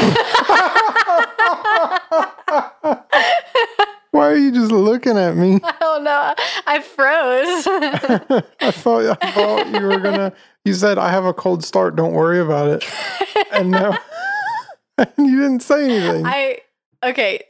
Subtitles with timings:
[4.12, 5.60] Why are you just looking at me?
[5.62, 6.34] I don't know.
[6.66, 7.66] I froze.
[8.60, 10.32] I thought I thought you were gonna.
[10.64, 11.96] You said I have a cold start.
[11.96, 12.84] Don't worry about it.
[13.52, 13.96] And now
[14.98, 16.26] and you didn't say anything.
[16.26, 16.58] I
[17.04, 17.44] okay.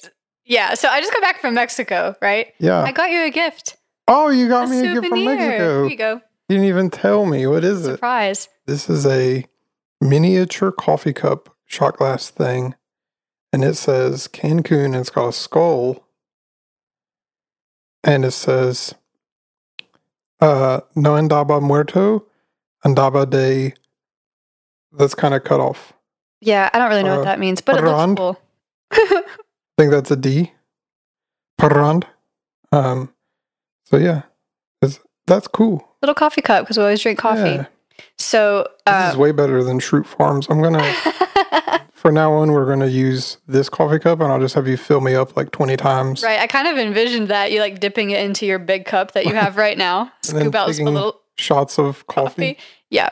[0.44, 2.48] Yeah, so I just got back from Mexico, right?
[2.58, 2.82] yeah.
[2.82, 3.76] I got you a gift.
[4.08, 5.24] oh, you got A me a gift from.
[5.24, 5.82] Mexico.
[5.82, 6.14] Here you go.
[6.48, 7.46] You didn't even tell me.
[7.46, 7.92] What is it?
[7.92, 8.48] Surprise.
[8.66, 9.44] This is a
[10.00, 12.74] miniature coffee cup shot glass thing.
[13.52, 16.04] And it says Cancun and it's got a skull.
[18.04, 18.94] And it says
[20.40, 22.24] uh no andaba muerto,
[22.84, 23.74] andaba de
[24.92, 25.92] that's kind of cut off.
[26.40, 28.40] Yeah, I don't really know Uh, what that means, but it looks cool.
[28.92, 29.22] I
[29.78, 30.52] think that's a D.
[31.60, 32.04] Parand.
[32.72, 33.12] Um
[33.84, 34.22] so yeah.
[34.82, 35.86] It's, that's cool.
[36.02, 37.40] Little coffee cup because we always drink coffee.
[37.50, 37.66] Yeah.
[38.18, 40.46] So, This uh, is way better than Schrute Farms.
[40.48, 40.78] I'm gonna
[42.00, 44.78] For now on, we're going to use this coffee cup, and I'll just have you
[44.78, 46.22] fill me up like 20 times.
[46.22, 49.26] right, I kind of envisioned that you like dipping it into your big cup that
[49.26, 50.10] you have right now.
[50.22, 52.54] Scoop out a taking little Shots of coffee.
[52.54, 52.58] coffee.
[52.88, 53.10] Yeah.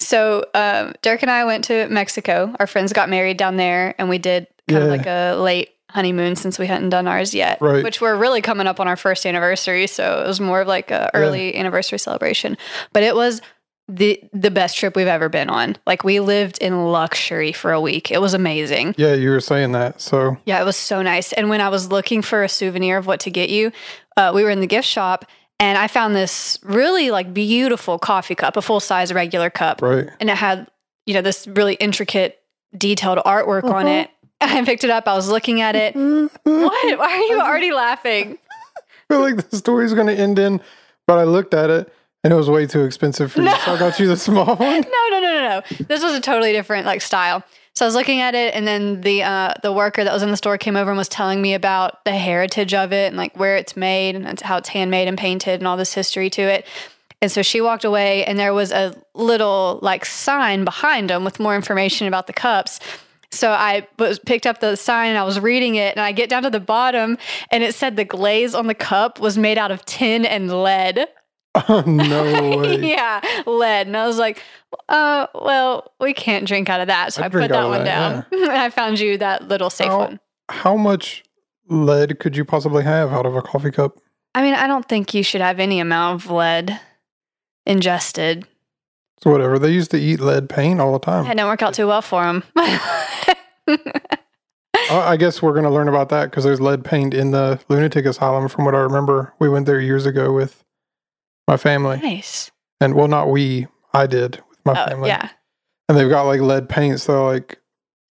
[0.00, 2.52] So um, Derek and I went to Mexico.
[2.58, 6.34] Our friends got married down there, and we did kind of like a late honeymoon
[6.34, 7.58] since we hadn't done ours yet.
[7.60, 7.84] Right.
[7.84, 10.90] Which we're really coming up on our first anniversary, so it was more of like
[10.90, 12.56] a early anniversary celebration.
[12.92, 13.40] But it was
[13.88, 15.76] the the best trip we've ever been on.
[15.86, 18.10] Like we lived in luxury for a week.
[18.10, 18.94] It was amazing.
[18.96, 20.00] Yeah, you were saying that.
[20.00, 21.32] So, Yeah, it was so nice.
[21.34, 23.72] And when I was looking for a souvenir of what to get you,
[24.16, 25.26] uh, we were in the gift shop
[25.60, 29.82] and I found this really like beautiful coffee cup, a full size regular cup.
[29.82, 30.08] right.
[30.18, 30.66] And it had,
[31.06, 32.40] you know, this really intricate,
[32.76, 34.00] detailed artwork on Uh-huh.
[34.04, 34.10] it.
[34.40, 35.06] I picked it up.
[35.06, 35.94] I was looking at it.
[35.94, 36.98] What?
[36.98, 38.38] Why are you already laughing?
[38.76, 40.60] I feel like the story's going to end in,
[41.06, 41.92] but I looked at it
[42.24, 43.50] and it was way too expensive for you.
[43.50, 44.80] So I got you the small one.
[44.80, 45.86] No, no, no, no, no.
[45.86, 47.44] This was a totally different like style.
[47.74, 50.30] So I was looking at it, and then the uh, the worker that was in
[50.30, 53.36] the store came over and was telling me about the heritage of it and like
[53.36, 56.66] where it's made and how it's handmade and painted and all this history to it.
[57.20, 61.38] And so she walked away, and there was a little like sign behind them with
[61.38, 62.80] more information about the cups.
[63.30, 66.30] So I was picked up the sign and I was reading it, and I get
[66.30, 67.18] down to the bottom,
[67.50, 71.08] and it said the glaze on the cup was made out of tin and lead.
[71.54, 72.76] Oh, no way.
[72.82, 73.86] yeah, lead.
[73.86, 74.42] And I was like,
[74.88, 77.12] uh, well, we can't drink out of that.
[77.12, 78.50] So I'd I put that one that, down.
[78.50, 80.20] I found you that little safe How- one.
[80.50, 81.24] How much
[81.68, 83.98] lead could you possibly have out of a coffee cup?
[84.34, 86.80] I mean, I don't think you should have any amount of lead
[87.64, 88.46] ingested.
[89.22, 89.58] So, whatever.
[89.58, 91.24] They used to eat lead paint all the time.
[91.24, 92.22] It didn't work out too well for.
[92.22, 92.40] Uh,
[94.90, 98.04] I guess we're going to learn about that because there's lead paint in the lunatic
[98.04, 98.48] asylum.
[98.48, 100.62] From what I remember, we went there years ago with
[101.48, 102.50] my family, nice.
[102.80, 105.08] and well, not we, I did with my Oh, family.
[105.08, 105.28] yeah.
[105.88, 107.60] And they've got like lead paint, so like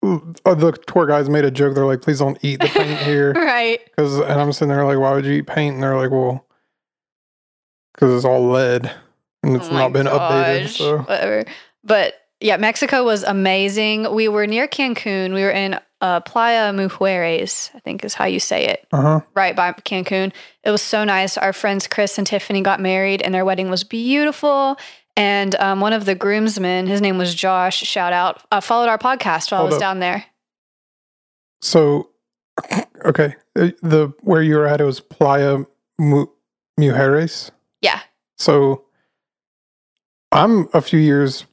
[0.03, 1.75] uh, the tour guys made a joke.
[1.75, 3.81] They're like, "Please don't eat the paint here," Right.
[3.85, 6.45] because and I'm sitting there like, "Why would you eat paint?" And they're like, "Well,
[7.95, 8.91] because it's all lead
[9.43, 11.45] and it's Oh not been updated." So Whatever.
[11.85, 14.13] But yeah, Mexico was amazing.
[14.15, 15.35] We were near Cancun.
[15.35, 18.87] We were in uh, Playa Mujeres, I think is how you say it.
[18.93, 19.21] uh huh.
[19.35, 20.33] right by Cancun.
[20.65, 21.37] It was so nice.
[21.37, 24.77] Our friends Chris and Tiffany got married, and their wedding was beautiful.
[25.17, 27.79] And um, one of the groomsmen, his name was Josh.
[27.79, 28.43] Shout out!
[28.51, 29.81] Uh, followed our podcast while Hold I was up.
[29.81, 30.25] down there.
[31.61, 32.11] So,
[33.05, 35.65] okay, uh, the where you were at it was Playa
[35.99, 36.27] Mu-
[36.79, 37.51] Mujeres.
[37.83, 38.01] Yeah.
[38.39, 38.85] So,
[40.33, 41.45] I'm a few years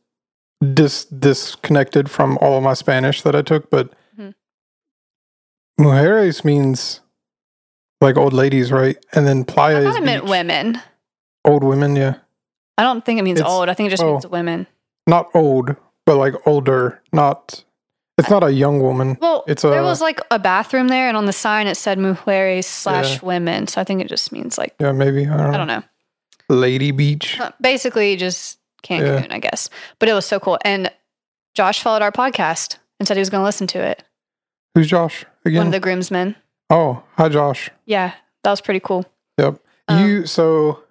[0.74, 3.94] dis disconnected from all of my Spanish that I took, but.
[5.80, 7.02] Mujeres means
[8.02, 8.98] like old ladies, right?
[9.14, 10.30] And then Playa I is it meant beach.
[10.30, 10.82] women.
[11.46, 11.96] old women.
[11.96, 12.16] Yeah,
[12.78, 13.70] I don't think it means It's- old.
[13.70, 14.14] I think it just oh.
[14.14, 14.68] means women.
[15.06, 17.02] not old, but like older.
[17.14, 17.64] Not.
[18.20, 19.16] It's not a young woman.
[19.22, 22.00] Well, It's there a- was like a bathroom there, and on the sign it said
[22.00, 23.20] mujeres slash Yeah.
[23.22, 23.68] women.
[23.68, 25.84] So I think it just means like Yeah, maybe I don't, I don't know.
[26.50, 27.40] Lady Beach.
[27.40, 29.70] Uh, Basically, just Cancun, I guess.
[30.00, 30.58] But it was so cool.
[30.66, 30.90] And
[31.54, 34.04] Josh followed our podcast and said he was going to listen to it.
[34.74, 35.60] Who's Josh again?
[35.60, 36.36] One of the groomsmen.
[36.70, 37.70] oh, hi, Josh.
[37.86, 38.14] Yeah,
[38.44, 39.06] that was pretty cool.
[39.38, 39.60] Yep.
[39.88, 40.84] Um, you so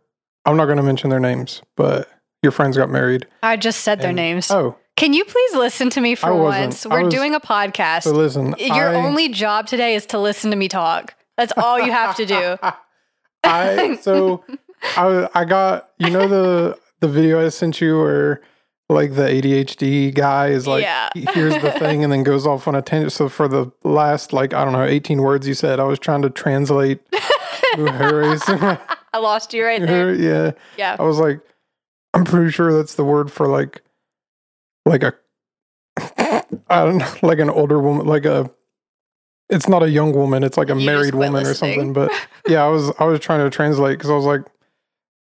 [0.44, 2.08] I'm not going to mention their names, but
[2.43, 3.26] your friends got married.
[3.43, 4.50] I just said their names.
[4.50, 6.87] Oh, Can you please listen to me for once?
[6.87, 8.05] We're was- doing a podcast.
[8.05, 8.55] so listen.
[8.58, 11.14] Your I, only job today is to listen to me talk.
[11.37, 12.56] That's all you have to do.
[13.44, 14.44] I so
[14.97, 18.41] I I got you know the the video I sent you where
[18.88, 21.08] like the ADHD guy is like Yeah.
[21.14, 23.12] he hears the thing and then goes off on a tangent.
[23.12, 26.22] So for the last like I don't know 18 words you said, I was trying
[26.22, 27.00] to translate.
[27.78, 28.78] I
[29.18, 30.14] lost you right there.
[30.14, 30.52] yeah.
[30.76, 30.96] Yeah.
[30.98, 31.40] I was like,
[32.14, 33.82] I'm pretty sure that's the word for like,
[34.84, 35.14] like a,
[36.68, 38.50] I don't know, like an older woman, like a.
[39.48, 40.42] It's not a young woman.
[40.42, 41.92] It's like a You married woman or something.
[41.92, 42.10] But
[42.48, 44.42] yeah, I was I was trying to translate because I was like,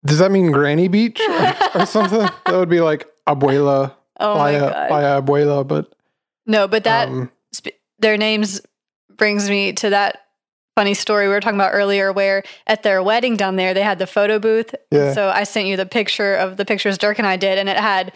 [0.05, 2.21] does that mean Granny Beach or, or something?
[2.21, 4.89] That would be like Abuela, oh my playa, god.
[4.89, 5.67] playa Abuela.
[5.67, 5.93] But
[6.47, 8.61] No, but that um, sp- their names
[9.17, 10.19] brings me to that
[10.75, 13.99] funny story we were talking about earlier where at their wedding down there they had
[13.99, 17.27] the photo booth yeah, so i sent you the picture of the pictures Derek and
[17.27, 18.11] i did and it had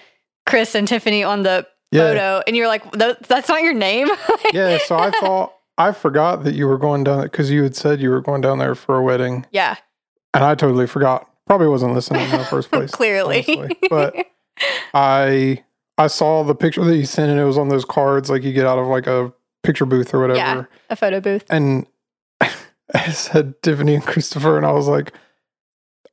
[0.47, 4.09] chris and tiffany on the yeah, photo and you're like that's not your name
[4.55, 4.79] yeah.
[4.87, 8.09] So I thought I forgot that you were going down because you had said you
[8.09, 9.77] were going down there for a wedding, yeah
[10.37, 11.29] and I totally forgot.
[11.47, 12.91] Probably wasn't listening in the first place.
[12.91, 13.77] clearly honestly.
[13.89, 14.27] But
[14.95, 15.63] I
[15.99, 18.53] I saw the picture that you sent and it was on those cards like you
[18.53, 19.33] get out of like a
[19.63, 20.39] picture booth or whatever.
[20.39, 20.65] Yeah.
[20.91, 21.87] a photo booth And
[22.41, 25.13] I said Tiffany and Christopher and I was like,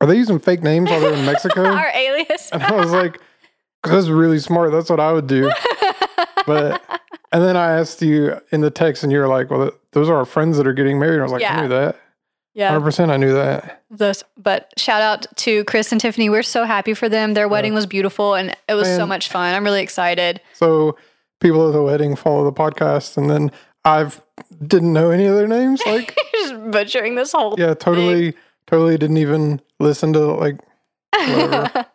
[0.00, 1.64] Are they using fake names while they're in Mexico?
[1.66, 3.20] our alias and I was like,
[3.82, 4.72] that's really smart.
[4.72, 5.50] That's what I would do.
[6.46, 6.82] But
[7.32, 10.16] and then I asked you in the text and you were like, Well, those are
[10.16, 11.14] our friends that are getting married.
[11.14, 11.58] And I was like, Yeah.
[11.58, 11.96] I knew that.
[12.54, 13.82] Yeah 100% I knew that.
[13.90, 17.74] those but shout out to chris and tiffany we're so happy for them their wedding
[17.74, 20.96] was beautiful and it was so much fun i'm really excited So
[21.40, 23.50] people at the wedding follow the podcast and then
[23.86, 24.20] I've
[24.66, 25.82] didn't know any of their names.
[25.86, 28.32] Like just butchering this whole Yeah, totally,
[28.66, 30.56] totally didn't even listen to like.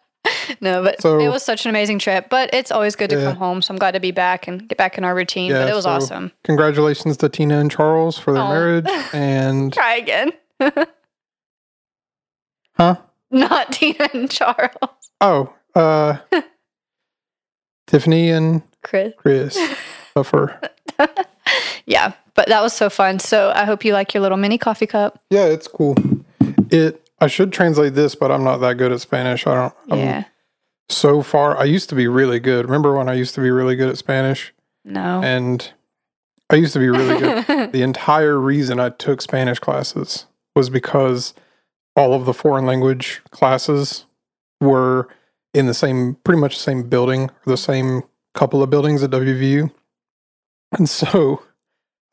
[0.62, 2.30] no, but So- it was such an amazing trip.
[2.30, 3.24] But it's always good to Yeah.
[3.30, 3.62] come home.
[3.64, 5.52] So I'm glad to be back and get back in our routine.
[5.52, 6.32] but Yeah, it was so- awesome.
[6.44, 8.50] Congratulations to Tina and Charles for their Aw.
[8.54, 10.32] marriage, and Try again.
[12.78, 12.96] Huh?
[13.32, 15.12] Not Tina and Charles.
[15.22, 16.18] Oh, uh,
[17.88, 19.14] Tiffany and Chris.
[19.18, 19.58] Chris
[20.16, 20.60] Buffer.
[21.86, 23.20] Yeah, but that was so fun.
[23.20, 25.20] So I hope you like your little mini coffee cup.
[25.30, 25.96] Yeah, it's cool.
[26.70, 27.06] It.
[27.22, 29.46] I should translate this, but I'm not that good at Spanish.
[29.46, 29.74] I don't.
[29.92, 30.24] I'm Yeah.
[30.88, 32.64] so far, I used to be really good.
[32.66, 34.54] Remember when I used to be really good at Spanish?
[34.86, 35.22] No.
[35.22, 35.70] And
[36.50, 37.72] I used to be really good.
[37.74, 40.28] the entire reason I took Spanish classes
[40.60, 41.34] was because
[41.96, 44.06] all of the foreign language classes
[44.60, 45.08] were
[45.54, 48.04] in the same, pretty much the same building or the same
[48.34, 49.72] couple of buildings at WVU.
[50.78, 51.42] And so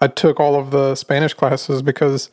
[0.01, 2.31] I took all of the Spanish classes because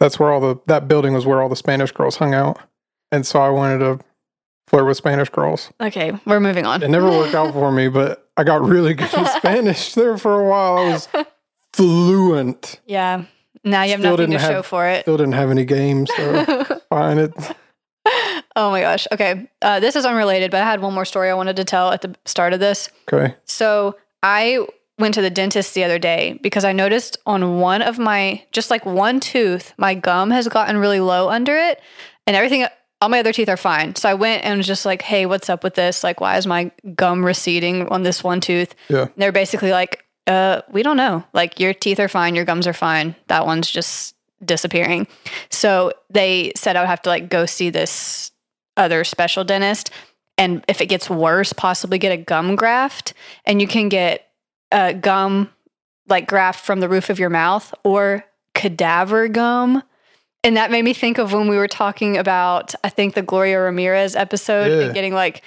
[0.00, 2.58] that's where all the, that building was where all the Spanish girls hung out.
[3.12, 4.04] And so I wanted to
[4.66, 5.72] flirt with Spanish girls.
[5.80, 6.82] okay, we're moving on.
[6.82, 10.40] It never worked out for me, but I got really good at Spanish there for
[10.40, 10.76] a while.
[10.78, 11.08] I was
[11.72, 12.80] fluent.
[12.84, 13.24] Yeah.
[13.70, 15.02] Now you have Still nothing to didn't show for it.
[15.02, 17.18] Still didn't have any games, so fine.
[17.18, 17.34] It
[18.56, 19.06] oh my gosh.
[19.12, 19.48] Okay.
[19.62, 22.02] Uh, this is unrelated, but I had one more story I wanted to tell at
[22.02, 22.88] the start of this.
[23.12, 23.34] okay.
[23.44, 24.66] So I
[24.98, 28.70] went to the dentist the other day because I noticed on one of my, just
[28.70, 31.80] like one tooth, my gum has gotten really low under it
[32.26, 32.66] and everything,
[33.00, 33.94] all my other teeth are fine.
[33.94, 36.02] So I went and was just like, hey, what's up with this?
[36.02, 38.74] Like, why is my gum receding on this one tooth?
[38.88, 39.02] Yeah.
[39.02, 41.24] And they're basically like, uh, we don't know.
[41.32, 43.16] Like, your teeth are fine, your gums are fine.
[43.26, 44.14] That one's just
[44.44, 45.08] disappearing.
[45.50, 48.30] So they said I would have to like go see this
[48.76, 49.90] other special dentist
[50.38, 53.12] and if it gets worse, possibly get a gum graft.
[53.44, 54.30] And you can get
[54.70, 55.50] a gum
[56.06, 59.82] like graft from the roof of your mouth or cadaver gum.
[60.44, 63.60] And that made me think of when we were talking about, I think the Gloria
[63.60, 64.86] Ramirez episode Yeah.
[64.86, 65.42] and getting like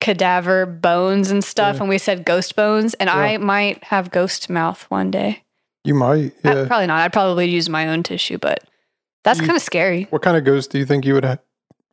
[0.00, 1.76] cadaver bones and stuff.
[1.76, 1.80] Yeah.
[1.82, 2.94] And we said ghost bones.
[2.94, 3.16] And Yeah.
[3.16, 5.42] I might have ghost mouth one day.
[5.84, 6.32] You might.
[6.44, 6.64] Uh, Yeah.
[6.66, 7.00] probably not.
[7.02, 8.64] I'd probably use my own tissue, but
[9.22, 10.06] that's kind of scary.
[10.10, 11.38] what kind of ghost do you think you would ha-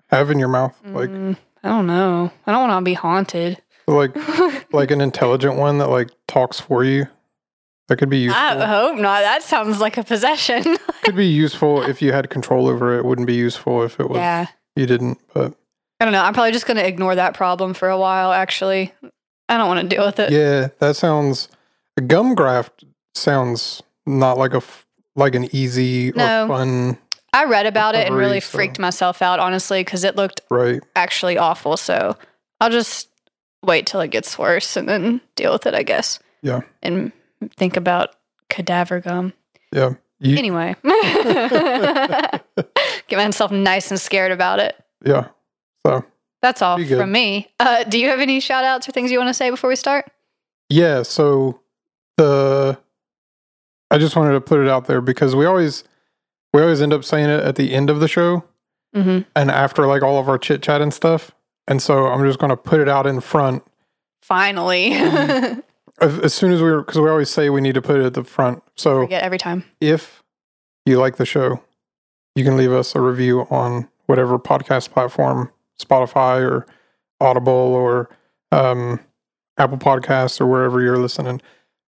[0.10, 0.76] have in your mouth?
[0.86, 2.32] Like, Mm, I don't know.
[2.46, 3.62] I don't want to be haunted.
[3.88, 4.16] like,
[4.74, 7.08] like an intelligent one that like talks for you.
[7.88, 8.42] That could be useful.
[8.42, 9.22] I hope not.
[9.22, 10.78] That sounds like a possession.
[11.04, 13.00] could be useful if you had control over it.
[13.00, 13.06] it.
[13.06, 14.46] Wouldn't be useful if it was yeah.
[14.78, 15.18] you didn't.
[15.34, 15.54] But
[16.02, 16.24] I don't know.
[16.24, 18.92] I'm probably just going to ignore that problem for a while, actually.
[19.48, 20.32] I don't want to deal with it.
[20.32, 21.48] yeah, that sounds.
[21.96, 26.46] A gum graft sounds not like a f- like an easy No.
[26.46, 26.98] or fun.
[27.34, 30.82] I read about it and really so- freaked myself out, honestly, because it looked Right.
[30.96, 31.78] actually awful.
[31.78, 32.18] So
[32.60, 33.10] I'll just
[33.64, 36.18] wait till it gets worse and then deal with it, I guess.
[36.42, 36.62] Yeah.
[36.82, 37.12] And
[37.58, 38.16] think about
[38.50, 39.34] cadaver gum.
[39.72, 39.94] Yeah.
[40.20, 42.44] You, Anyway, get
[43.18, 44.76] myself nice and scared about it.
[45.06, 45.28] yeah.
[45.86, 46.06] So
[46.42, 47.50] That's all from me.
[47.60, 49.76] Uh, do you have any shout outs or things you want to say before we
[49.76, 50.10] start?
[50.70, 51.60] Yeah, so
[52.18, 52.78] the
[53.90, 55.84] I just wanted to put it out there because we always
[56.54, 58.44] we always end up saying it at the end of the show
[58.96, 59.20] Mm-hmm.
[59.38, 61.32] and after like all of our chit chat and stuff.
[61.66, 63.64] And so I'm just going to put it out in front
[64.22, 64.92] Finally.
[64.92, 65.62] as,
[66.02, 68.24] as soon as we because we always say we need to put it at the
[68.26, 68.62] front.
[68.76, 69.64] So Forget every time.
[69.80, 70.22] if
[70.86, 71.62] you like the show,
[72.36, 75.50] you can leave us a review on whatever podcast platform,
[75.84, 76.66] Spotify or
[77.20, 78.10] Audible or
[78.52, 79.00] um,
[79.58, 81.42] Apple Podcasts or wherever you're listening,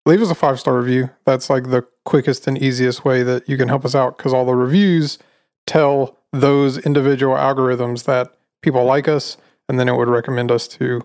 [0.06, 1.10] leave us a five star review.
[1.26, 4.46] That's like the quickest and easiest way that you can help us out because all
[4.46, 5.18] the reviews
[5.66, 9.36] tell those individual algorithms that people like us,
[9.68, 11.02] and then it would recommend us to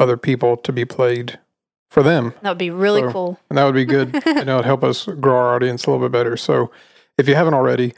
[0.00, 1.38] other people to be played
[1.90, 2.34] for them.
[2.42, 3.40] That would be really So- cool.
[3.48, 4.14] And that would be good.
[4.26, 6.36] and it would help us grow our audience a little bit better.
[6.36, 6.70] So
[7.18, 7.92] if you haven't already,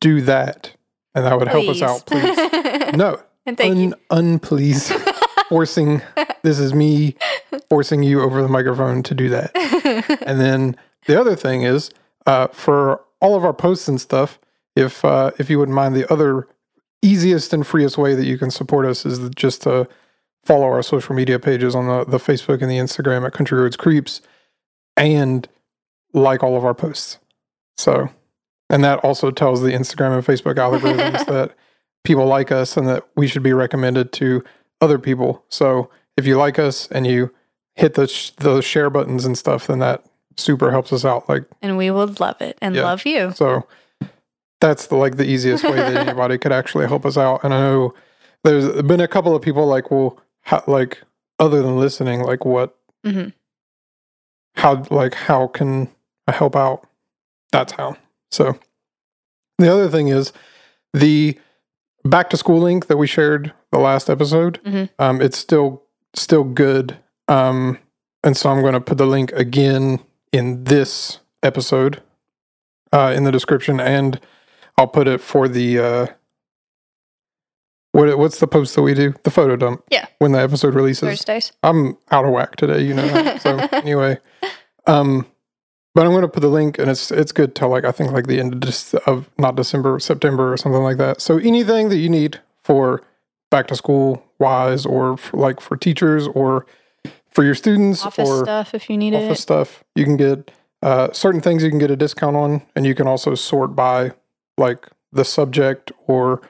[0.00, 0.72] do that.
[1.14, 2.36] And that would help us out, please.
[2.94, 3.94] No, and thank you.
[4.10, 4.92] un, unplease.
[5.48, 6.02] forcing,
[6.42, 7.14] this is me
[7.68, 9.52] forcing you over the microphone to do that.
[10.26, 11.90] And then the other thing is
[12.26, 14.38] uh, for all of our posts and stuff,
[14.74, 16.48] if uh, if you wouldn't mind, the other
[17.02, 19.86] easiest and freest way that you can support us is just to
[20.42, 23.76] follow our social media pages on the, the Facebook and the Instagram at Country Roads
[23.76, 24.20] Creeps
[24.96, 25.48] and
[26.12, 27.18] like all of our posts.
[27.76, 28.08] So,
[28.70, 31.54] and that also tells the Instagram and Facebook algorithms that
[32.04, 34.44] people like us and that we should be recommended to
[34.80, 35.44] other people.
[35.48, 37.32] So, if you like us and you
[37.74, 40.04] hit the sh- the share buttons and stuff, then that
[40.36, 41.28] super helps us out.
[41.28, 42.82] Like and we would love it and Yeah.
[42.84, 43.32] love you.
[43.34, 43.66] so,
[44.60, 47.44] that's the like the easiest way that anybody could actually help us out.
[47.44, 47.94] And I know
[48.44, 51.02] there's been a couple of people like, well, how, like
[51.38, 53.30] other than listening, like what, mm-hmm.
[54.54, 55.88] how, like how can
[56.26, 56.86] I help out?
[57.52, 57.96] That's how.
[58.30, 58.58] So,
[59.58, 60.32] the other thing is
[60.92, 61.38] the
[62.04, 64.60] back to school link that we shared the last episode.
[64.64, 64.90] Mhm.
[64.98, 65.82] Um, it's still
[66.14, 66.96] still good.
[67.28, 67.78] Um,
[68.22, 70.00] and so I'm going to put the link again
[70.32, 72.02] in this episode
[72.92, 74.20] uh, in the description, and
[74.78, 76.06] I'll put it for the uh,
[77.92, 79.14] what what's the post that we do?
[79.22, 79.82] The photo dump.
[79.90, 80.06] Yeah.
[80.18, 81.08] When the episode releases.
[81.08, 81.52] Thursdays.
[81.62, 83.38] I'm out of whack today, you know.
[83.38, 84.18] so anyway,
[84.86, 85.26] um,
[85.94, 88.12] but I'm going to put the link, and it's it's good till like I think
[88.12, 91.20] like the end of, of not December, September or something like that.
[91.20, 93.02] So anything that you need for
[93.50, 96.66] back to school wise, or for, like for teachers, or
[97.30, 99.42] for your students, Office or stuff if you need office it.
[99.42, 100.50] stuff, you can get
[100.82, 104.12] uh, certain things you can get a discount on, and you can also sort by
[104.58, 106.42] like the subject or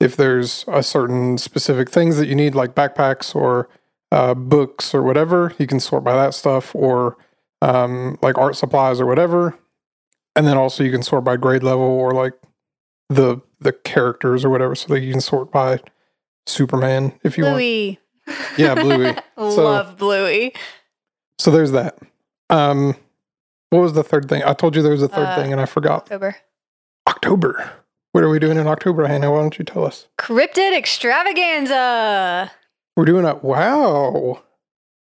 [0.00, 3.68] if there's a certain specific things that you need, like backpacks or
[4.10, 7.16] uh, books or whatever, you can sort by that stuff or
[7.62, 9.58] um, like art supplies or whatever.
[10.36, 12.34] And then also you can sort by grade level or like
[13.08, 15.80] the the characters or whatever, so that you can sort by
[16.46, 17.56] Superman if you want.
[17.56, 17.98] Bluey.
[18.56, 19.14] Yeah, Bluey.
[19.36, 20.54] So- Love Bluey.
[21.38, 21.98] So there's that.
[22.50, 22.94] Um,
[23.70, 24.42] what was the third thing?
[24.44, 26.02] I told you there was a third Uh, thing, and I forgot.
[26.02, 26.36] October.
[27.08, 27.70] October.
[28.12, 29.30] What are we doing in October, Hannah?
[29.30, 30.06] Why don't you tell us?
[30.18, 32.50] Cryptid extravaganza.
[32.96, 34.42] We're doing a wow.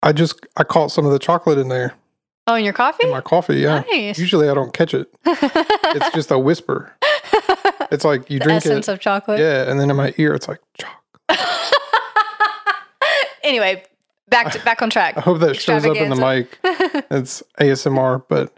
[0.03, 1.93] I just I caught some of the chocolate in there
[2.47, 3.05] Oh, in your coffee?
[3.05, 3.57] in my coffee.
[3.57, 3.83] Yeah.
[3.91, 4.17] Nice.
[4.17, 5.13] Usually I don't catch it.
[5.25, 6.93] It's just a whisper.
[7.89, 8.91] It's like you the drink essence it.
[8.91, 9.39] of chocolate.
[9.39, 11.39] Yeah, and then in my ear it's like chocolate.
[13.43, 13.81] anyway,
[14.27, 15.17] back to, back on track.
[15.17, 16.59] I hope that shows up in the mic.
[17.09, 18.51] It's ASMR, but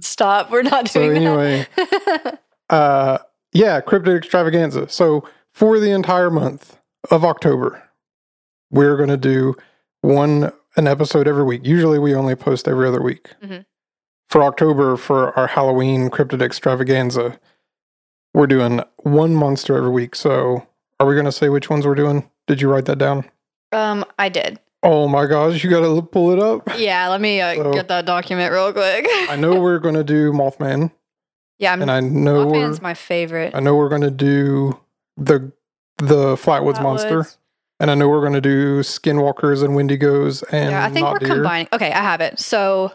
[0.00, 0.50] Stop.
[0.50, 2.42] We're not so doing anyway, that.
[2.68, 3.18] uh
[3.52, 4.88] yeah, cryptid extravaganza.
[4.90, 6.76] So for the entire month
[7.10, 7.82] of October,
[8.70, 9.56] we're gonna do
[10.02, 11.62] one an episode every week.
[11.64, 13.30] Usually we only post every other week.
[13.42, 13.64] Mhm.
[14.28, 17.38] For October, for our Halloween cryptid extravaganza,
[18.32, 20.14] we're doing one monster every week.
[20.14, 20.66] So
[21.00, 22.30] are we gonna say which ones we're doing?
[22.46, 23.24] Did you write that down?
[23.72, 24.58] um, I did.
[24.82, 26.62] Oh my gosh, you gotta pull it up.
[26.78, 29.06] Yeah, let me uh, So- get that document real quick.
[29.28, 30.90] I know we're gonna do Mothman,
[31.58, 33.54] yeah, I'm, and I know Mothman's my favorite.
[33.54, 34.80] I know we're gonna do
[35.16, 35.52] the
[35.98, 37.36] the Flatwoods, monster, Flatwoods.
[37.80, 41.28] And I know we're gonna do Skinwalkers and Wendigos and Yeah, I think we're Deer.
[41.28, 41.68] combining.
[41.72, 42.38] Okay, I have it.
[42.38, 42.92] So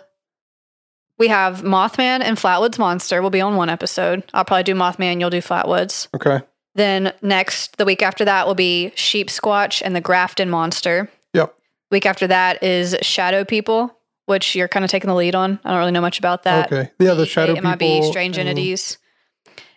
[1.18, 4.24] we have Mothman and Flatwoods Monster We'll be on one episode.
[4.34, 6.08] I'll probably do Mothman, you'll do Flatwoods.
[6.16, 6.42] Okay.
[6.76, 11.10] Then next, the week after that will be Sheep Squatch and the Grafton Monster.
[11.34, 11.56] Yep.
[11.90, 15.58] Week after that is Shadow People, which you're kind of taking the lead on.
[15.64, 16.72] I don't really know much about that.
[16.72, 16.92] okay.
[17.00, 17.70] Yeah, the shadow MIB, people.
[17.70, 18.98] It might be Strange Entities.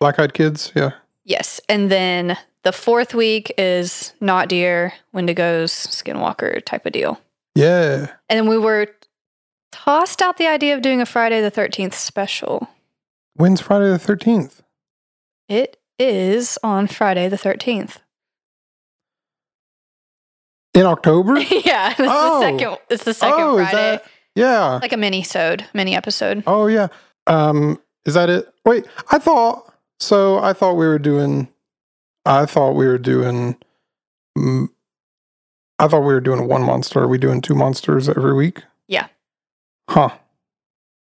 [0.01, 0.73] Black eyed kids.
[0.75, 0.91] Yeah.
[1.25, 1.61] Yes.
[1.69, 7.21] And then the fourth week is Not Deer, Wendigos, Skinwalker type of deal.
[7.55, 8.09] Yeah.
[8.29, 8.89] And then we were
[9.73, 12.69] tossed out the idea of doing a Friday the 13th special.
[13.35, 14.63] When's Friday the thirteenth?
[15.49, 17.99] It is on Friday the 13th.
[20.75, 21.39] In October?
[21.65, 22.41] yeah, it's Oh.
[22.41, 23.73] the second it's the second oh, Friday.
[23.77, 24.05] that?
[24.35, 24.79] Yeah.
[24.81, 26.45] Like a mini sode, mini episode.
[26.47, 26.89] Oh yeah.
[27.27, 28.47] Um, is that it?
[28.65, 30.39] Wait, I thought so.
[30.39, 31.49] I thought we were doing.
[32.29, 33.57] I thought we were doing.
[34.37, 37.01] I thought we were doing one monster.
[37.01, 38.63] Are we doing two monsters every week?
[38.89, 39.07] Yeah.
[39.89, 40.11] Huh.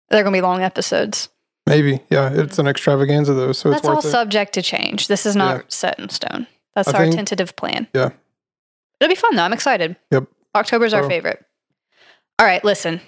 [0.08, 1.28] They're going to be long episodes.
[1.66, 2.00] Maybe.
[2.10, 2.30] Yeah.
[2.32, 4.02] It's an extravaganza though, so it's That's all it.
[4.02, 5.08] subject to change.
[5.08, 5.62] This is not Yeah.
[5.68, 6.46] set in stone.
[6.74, 7.88] That's I our think- tentative plan.
[7.94, 8.10] Yeah.
[9.00, 9.42] It'll be fun though.
[9.42, 9.96] I'm excited.
[10.10, 10.24] Yep.
[10.54, 11.44] October's our favorite.
[12.38, 13.00] All right, listen,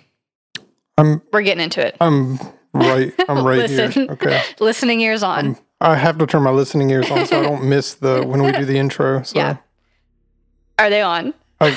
[0.99, 1.97] I'm we're getting into it.
[2.01, 2.39] I'm
[2.75, 3.13] right.
[3.29, 3.91] I'm right Listen.
[3.93, 4.07] here.
[4.11, 4.43] Okay.
[4.61, 5.47] Listening ears on.
[5.47, 8.43] Um, I have to turn my listening ears on so I don't miss the when
[8.43, 9.23] we do the intro.
[9.23, 9.57] So Yeah.
[10.79, 11.33] Are they on?
[11.61, 11.77] I,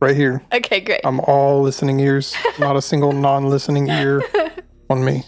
[0.00, 0.42] right here.
[0.52, 1.00] Okay, great.
[1.04, 2.34] I'm all listening ears.
[2.58, 4.22] Not a single non-listening ear
[4.90, 5.24] on me.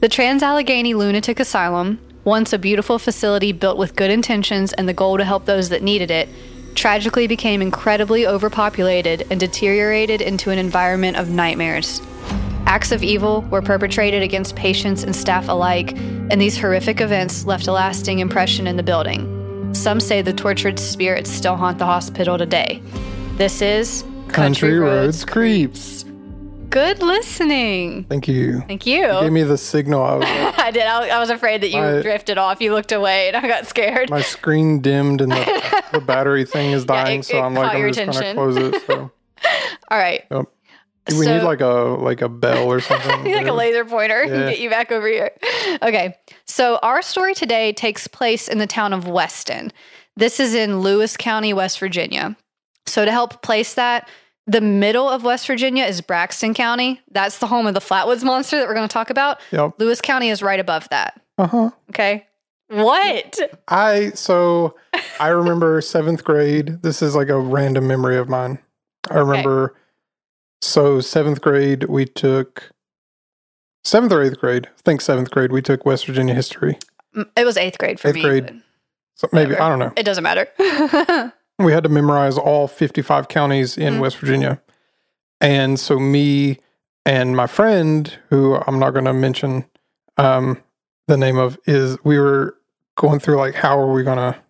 [0.00, 4.94] The Trans Allegheny Lunatic Asylum, once a beautiful facility built with good intentions and the
[4.94, 6.28] goal to help those that needed it,
[6.74, 12.00] tragically became incredibly overpopulated and deteriorated into an environment of nightmares.
[12.66, 17.66] Acts of evil were perpetrated against patients and staff alike, and these horrific events left
[17.66, 19.74] a lasting impression in the building.
[19.74, 22.80] Some say the tortured spirits still haunt the hospital today.
[23.36, 26.04] This is Country Roads Creeps.
[26.68, 28.04] Good listening.
[28.04, 28.60] Thank you.
[28.68, 29.02] Thank you.
[29.06, 30.04] Gave me the signal.
[30.04, 30.84] I was like, I did.
[30.84, 32.60] I, I was afraid that you My- drifted off.
[32.60, 34.08] You looked away, and I got scared.
[34.10, 37.54] my screen dimmed and the, the battery thing is Yeah, dying, it- so it I'm
[37.54, 38.80] like, I'm just gonna close it.
[38.86, 39.10] So
[39.88, 40.46] All right, yep.
[41.10, 41.66] Do we So- need like a
[42.00, 43.24] like a bell or something?
[43.32, 44.50] like a laser pointer, Yeah.
[44.50, 45.30] get you back over here.
[45.82, 49.72] Okay, so our story today takes place in the town of Weston.
[50.16, 52.36] This is in Lewis County, West Virginia.
[52.86, 54.08] So to help place that,
[54.46, 57.00] the middle of West Virginia is Braxton County.
[57.10, 59.40] That's the home of the Flatwoods monster that we're going to talk about.
[59.52, 59.74] Yep.
[59.78, 61.20] Lewis County is right above that.
[61.38, 61.70] Uh huh.
[61.90, 62.26] Okay.
[62.68, 63.38] What?
[63.68, 64.74] I so
[65.18, 66.82] I remember seventh grade.
[66.82, 68.58] This is like a random memory of mine.
[69.10, 69.74] I remember.
[70.62, 72.70] So seventh grade, we took
[73.84, 74.66] seventh or eighth grade.
[74.66, 75.52] I think seventh grade.
[75.52, 76.78] We took West Virginia history.
[77.16, 78.22] Mm, It was eighth grade for Eighth me.
[78.22, 78.62] grade.
[79.16, 79.62] So maybe Whatever.
[79.62, 79.92] I don't know.
[79.96, 80.46] It doesn't matter.
[81.58, 84.00] We had to memorize all 55 counties in Mhm.
[84.00, 84.62] West Virginia.
[85.42, 86.58] And so me
[87.04, 89.66] and my friend, who I'm not going to mention
[90.16, 90.56] um,
[91.06, 92.56] the name of, is we were
[92.96, 94.40] going through like, how are we going to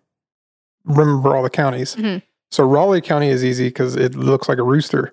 [0.85, 1.97] remember all the counties?
[1.97, 2.21] Mhm.
[2.49, 5.11] So Raleigh County is easy because it looks like a rooster.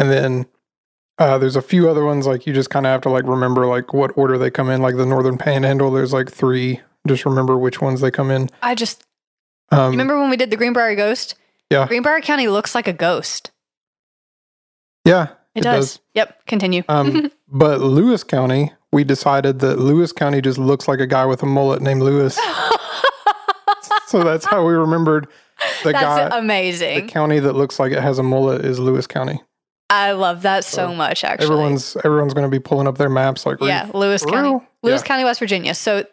[0.00, 0.46] And then
[1.18, 3.66] uh, there's a few other ones like you just kind of have to like remember
[3.66, 4.80] like what order they come in.
[4.80, 6.80] Like the Northern Panhandle, there's like three.
[7.06, 8.48] Just remember which ones they come in.
[8.62, 9.04] I just
[9.70, 11.34] Um, remember when we did the Greenbrier Ghost.
[11.68, 11.86] Yeah.
[11.86, 13.50] Greenbrier County looks like a ghost.
[15.04, 16.00] Yeah, It, does.
[16.14, 16.46] Yep.
[16.46, 16.82] Continue.
[16.88, 21.42] Um, but Lewis County, we decided that Lewis County just looks like a guy with
[21.42, 22.38] a mullet named Lewis.
[24.06, 25.26] so that's how we remembered
[25.84, 27.00] the That's guy.
[27.00, 29.40] The county that looks like it has a mullet is Lewis County.
[29.90, 31.24] I love that so So much.
[31.24, 34.64] Actually, Everyone's everyone's going to be pulling up their maps like, yeah, Lewis County, real?
[34.82, 35.06] Lewis Yeah.
[35.06, 35.74] County, West Virginia.
[35.74, 36.04] So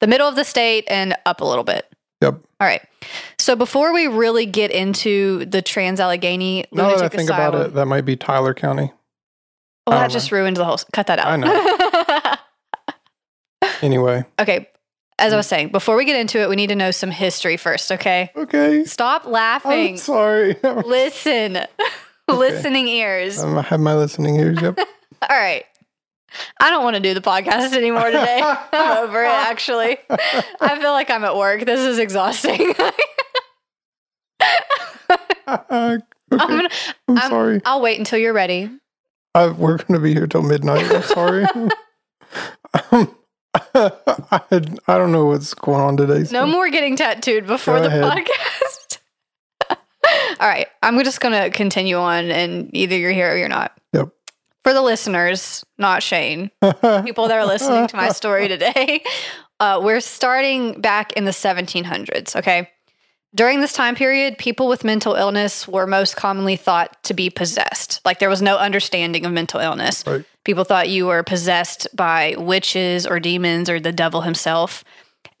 [0.00, 1.92] the middle of the state and up a little bit.
[2.22, 2.40] Yep.
[2.60, 2.82] All right.
[3.38, 7.66] So before we really get into the Trans Allegheny Now that I think Asylum, about
[7.66, 8.92] it, that might be Tyler County.
[9.86, 10.78] well, that don't just ruined the whole.
[10.92, 11.28] Cut that out.
[11.28, 12.34] I know.
[13.82, 14.68] Anyway, okay.
[15.18, 15.38] As I mm.
[15.38, 17.90] was saying, before we get into it, we need to know some history first.
[17.90, 18.30] Okay.
[18.36, 18.84] okay.
[18.84, 19.96] Stop I'm laughing.
[19.96, 20.56] sorry.
[20.62, 21.58] Listen.
[22.38, 23.42] Listening ears.
[23.42, 24.58] Um, I have my listening ears.
[24.60, 24.78] Yep.
[25.30, 25.64] All right.
[26.60, 28.40] I don't want to do the podcast anymore today.
[28.72, 29.96] I'm over it, actually.
[30.10, 31.64] I feel like I'm at work.
[31.64, 32.70] This is exhausting.
[32.70, 32.90] okay.
[35.46, 36.68] I'm gonna,
[37.08, 37.60] I'm, I'm- sorry.
[37.64, 38.70] I'll wait until you're ready.
[39.34, 40.90] I, we're going to be here till midnight.
[40.92, 41.44] I'm sorry.
[42.92, 43.14] um,
[43.54, 43.90] I,
[44.50, 46.24] I don't know what's going on today.
[46.24, 48.67] so- No more getting tattooed before the podcast.
[50.40, 50.66] All right.
[50.82, 53.72] I'm just going to continue on, and either you're here or you're not.
[53.92, 54.10] Yep.
[54.64, 59.02] For the listeners, not Shane, people that are listening to my story today,
[59.60, 62.36] uh, we're starting back in the 1700s.
[62.36, 62.68] Okay.
[63.34, 68.00] During this time period, people with mental illness were most commonly thought to be possessed.
[68.04, 70.02] Like there was no understanding of mental illness.
[70.06, 70.24] Right.
[70.44, 74.82] People thought you were possessed by witches or demons or the devil himself.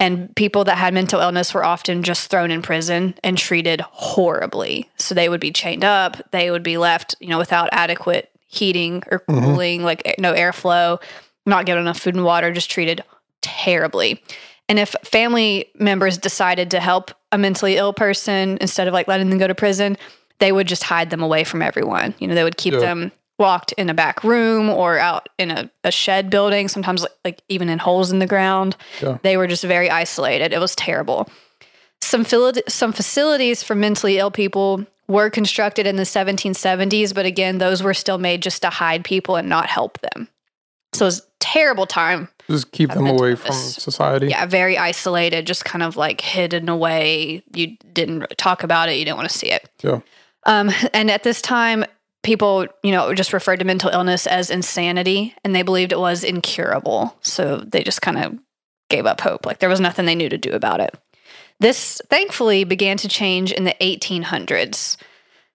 [0.00, 4.88] And people that had mental illness were often just thrown in prison and treated horribly.
[4.96, 9.02] So they would be chained up, they would be left, you know, without adequate heating
[9.10, 9.42] or Mhm.
[9.42, 11.00] cooling, like no airflow,
[11.46, 13.02] not given enough food and water, just treated
[13.42, 14.22] terribly.
[14.68, 19.30] And if family members decided to help a mentally ill person instead of like letting
[19.30, 19.96] them go to prison,
[20.38, 22.14] they would just hide them away from everyone.
[22.18, 22.80] You know, they would keep Yeah.
[22.80, 27.12] them locked in a back room or out in a, a shed building, sometimes like,
[27.24, 28.76] like even in holes in the ground.
[29.00, 29.18] Yeah.
[29.22, 30.52] They were just very isolated.
[30.52, 31.28] It was terrible.
[32.00, 37.82] Some, some facilities for mentally ill people were constructed in the 1770s, but again, those
[37.82, 40.28] were still made just to hide people and not help them.
[40.94, 44.28] So it was a terrible time Just keep them away from society.
[44.28, 47.42] yeah, very isolated, just kind of like hidden away.
[47.54, 49.68] You didn't talk about it, you didn't want to see it.
[49.82, 50.00] Yeah.
[50.44, 51.84] Um, and at this time,
[52.28, 56.22] people, you know, just referred to mental illness as insanity and they believed it was
[56.22, 57.16] incurable.
[57.22, 58.38] So they just kind of
[58.90, 59.46] gave up hope.
[59.46, 60.94] Like there was nothing they knew to do about it.
[61.58, 64.98] This thankfully began to change in the 1800s.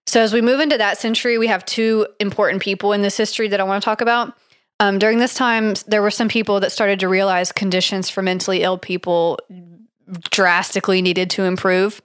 [0.05, 3.47] So, as we move into that century, we have two important people in this history
[3.47, 4.35] that I want to talk about.
[4.81, 8.63] Um, during this time, there were some people that started to realize conditions for mentally
[8.63, 9.39] ill people
[10.29, 12.01] drastically needed to improve.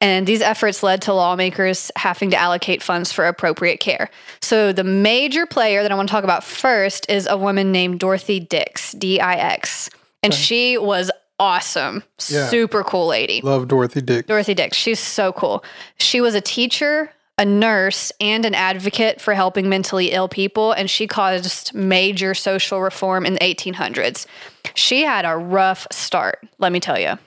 [0.00, 4.10] And these efforts led to lawmakers having to allocate funds for appropriate care.
[4.40, 8.00] So, the major player that I want to talk about first is a woman named
[8.00, 9.90] Dorothy Dix, D I X.
[10.22, 10.42] And Okay.
[10.42, 12.02] she was awesome.
[12.28, 12.48] Yeah.
[12.48, 13.40] Super cool lady.
[13.42, 14.26] Love Dorothy Dix.
[14.26, 14.76] Dorothy Dix.
[14.76, 15.64] She's so cool.
[15.98, 20.88] She was a teacher, a nurse, and an advocate for helping mentally ill people, and
[20.88, 24.26] she caused major social reform in the 1800s.
[24.74, 27.18] She had a rough start, let me tell you.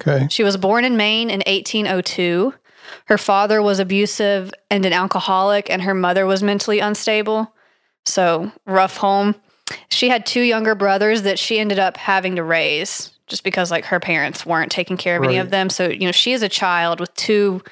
[0.00, 0.26] Okay.
[0.30, 2.54] She was born in Maine in 1802.
[3.06, 7.52] Her father was abusive and an alcoholic, and her mother was mentally unstable.
[8.06, 9.34] So, rough home.
[9.88, 13.84] She had two younger brothers that she ended up having to raise just because, like,
[13.84, 15.70] her parents weren't taking care of any of them.
[15.70, 17.62] So, you know, she is a child with two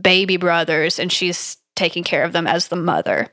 [0.00, 3.28] baby brothers, and she's taking care of them as the mother.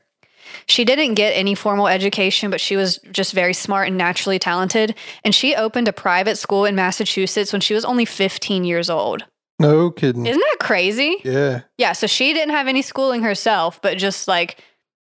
[0.66, 4.94] She didn't get any formal education, but she was just very smart and naturally talented.
[5.24, 9.24] And she opened a private school in Massachusetts when she was only 15 years old.
[9.58, 10.26] No kidding.
[10.26, 11.16] Isn't that crazy?
[11.24, 11.62] yeah.
[11.78, 14.60] Yeah, so she didn't have any schooling herself, but just like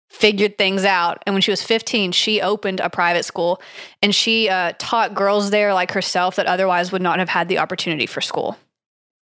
[0.09, 1.21] figured things out.
[1.25, 3.61] And when she was 15, she opened a private school
[4.01, 7.59] and she uh, taught girls there like herself that otherwise would not have had the
[7.59, 8.57] opportunity for school.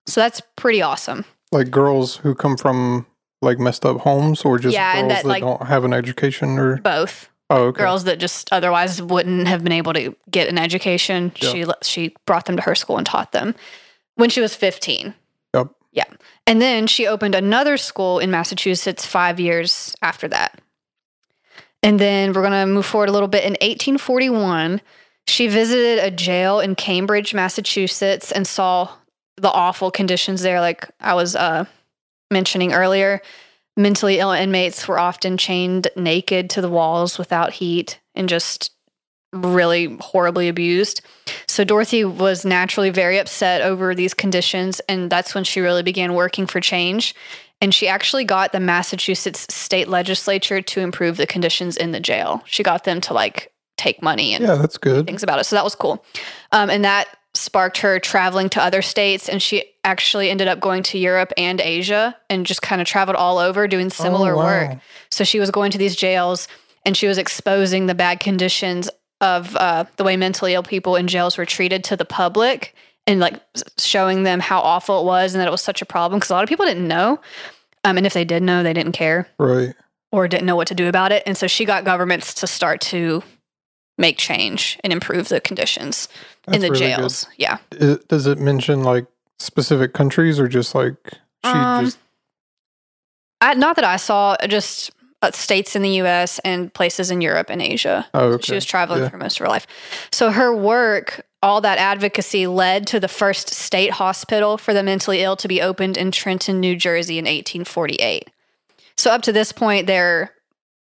[0.07, 1.25] So that's pretty awesome.
[1.53, 3.07] Like girls who come from
[3.43, 6.59] like messed up homes or just Yeah, girls that, that, like- don't have an education
[6.59, 7.29] or Both.
[7.51, 7.83] oh okay.
[7.83, 11.33] girls that just otherwise wouldn't have been able to get an education.
[11.41, 11.51] Yeah.
[11.51, 13.55] She she brought them to her school and taught them
[14.15, 15.15] when she was 15.
[15.55, 15.69] Yep.
[15.93, 16.05] Yeah.
[16.47, 20.61] And then she opened another school in Massachusetts 5 years after that.
[21.83, 24.81] And then we're going to move forward a little bit in 1841,
[25.27, 28.89] she visited a jail in Cambridge, Massachusetts and saw
[29.37, 31.65] the awful conditions there like I was uh
[32.33, 33.21] mentioning earlier.
[33.77, 38.71] Mentally ill inmates were often chained naked to the walls without heat and just
[39.33, 41.01] really horribly abused.
[41.49, 46.15] So Dorothy was naturally very upset over these conditions, and that's when she really began
[46.15, 47.15] working for change.
[47.63, 52.43] And she actually got the Massachusetts state legislature to improve the conditions in the jail.
[52.45, 55.07] She got them to like take money and Yeah, that's good.
[55.07, 55.45] things about it.
[55.45, 56.05] So that was cool.
[56.51, 57.07] Um, and that
[57.43, 59.29] sparked her traveling to other states.
[59.29, 63.17] And she actually ended up going to Europe and Asia and just kind of traveled
[63.17, 64.45] all over doing similar Oh, wow.
[64.45, 64.79] work.
[65.11, 66.49] So she was going to these jails
[66.87, 68.89] and she was exposing the bad conditions
[69.21, 72.75] of uh, the way mentally ill people in jails were treated to the public
[73.07, 73.41] and like
[73.79, 76.35] showing them how awful it was and that it was such a problem because a
[76.35, 77.21] lot of people didn't know.
[77.85, 79.75] Um, and if they did know, they didn't care Right.
[80.13, 81.23] or didn't know what to do about it.
[81.27, 83.23] And so she got governments to start to
[83.99, 86.09] make change and improve the conditions
[86.49, 87.27] in the really jails.
[87.37, 87.59] Yeah.
[87.71, 87.83] good.
[87.83, 89.07] Is- does it mention like
[89.39, 90.95] specific countries or just like
[91.45, 91.99] she Um, just
[93.41, 97.51] I, not that I saw, just uh, states in the US and places in Europe
[97.51, 98.07] and Asia.
[98.15, 98.43] oh okay.
[98.43, 99.09] She was traveling Yeah.
[99.09, 99.67] for most of her life.
[100.13, 105.23] So her work, all that advocacy led to the first state hospital for the mentally
[105.23, 108.31] ill to be opened in Trenton, New Jersey in 1848.
[108.97, 110.33] So up to this point, they're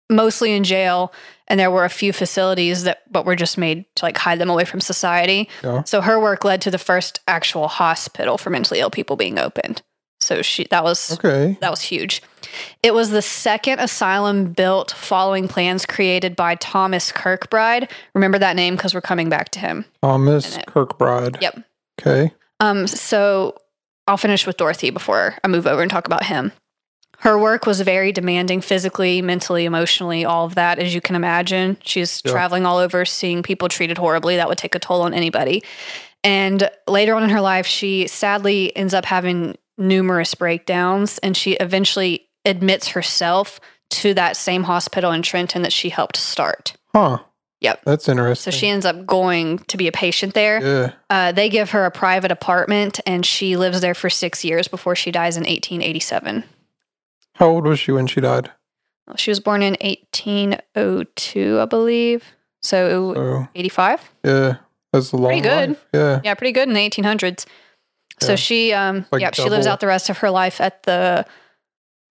[0.09, 1.11] mostly in jail
[1.51, 4.49] and there were a few facilities that but were just made to like hide them
[4.49, 5.49] away from society.
[5.63, 5.83] Yeah.
[5.83, 9.81] So her work led to the first actual hospital for mentally ill people being opened.
[10.21, 11.57] So she that was Okay.
[11.59, 12.21] that was huge.
[12.81, 17.89] It was the second asylum built following plans created by Thomas Kirkbride.
[18.15, 19.83] Remember that name because we're coming back to him.
[20.01, 21.41] Thomas Kirkbride.
[21.41, 21.59] Yep.
[21.99, 22.31] Okay.
[22.61, 23.55] Um, so
[24.07, 26.51] I'll finish with Dorothy before I move over and talk about him.
[27.21, 31.77] Her work was very demanding physically, mentally, emotionally, all of that, as you can imagine.
[31.83, 32.31] She's Yeah.
[32.31, 34.37] traveling all over, seeing people treated horribly.
[34.37, 35.63] That would take a toll on anybody.
[36.23, 41.53] And later on in her life, she sadly ends up having numerous breakdowns and she
[41.53, 43.59] eventually admits herself
[43.91, 46.73] to that same hospital in Trenton that she helped start.
[46.95, 47.19] Huh.
[47.59, 47.81] Yep.
[47.85, 48.51] That's interesting.
[48.51, 50.59] So she ends up going to be a patient there.
[50.59, 50.91] Yeah.
[51.07, 54.95] Uh, they give her a private apartment and she lives there for six years before
[54.95, 56.43] she dies in 1887.
[57.41, 58.51] How old was she when she died?
[59.07, 62.23] Well, She was born in 1802, I believe.
[62.61, 64.11] So So 85?
[64.23, 64.57] yeah,
[64.93, 65.69] that's a long Pretty good.
[65.69, 65.85] life.
[65.91, 66.21] Yeah.
[66.23, 67.47] Yeah, pretty good in the 1800s.
[68.19, 71.25] So she, um, Like yeah, she lives out the rest of her life at the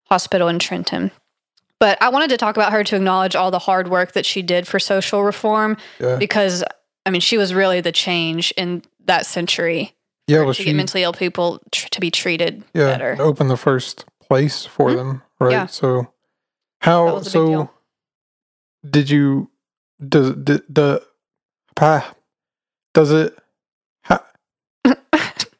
[0.09, 1.12] hospital in Trenton.
[1.79, 4.43] But I wanted to talk about her to acknowledge all the hard work that she
[4.43, 6.16] did for social reform Yeah.
[6.16, 6.64] because,
[7.07, 9.95] I mean, she was really the change in that century
[10.27, 10.38] Yeah.
[10.40, 12.87] to Was get mentally ill people tr- to be treated Yeah.
[12.87, 13.16] better.
[13.21, 14.97] Open the first place for Mhm.
[14.97, 15.23] them.
[15.40, 15.53] Right.
[15.53, 15.66] Yeah.
[15.66, 16.12] So
[16.81, 17.14] how?
[17.14, 17.71] was a big so
[18.88, 19.51] did you?
[20.07, 21.03] Does the the
[21.81, 22.14] ah,
[22.95, 23.37] does it?
[24.05, 24.25] Ha,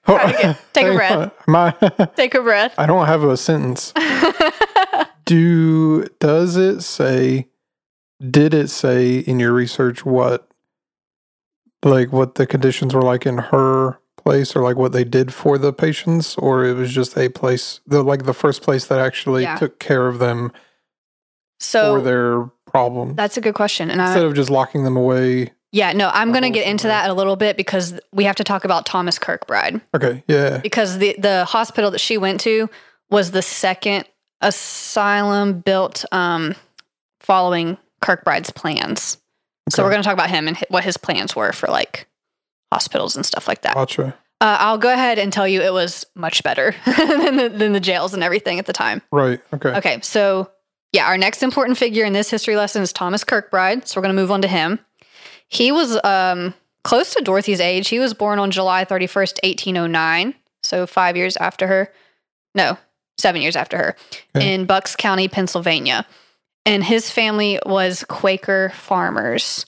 [0.07, 0.57] Try again.
[0.73, 1.33] Take a breath.
[1.47, 1.71] My,
[2.17, 2.75] Take a breath.
[2.79, 3.93] I don't have a sentence.
[5.27, 7.49] Do does it say?
[8.31, 10.47] Did it say in your research what,
[11.83, 15.59] like, what the conditions were like in her place, or like what they did for
[15.59, 19.43] the patients, or it was just a place, the like the first place that actually
[19.43, 19.57] Yeah.
[19.57, 20.53] took care of them
[21.59, 23.91] So for their problem, that's a good question.
[23.91, 25.53] And I, instead of just locking them away.
[25.73, 28.45] yeah, no, I'm going to get into that a little bit because we have to
[28.45, 32.69] talk about Thomas Kirkbride Okay, yeah, because the the hospital that she went to
[33.11, 34.05] was the second
[34.41, 36.55] asylum built um,
[37.21, 39.19] following Kirkbride's plans.
[39.69, 42.09] So we're going to talk about him and what his plans were for like
[42.73, 43.75] hospitals and stuff like that.
[43.75, 44.17] gotcha.
[44.43, 47.81] Uh, I'll go ahead and tell you it was much better than, the, than the
[47.81, 49.03] jails and everything at the time.
[49.13, 49.39] Right.
[49.53, 49.69] Okay.
[49.77, 50.51] Okay, so
[50.93, 53.87] yeah, our next important figure in this history lesson is Thomas Kirkbride.
[53.87, 54.79] So we're going to move on to him.
[55.49, 56.55] He was um,
[56.85, 57.89] close to Dorothy's age.
[57.89, 60.35] He was born on July 31st, 1809.
[60.63, 61.93] So five years after her.
[62.55, 62.79] No,
[63.19, 63.97] seven years after her
[64.35, 64.55] Okay.
[64.55, 66.07] in Bucks County, Pennsylvania.
[66.65, 69.67] And his family was Quaker farmers.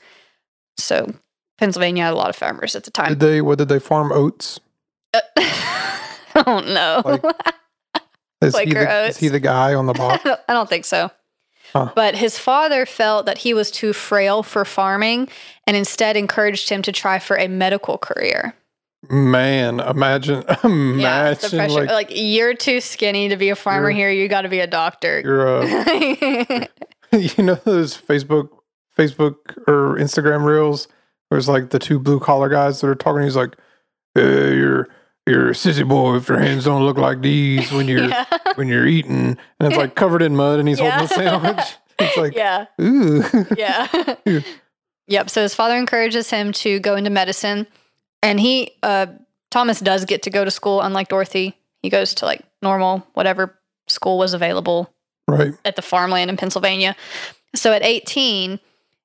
[0.78, 1.12] So
[1.58, 3.08] Pennsylvania had a lot of farmers at the time.
[3.10, 3.40] Did they?
[3.40, 4.10] What did they farm?
[4.12, 4.60] Oats.
[5.14, 7.02] I don't know.
[7.04, 7.22] Like,
[8.42, 10.24] Is he, Quaker the, is he the guy on the I box?
[10.24, 11.10] don't, I don't think so.
[11.72, 11.92] Huh.
[11.94, 15.28] But his father felt that he was too frail for farming
[15.66, 18.54] and instead encouraged him to try for a medical career.
[19.08, 21.68] Man, imagine, Yeah, the imagine pressure.
[21.74, 24.10] like, Like, you're too skinny to be a farmer here.
[24.10, 25.20] You got to be a doctor.
[25.20, 26.66] you're uh,
[27.12, 28.48] you know those Facebook,
[28.98, 29.36] Facebook
[29.68, 30.88] or Instagram reels.
[31.32, 33.22] Where it's like the two blue collar guys that are talking.
[33.22, 33.56] He's like,
[34.14, 34.86] hey, "You're
[35.26, 38.26] you're a sissy boy if your hands don't look like these when you're yeah.
[38.56, 40.98] when you're eating," and it's like covered in mud, and he's Yeah.
[40.98, 41.64] holding a sandwich.
[41.98, 42.66] It's like, yeah.
[42.78, 43.24] ooh,
[43.56, 43.88] Yeah.
[44.26, 44.40] Yeah.
[45.08, 45.30] yep.
[45.30, 47.66] So his father encourages him to go into medicine.
[48.22, 49.06] And he, uh,
[49.50, 51.56] Thomas does get to go to school, unlike Dorothy.
[51.80, 54.92] He goes to like normal, whatever school was available
[55.26, 55.54] right.
[55.64, 56.94] at the farmland in Pennsylvania.
[57.54, 58.60] So at 18,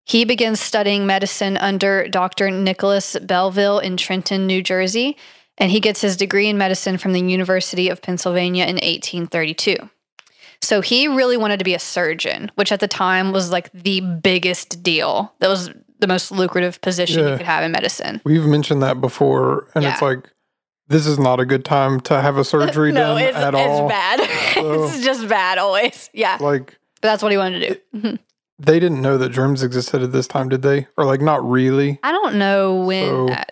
[0.07, 2.49] he begins studying medicine under Dr.
[2.49, 5.17] Nicholas Belleville in Trenton, New Jersey,
[5.57, 9.75] and he gets his degree in medicine from the University of Pennsylvania in 1832.
[10.61, 13.99] So he really wanted to be a surgeon, which at the time was like the
[13.99, 15.33] biggest deal.
[15.39, 18.21] That was the most lucrative position you could have in medicine.
[18.23, 20.29] We've mentioned that before, and it's like
[20.87, 23.67] this is not a good time to have a surgery no, done it's, at it's
[23.67, 23.87] all.
[23.89, 24.19] It's bad.
[24.55, 26.09] it's just bad always.
[26.13, 26.37] Yeah.
[26.39, 28.17] Like But that's what he wanted to do.
[28.59, 30.87] They didn't know that germs existed at this time, did they?
[30.97, 31.99] Or like not really.
[32.03, 33.51] I don't know when So- that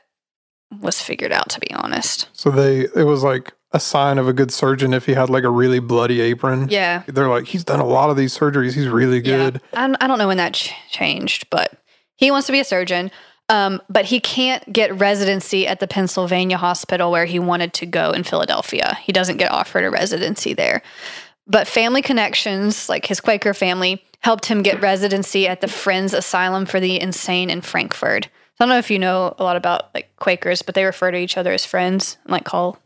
[0.82, 2.28] was figured out, to be honest.
[2.34, 5.44] So they it was like a sign of a good surgeon if he had like
[5.44, 6.68] a really bloody apron.
[6.70, 7.04] Yeah.
[7.08, 8.74] They're like, he's done a lot of these surgeries.
[8.74, 9.62] He's really good.
[9.74, 9.94] Yeah.
[10.00, 11.74] I don't, know when that ch- changed, but
[12.16, 13.12] he wants to be a surgeon.
[13.50, 18.12] Um, but he can't get residency at the Pennsylvania hospital where he wanted to go
[18.12, 18.98] in Philadelphia.
[19.04, 20.82] He doesn't get offered a residency there.
[21.48, 26.66] But family connections, like his Quaker family, helped him get residency at the Friends Asylum
[26.66, 28.26] for the Insane in Frankford.
[28.26, 31.18] I don't know if you know a lot about like Quakers, but they refer to
[31.18, 32.80] each other as friends and like call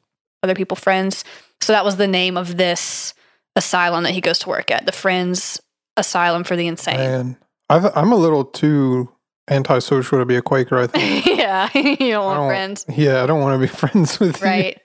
[0.44, 1.24] other people friends.
[1.62, 3.14] So that was the name of this
[3.56, 5.62] asylum that he goes to work at, the Friends
[5.96, 6.98] Asylum for the Insane.
[6.98, 7.38] Man,
[7.70, 9.10] I I'm a little too
[9.50, 10.78] antisocial to be a Quaker.
[10.80, 11.26] I think.
[11.26, 12.86] yeah, you don't want don't- friends.
[12.90, 14.48] Yeah, I don't want to be friends with you.
[14.48, 14.82] Right.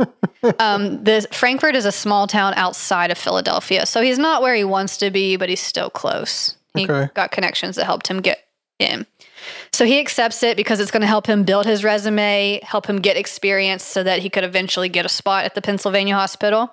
[0.58, 4.64] um, this Frankford is a small town outside of Philadelphia, so he's not where he
[4.64, 6.56] wants to be, but he's still close.
[6.74, 7.10] He Okay.
[7.14, 8.46] got connections that helped him get
[8.78, 9.06] in.
[9.72, 13.00] So he accepts it because it's going to help him build his resume, help him
[13.00, 16.72] get experience so that he could eventually get a spot at the Pennsylvania hospital.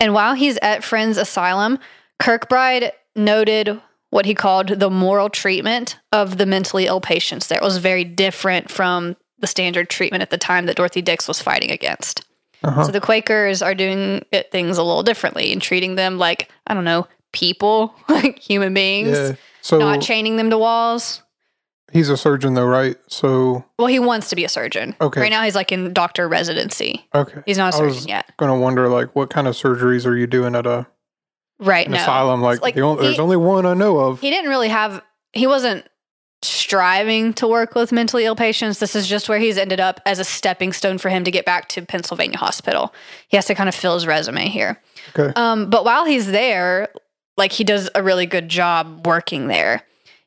[0.00, 1.78] And while he's at Friends Asylum,
[2.20, 3.80] Kirkbride noted
[4.12, 7.56] what he called the moral treatment of the mentally ill patients there.
[7.56, 11.40] It was very different from the standard treatment at the time that Dorothy Dix was
[11.40, 12.22] fighting against.
[12.62, 12.84] Uh-huh.
[12.84, 16.74] So the Quakers are doing it, things a little differently and treating them like, I
[16.74, 19.32] don't know, people, like human beings, Yeah.
[19.62, 21.22] So not chaining them to walls.
[21.90, 22.96] he's a surgeon though, right?
[23.08, 24.94] So Well, he wants to be a surgeon.
[25.00, 25.22] Okay.
[25.22, 27.06] Right now, he's like in doctor residency.
[27.14, 27.40] okay.
[27.46, 28.30] He's not a I was surgeon yet.
[28.36, 30.86] gonna wonder like what kind of surgeries are you doing at a
[31.62, 32.02] Right an now.
[32.02, 32.42] asylum?
[32.42, 34.20] Like, like the only, there's only one I know of.
[34.20, 35.86] He didn't really have, he wasn't
[36.42, 38.80] striving to work with mentally ill patients.
[38.80, 41.44] This is just where he's ended up as a stepping stone for him to get
[41.44, 42.92] back to Pennsylvania Hospital.
[43.28, 44.80] He has to kind of fill his resume here.
[45.16, 45.32] okay.
[45.36, 46.88] Um, but while he's there,
[47.36, 49.82] like he does a really good job working there.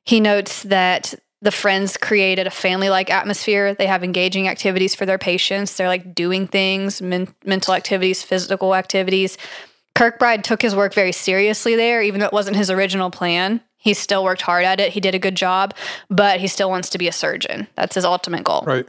[0.06, 3.76] He notes that the friends created a family like atmosphere.
[3.76, 5.76] They have engaging activities for their patients.
[5.76, 9.38] They're like doing things, men- mental activities, physical activities.
[9.96, 13.62] Kirkbride took his work very seriously there, even though it wasn't his original plan.
[13.78, 14.92] He still worked hard at it.
[14.92, 15.74] He did a good job,
[16.10, 17.68] but he still wants to be a surgeon.
[17.76, 18.64] That's his ultimate goal.
[18.66, 18.86] right.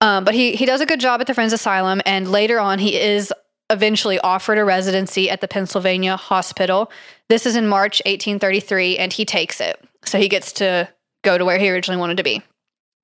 [0.00, 2.78] Um, but he he does a good job at the Friends Asylum, and later on,
[2.78, 3.32] he is
[3.70, 6.90] eventually offered a residency at the Pennsylvania Hospital.
[7.30, 9.82] This is in March 1833, and he takes it.
[10.04, 10.88] So he gets to
[11.22, 12.42] go to where he originally wanted to be.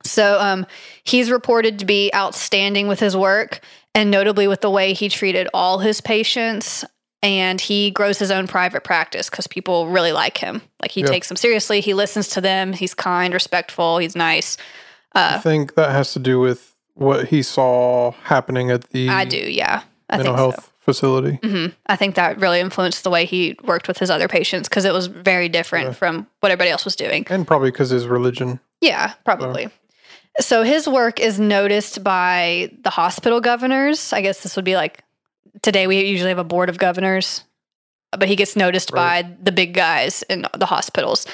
[0.05, 0.67] So um,
[1.05, 3.61] he's reported to be outstanding with his work,
[3.95, 6.85] and notably with the way he treated all his patients.
[7.23, 10.63] And he grows his own private practice because people really like him.
[10.81, 11.07] Like he Yeah.
[11.09, 11.81] takes them seriously.
[11.81, 12.73] He listens to them.
[12.73, 13.99] He's kind, respectful.
[13.99, 14.57] He's nice.
[15.13, 19.37] I think that has to do with what he saw happening at the I do,
[19.37, 19.83] yeah.
[20.09, 21.39] I mental health facility.
[21.43, 21.49] so.
[21.49, 24.85] hmm I think that really influenced the way he worked with his other patients because
[24.85, 25.93] it was very different Yeah.
[25.93, 27.27] from what everybody else was doing.
[27.29, 28.61] And probably because his religion.
[28.81, 29.69] Yeah, probably.
[30.41, 34.13] So his work is noticed by the hospital governors.
[34.13, 35.03] I guess this would be like
[35.63, 37.45] today we usually have a board of governors,
[38.13, 39.23] but he gets noticed Right.
[39.23, 41.27] by the big guys in the hospitals.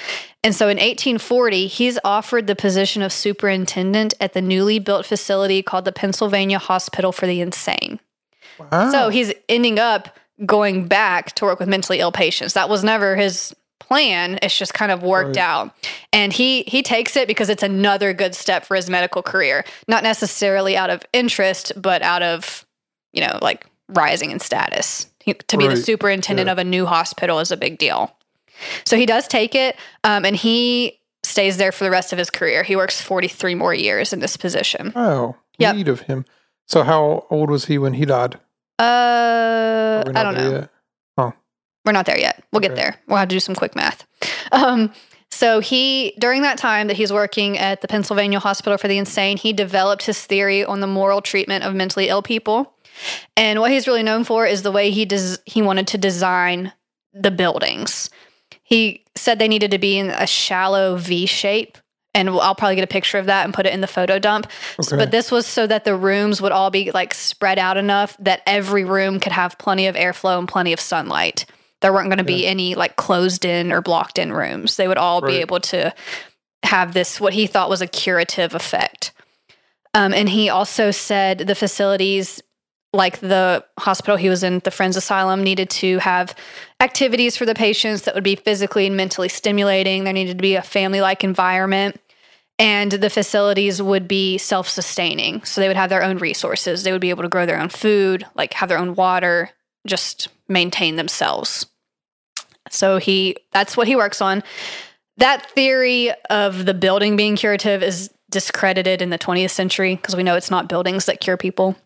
[0.44, 5.62] And so in 1840, he's offered the position of superintendent at the newly built facility
[5.62, 7.98] called the Pennsylvania Hospital for the Insane.
[8.58, 8.90] Wow.
[8.90, 12.52] So he's ending up going back to work with mentally ill patients.
[12.54, 14.38] That was never his plan.
[14.42, 15.44] It's just kind of worked Right.
[15.44, 15.70] out.
[16.12, 19.64] And he he takes it because it's another good step for his medical career.
[19.88, 22.66] Not necessarily out of interest, but out of,
[23.12, 25.06] you know, like rising in status.
[25.20, 26.52] He, to be the superintendent Yeah.
[26.52, 28.14] of a new hospital is a big deal.
[28.84, 32.30] So he does take it, um, and he stays there for the rest of his
[32.30, 32.62] career.
[32.62, 34.92] He works 43 more years in this position.
[34.96, 35.74] Oh, Yep.
[35.76, 36.24] Neat of him.
[36.66, 38.34] So how old was he when he died?
[38.78, 40.50] Uh, I don't know.
[40.50, 40.70] yet?
[41.84, 42.42] We're not there yet.
[42.52, 42.96] We'll get there.
[43.06, 44.04] We'll have to do some quick math.
[44.50, 44.92] Um,
[45.30, 49.36] so he, during that time that he's working at the Pennsylvania Hospital for the Insane,
[49.36, 52.72] he developed his theory on the moral treatment of mentally ill people.
[53.36, 55.38] And what he's really known for is the way he does.
[55.44, 56.72] He wanted to design
[57.12, 58.10] the buildings.
[58.62, 61.78] He said they needed to be in a shallow V shape.
[62.14, 64.46] And I'll probably get a picture of that and put it in the photo dump.
[64.80, 64.96] Okay.
[64.96, 68.40] But this was so that the rooms would all be like spread out enough that
[68.46, 71.44] every room could have plenty of airflow and plenty of sunlight.
[71.82, 74.76] There weren't going to be any like closed in or blocked in rooms.
[74.76, 75.94] They would all be able to
[76.62, 79.12] have this, what he thought was a curative effect.
[79.92, 82.42] Um, and he also said the facilities,
[82.96, 86.34] like the hospital he was in, the Friends Asylum, needed to have
[86.80, 90.04] activities for the patients that would be physically and mentally stimulating.
[90.04, 92.00] There needed to be a family like environment.
[92.58, 95.44] And the facilities would be self sustaining.
[95.44, 96.82] So they would have their own resources.
[96.82, 99.50] They would be able to grow their own food, like have their own water,
[99.86, 101.66] just maintain themselves.
[102.70, 104.42] So he that's what he works on.
[105.18, 110.22] That theory of the building being curative is discredited in the 20th century because we
[110.22, 111.76] know it's not buildings that cure people.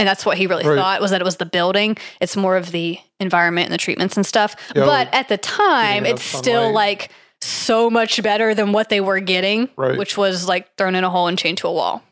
[0.00, 0.76] And that's what he really Right.
[0.76, 1.96] thought was that it was the building.
[2.20, 4.56] It's more of the environment and the treatments and stuff.
[4.74, 7.10] Yeah, but like at the time, it's still like
[7.42, 9.98] so much better than what they were getting, Right.
[9.98, 12.02] which was like thrown in a hole and chained to a wall.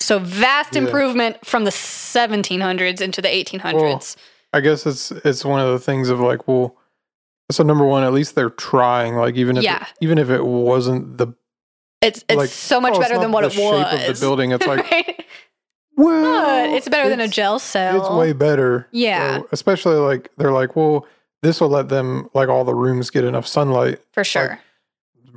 [0.00, 0.82] So vast Yeah.
[0.82, 4.16] improvement from the 1700s into the 1800s.
[4.52, 6.76] I guess it's it's one of the things of like, well,
[7.50, 9.16] so number one, at least they're trying.
[9.16, 9.82] Like even if Yeah.
[9.82, 11.28] it, even if it wasn't the
[12.00, 13.54] it's it's like so much oh, better than what it was.
[13.56, 15.23] shape of the building, it's like?
[15.96, 18.00] Well, But it's better than a jail cell.
[18.00, 18.88] It's way better.
[18.90, 19.38] Yeah.
[19.38, 21.06] So, especially like they're like, well,
[21.42, 24.00] this will let them like all the rooms get enough sunlight.
[24.12, 24.58] for sure.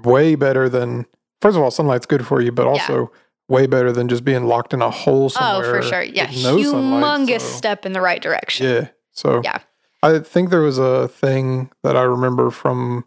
[0.03, 1.05] Way better than
[1.41, 3.11] first of all, sunlight's good for you, but also
[3.49, 5.75] way better than just being locked in a hole somewhere.
[5.75, 6.03] oh, for sure.
[6.03, 6.25] Yeah.
[6.43, 8.67] no Humongous so- step in the right direction.
[8.67, 8.87] Yeah.
[9.11, 9.59] So Yeah.
[10.03, 13.05] I think there was a thing that I remember from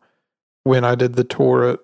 [0.65, 1.79] when I did the tour at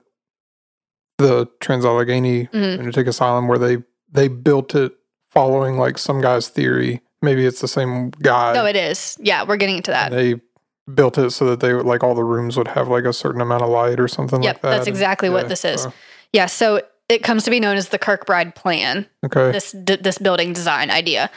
[1.19, 2.79] the Trans-Allegheny Mhm.
[2.79, 4.93] Lunatic Asylum where they they built it
[5.37, 7.03] following like some guy's theory.
[7.23, 8.53] Maybe it's the same guy.
[8.55, 9.17] No, it is.
[9.21, 10.11] Yeah, we're getting into that.
[10.11, 10.41] they
[10.95, 13.41] built it so that they would like all the rooms would have like a certain
[13.41, 14.71] amount of light or something Yep, like that.
[14.71, 15.83] that's And, exactly what yeah, this is.
[15.83, 15.93] so,
[16.33, 19.07] Yeah, so it comes to be known as the Kirkbride plan.
[19.25, 19.51] okay.
[19.53, 21.31] this d- this building design idea.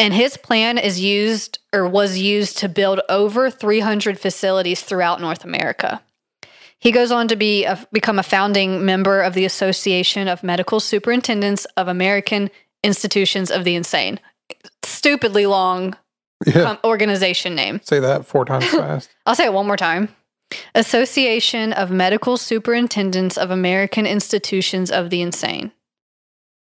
[0.00, 5.44] And his plan is used or was used to build over 300 facilities throughout North
[5.44, 6.00] America.
[6.80, 10.78] He goes on to be a, become a founding member of the Association of Medical
[10.78, 12.48] Superintendents of American
[12.82, 14.20] Institutions of the Insane.
[14.82, 15.96] Stupidly long
[16.46, 16.62] yeah.
[16.62, 17.80] um, organization name.
[17.82, 19.10] Say that four times fast.
[19.26, 20.08] I'll say it one more time.
[20.74, 25.72] Association of Medical Superintendents of American Institutions of the Insane.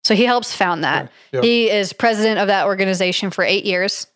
[0.03, 1.11] So he helps found that.
[1.33, 1.43] Yep.
[1.43, 4.07] He is president of that organization for eight years.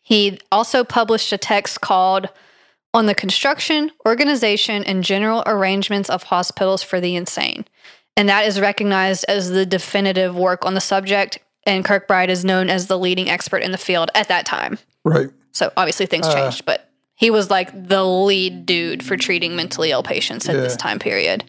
[0.00, 2.28] He also published a text called
[2.94, 7.66] On the Construction, Organization, and General Arrangements of Hospitals for the Insane.
[8.18, 11.38] And that is recognized as the definitive work on the subject.
[11.64, 14.78] And Kirkbride is known as the leading expert in the field at that time.
[15.04, 15.28] Right.
[15.52, 19.92] So obviously things Uh, changed, but he was like the lead dude for treating mentally
[19.92, 21.44] ill patients at this time period.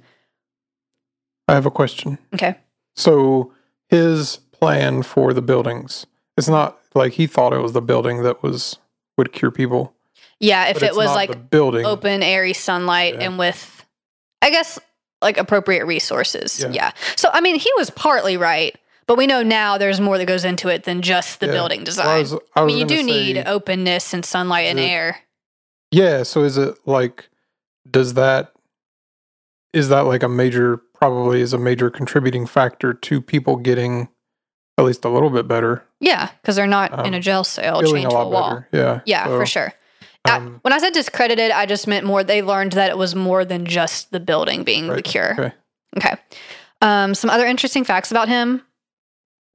[1.47, 2.19] I have a question.
[2.35, 2.55] Okay.
[2.95, 3.51] So
[3.87, 6.05] his plan for the buildings.
[6.37, 8.77] It's not like he thought it was the building that was
[9.17, 9.93] would cure people.
[10.39, 11.85] Yeah, if it was like building.
[11.85, 13.25] open, airy sunlight Yeah.
[13.25, 13.85] and with,
[14.41, 14.79] I guess,
[15.21, 16.59] like appropriate resources.
[16.61, 16.69] Yeah.
[16.71, 16.91] Yeah.
[17.15, 18.75] So, I mean, he was partly right,
[19.07, 21.51] but we know now there's more that goes into it than just the Yeah.
[21.53, 22.07] building Well, design.
[22.07, 25.19] I, was, I, I mean, you do need openness and sunlight and it- air.
[25.91, 26.23] Yeah.
[26.23, 27.29] So is it like,
[27.89, 28.53] does that,
[29.73, 34.09] is that like a major, probably is a major contributing factor to people getting
[34.77, 37.81] at least a little bit better, Yeah, because they're not in Um, a jail cell
[37.83, 38.49] chained to a wall.
[38.49, 38.67] better?
[38.71, 39.01] Yeah.
[39.05, 39.73] Yeah, So, for sure.
[40.25, 42.23] I- um, when I said discredited, I just meant more.
[42.23, 45.33] They learned that it was more than just the building being the cure.
[45.33, 45.53] okay.
[45.97, 46.15] Okay.
[46.81, 48.61] Um, some other interesting facts about him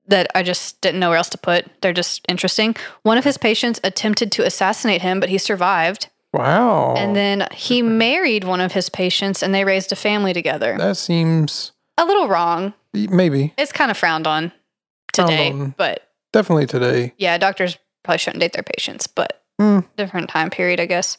[0.07, 1.67] that I just didn't know where else to put.
[1.81, 2.77] They're just interesting.
[3.05, 6.09] One of his patients attempted to assassinate him, but he survived.
[6.35, 6.95] Wow.
[6.97, 10.77] And then he married one of his patients, and they raised a family together.
[10.77, 12.75] that seems A little wrong.
[12.93, 14.53] maybe It's kind of frowned on
[15.15, 15.75] Frowned today, on.
[15.79, 17.15] but definitely today.
[17.17, 19.81] yeah, doctors probably shouldn't date their patients, but Hmm.
[19.97, 21.17] different time period, I guess.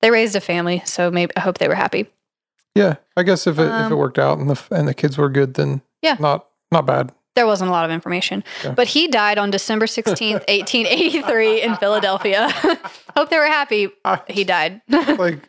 [0.00, 2.08] They raised a family, so maybe I hope they were happy.
[2.74, 5.16] Yeah, I guess if it if it Um, worked out and the and the kids
[5.18, 6.16] were good, then Yeah.
[6.18, 7.12] not not bad.
[7.34, 8.72] There wasn't a lot of information, Yeah.
[8.72, 12.48] but he died on December 16th, 1883 in Philadelphia.
[13.16, 13.90] hope they were happy.
[14.04, 14.82] I- He died.
[14.90, 15.48] like,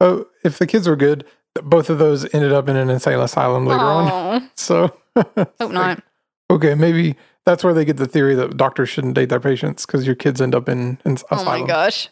[0.00, 1.24] oh, if the kids were good,
[1.62, 4.50] both of those ended up in an insane asylum later on.
[4.56, 4.96] So
[5.36, 6.02] hope not.
[6.50, 7.16] okay, maybe
[7.46, 10.40] that's where they get the theory that doctors shouldn't date their patients because your kids
[10.40, 12.08] end up in, in Oh my gosh.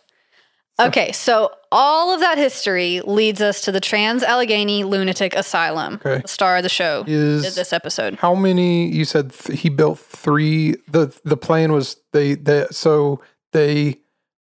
[0.80, 6.22] Okay, so all of that history leads us to the Trans Allegheny Lunatic Asylum, Okay.
[6.22, 7.04] the star of the show.
[7.06, 8.14] Is this episode.
[8.14, 8.90] how many?
[8.90, 10.76] You said th- he built three.
[10.88, 13.20] the The plan was they they so
[13.52, 13.98] they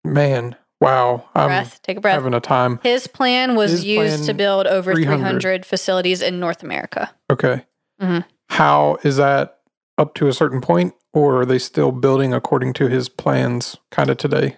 [0.04, 1.80] man wow I'm breath.
[1.82, 2.14] Take a breath.
[2.14, 2.80] having a time.
[2.82, 5.16] His plan was His used plan, to build over 300.
[5.18, 7.10] 300 facilities in North America.
[7.30, 7.66] Okay.
[8.00, 8.24] Mhm.
[8.48, 9.58] How is that
[10.02, 14.10] up to a certain point, or are they still building according to his plans kind
[14.10, 14.56] of today?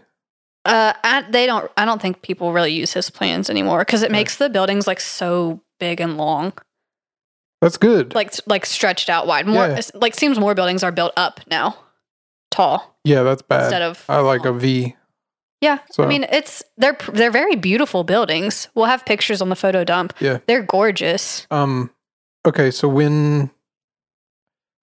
[0.65, 1.71] Uh, I, they don't.
[1.77, 4.99] I don't think people really use his plans anymore because it makes the buildings like
[5.01, 6.55] so big and long,
[7.61, 8.15] That's good.
[8.15, 9.47] like like stretched out wide.
[9.47, 9.81] More Yeah.
[9.95, 11.77] like seems more buildings are built up now,
[12.51, 13.65] tall yeah, that's bad.
[13.65, 14.05] instead of.
[14.09, 14.97] I like a V.
[15.61, 18.69] yeah, So I mean it's they're they're very beautiful buildings.
[18.75, 20.15] We'll have pictures on the photo dump.
[20.19, 20.39] Yeah.
[20.47, 21.47] they're gorgeous.
[21.51, 21.91] um
[22.47, 23.51] okay, so when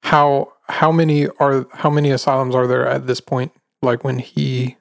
[0.04, 3.52] how how many are how many asylums are there at this point?
[3.82, 4.78] Like when he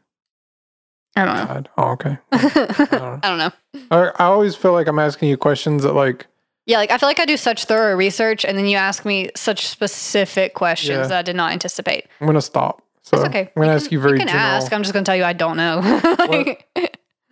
[1.17, 1.45] I don't know.
[1.47, 1.69] died?
[1.77, 2.11] Oh, okay.
[2.11, 2.19] know.
[2.33, 3.51] I don't know.
[3.91, 6.27] I, I always feel like I'm asking you questions that like
[6.67, 9.31] Yeah, like I feel like I do such thorough research, and then you ask me
[9.35, 11.07] such specific questions Yeah.
[11.09, 12.07] that I did not anticipate.
[12.21, 12.83] I'm gonna stop.
[13.03, 13.41] So It's okay.
[13.57, 14.45] I'm gonna You ask can- you very can general.
[14.47, 14.73] ask.
[14.73, 15.81] I'm just going to tell you I don't know.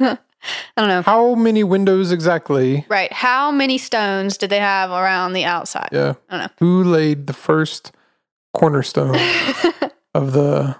[0.76, 1.02] I don't know.
[1.02, 2.84] How many windows exactly?
[2.88, 3.12] Right.
[3.12, 5.88] How many stones did they have around the outside?
[5.92, 6.14] Yeah.
[6.28, 6.52] I don't know.
[6.58, 7.92] Who laid the first
[8.54, 9.14] cornerstone
[10.14, 10.74] of the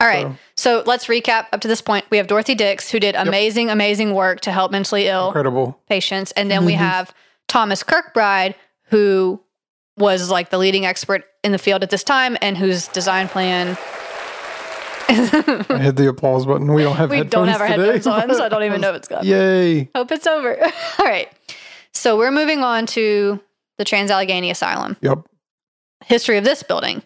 [0.00, 0.26] All right.
[0.56, 2.04] so, So let's recap up to this point.
[2.10, 5.80] We have Dorothy Dix, who did amazing, amazing work to help mentally ill incredible?
[5.88, 6.32] patients.
[6.32, 6.78] And then we Mhm.
[6.78, 7.14] have
[7.48, 8.54] Thomas Kirkbride,
[8.90, 9.40] who
[9.96, 13.76] was like the leading expert in the field at this time and whose design plan.
[15.70, 16.72] I hit the applause button.
[16.72, 17.92] We don't have we headphones don't have our today.
[17.92, 19.26] headphones on, so I don't even know if it's gone.
[19.26, 19.90] Yay.
[19.94, 20.56] Hope it's over.
[20.98, 21.28] All right.
[21.92, 23.40] So we're moving on to
[23.78, 24.96] the Trans Allegheny Asylum.
[25.00, 25.26] Yep.
[26.04, 27.02] History of this building.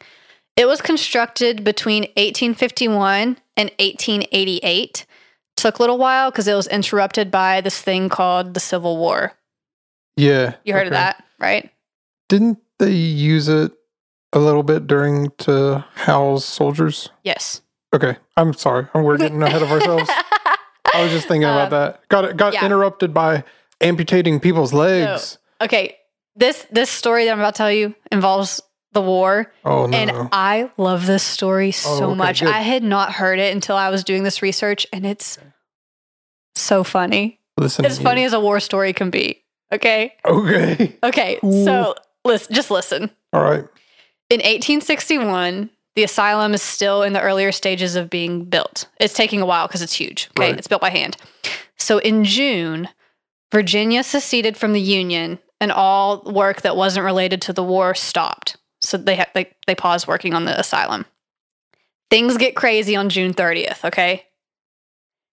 [0.57, 5.07] It was constructed between 1851 and 1888.
[5.57, 9.32] Took a little while because it was interrupted by this thing called the Civil War.
[10.16, 10.55] Yeah.
[10.64, 11.70] You heard of that, right?
[12.28, 13.72] Didn't they use it
[14.32, 17.09] a little bit during to house soldiers?
[17.22, 17.62] Yes.
[17.95, 18.16] Okay.
[18.36, 18.86] I'm sorry.
[18.95, 20.11] We're getting ahead of ourselves.
[20.11, 22.09] I was just thinking about Um, that.
[22.09, 22.66] Got got yeah.
[22.66, 23.45] interrupted by
[23.80, 25.38] amputating people's legs.
[25.61, 25.97] okay.
[26.36, 28.61] This this story that I'm about to tell you involves
[28.92, 29.53] the war.
[29.64, 29.97] Oh no.
[29.97, 32.40] And I love this story so Oh, okay, much.
[32.40, 32.49] good.
[32.49, 35.38] I had not heard it until I was doing this research, and it's
[36.57, 37.38] so funny.
[37.57, 37.84] Listen.
[37.84, 39.42] As funny as a war story can be.
[39.72, 40.12] Okay.
[40.24, 40.97] Okay.
[41.05, 41.38] Okay.
[41.40, 41.64] Cool.
[41.64, 43.11] So listen, just listen.
[43.32, 43.64] All right.
[44.30, 48.88] In 1861, the asylum is still in the earlier stages of being built.
[48.99, 50.28] It's taking a while because it's huge.
[50.36, 50.51] Okay.
[50.51, 50.59] Right.
[50.59, 51.16] It's built by hand.
[51.76, 52.88] So in June,
[53.53, 58.57] Virginia seceded from the Union and all work that wasn't related to the war stopped.
[58.80, 61.07] So they, ha- they, they paused working on the asylum.
[62.11, 63.84] Things get crazy on June 30th.
[63.84, 64.24] Okay.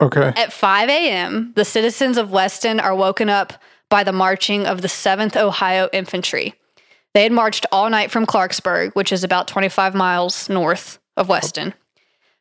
[0.02, 0.34] Okay.
[0.36, 3.54] At 5 a.m., the citizens of Weston are woken up
[3.90, 6.56] by the marching of the 7th Ohio Infantry.
[7.14, 11.74] They had marched all night from Clarksburg, which is about 25 miles north of Weston.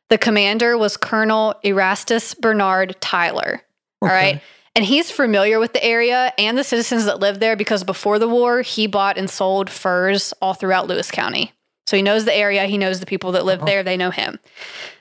[0.09, 3.61] The commander was Colonel Erastus Bernard Tyler.
[4.01, 4.15] All Okay.
[4.33, 4.41] right.
[4.73, 8.27] And he's familiar with the area and the citizens that live there because before the
[8.29, 11.51] war, he bought and sold furs all throughout Lewis County.
[11.87, 13.65] So he knows the area, he knows the people that live Uh-huh.
[13.65, 14.39] there, they know him.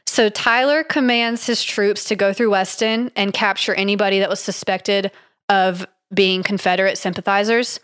[0.06, 5.12] So Tyler commands his troops to go through Weston and capture anybody that was suspected
[5.48, 7.78] of being Confederate sympathizers.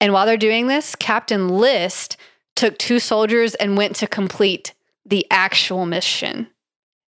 [0.00, 2.16] And while they're doing this, Captain List
[2.54, 4.74] took two soldiers and went to complete
[5.04, 6.48] the actual mission.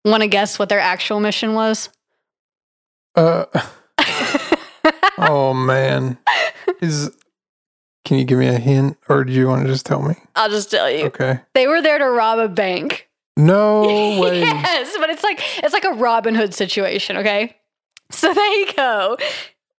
[0.04, 1.88] Want to guess what their actual mission was?
[3.14, 3.46] Uh,
[5.18, 6.18] oh man,
[6.80, 7.10] is
[8.04, 10.14] can you give me a hint, or do you want to just tell me?
[10.36, 11.06] I'll just tell you.
[11.06, 11.40] Okay.
[11.54, 13.08] They were there to rob a bank.
[13.36, 13.82] No
[14.20, 14.40] way.
[14.42, 17.56] yes, but it's like it's like a Robin Hood situation, okay?
[18.10, 19.16] So there you go.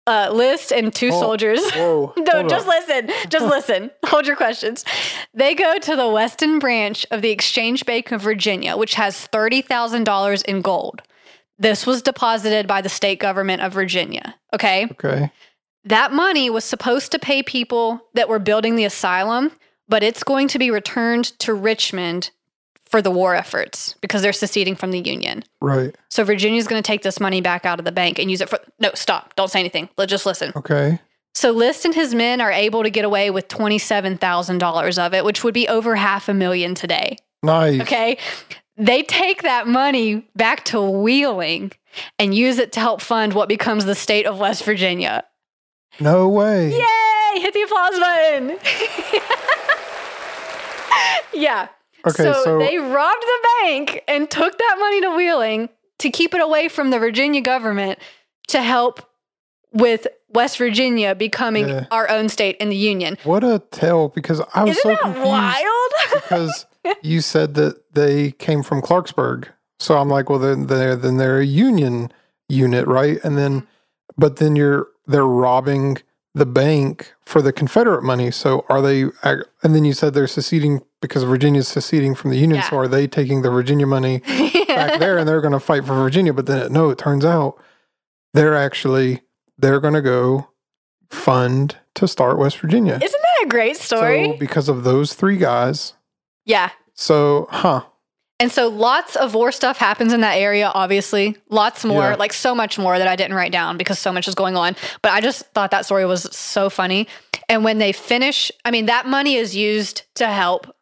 [0.08, 1.60] Uh, list and two Oh, soldiers.
[1.72, 2.14] Whoa.
[2.16, 2.74] No, hold just up.
[2.88, 3.10] listen.
[3.28, 3.90] Just listen.
[4.06, 4.84] Hold your questions.
[5.34, 10.44] They go to the Weston branch of the Exchange Bank of Virginia, which has $30,000
[10.46, 11.02] in gold.
[11.58, 14.34] This was deposited by the state government of Virginia.
[14.54, 14.86] Okay.
[14.92, 15.30] Okay.
[15.84, 19.52] That money was supposed to pay people that were building the asylum,
[19.88, 22.30] but it's going to be returned to Richmond
[22.88, 25.44] for the war efforts because they're seceding from the Union.
[25.60, 25.94] Right.
[26.10, 28.48] So Virginia's going to take this money back out of the bank and use it
[28.48, 28.58] for.
[28.78, 29.34] No, stop.
[29.36, 29.88] Don't say anything.
[29.96, 30.52] Let's just listen.
[30.56, 30.98] Okay.
[31.34, 35.44] So List and his men are able to get away with $27,000 of it, which
[35.44, 37.16] would be over half a million today.
[37.42, 37.80] Nice.
[37.82, 38.18] Okay.
[38.76, 41.72] They take that money back to Wheeling
[42.18, 45.24] and use it to help fund what becomes the state of West Virginia.
[46.00, 46.70] No way.
[46.70, 47.40] Yay!
[47.40, 48.58] Hit the applause button.
[51.40, 51.68] yeah.
[52.08, 56.34] Okay, so, so- they robbed the bank and took that money to Wheeling to keep
[56.34, 57.98] it away from the Virginia government
[58.48, 59.02] to help
[59.72, 61.86] with West Virginia becoming Yeah.
[61.90, 63.18] our own state in the Union.
[63.24, 64.08] What a tale!
[64.08, 65.92] Because I was Isn't so that confused wild?
[66.14, 66.66] because
[67.02, 69.48] you said that they came from Clarksburg,
[69.78, 72.12] so I'm like, well, then they're then they're a Union
[72.48, 73.18] unit, right?
[73.24, 73.66] And then, mm-hmm.
[74.16, 75.98] but then you're they're robbing
[76.34, 78.30] the bank for the Confederate money.
[78.30, 79.02] So are they?
[79.22, 82.62] And then you said they're seceding because Virginia's seceding from the Union.
[82.68, 84.18] So are they taking the Virginia money
[84.68, 86.32] back there and they're going to fight for Virginia?
[86.32, 87.60] But then no, it turns out
[88.34, 89.22] they're actually
[89.58, 90.48] they're going to go
[91.10, 92.94] fund to start West Virginia.
[93.02, 94.32] Isn't that a great story?
[94.32, 95.94] So because of those three guys.
[96.44, 96.70] yeah.
[96.94, 97.84] So, huh.
[98.40, 101.36] And so lots of war stuff happens in that area, obviously.
[101.50, 102.16] Lots more, Yeah.
[102.16, 104.76] like so much more that I didn't write down because so much is going on.
[105.02, 107.08] But I just thought that story was so funny.
[107.48, 110.72] And when they finish, I mean, that money is used to help,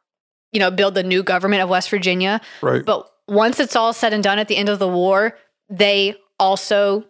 [0.52, 2.42] you know, build the new government of West Virginia.
[2.60, 2.84] Right.
[2.84, 5.38] But once it's all said and done at the end of the war,
[5.70, 7.06] they also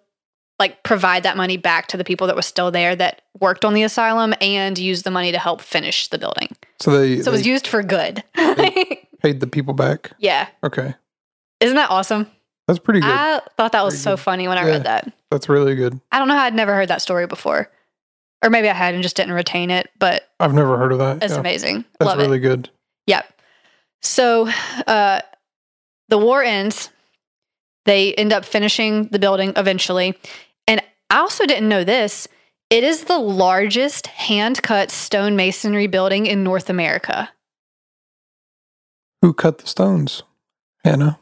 [0.58, 3.74] like provide that money back to the people that were still there that worked on
[3.74, 6.48] the asylum and use the money to help finish the building.
[6.80, 8.22] so they, So it was used for good.
[8.36, 10.12] paid the people back.
[10.18, 10.48] yeah.
[10.64, 10.94] Okay.
[11.60, 12.26] Isn't that awesome?
[12.68, 13.10] That's pretty good.
[13.10, 14.20] I thought that was Pretty so good.
[14.20, 14.72] funny when I Yeah.
[14.72, 15.12] read that.
[15.30, 16.00] That's really good.
[16.12, 17.70] I don't know how I'd never heard that story before.
[18.42, 21.22] Or maybe I had and just didn't retain it, but I've never heard of that.
[21.22, 21.40] it's Yeah.
[21.40, 21.84] amazing.
[21.98, 22.40] That's Love really it.
[22.40, 22.70] good.
[23.06, 23.32] Yep.
[24.02, 24.48] So
[24.86, 25.20] uh,
[26.08, 26.90] the war ends.
[27.86, 30.18] They end up finishing the building eventually.
[31.10, 32.28] I also didn't know this.
[32.68, 37.30] It is the largest hand cut stone masonry building in North America.
[39.22, 40.24] Who cut the stones?
[40.84, 41.18] Hannah.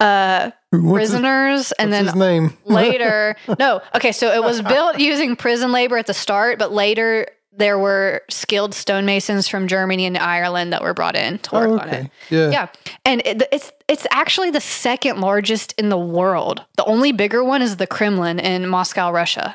[0.00, 2.56] Uh, what's his- prisoners, and then his name?
[2.64, 7.26] later no okay so it was built using prison labor at the start but later
[7.52, 11.78] there were skilled stonemasons from germany and ireland that were brought in to work oh,
[11.78, 12.10] on it.
[12.30, 12.50] Yeah.
[12.50, 12.68] yeah
[13.04, 17.60] and it, it's it's actually the second largest in the world the only bigger one
[17.62, 19.54] is the kremlin in moscow russia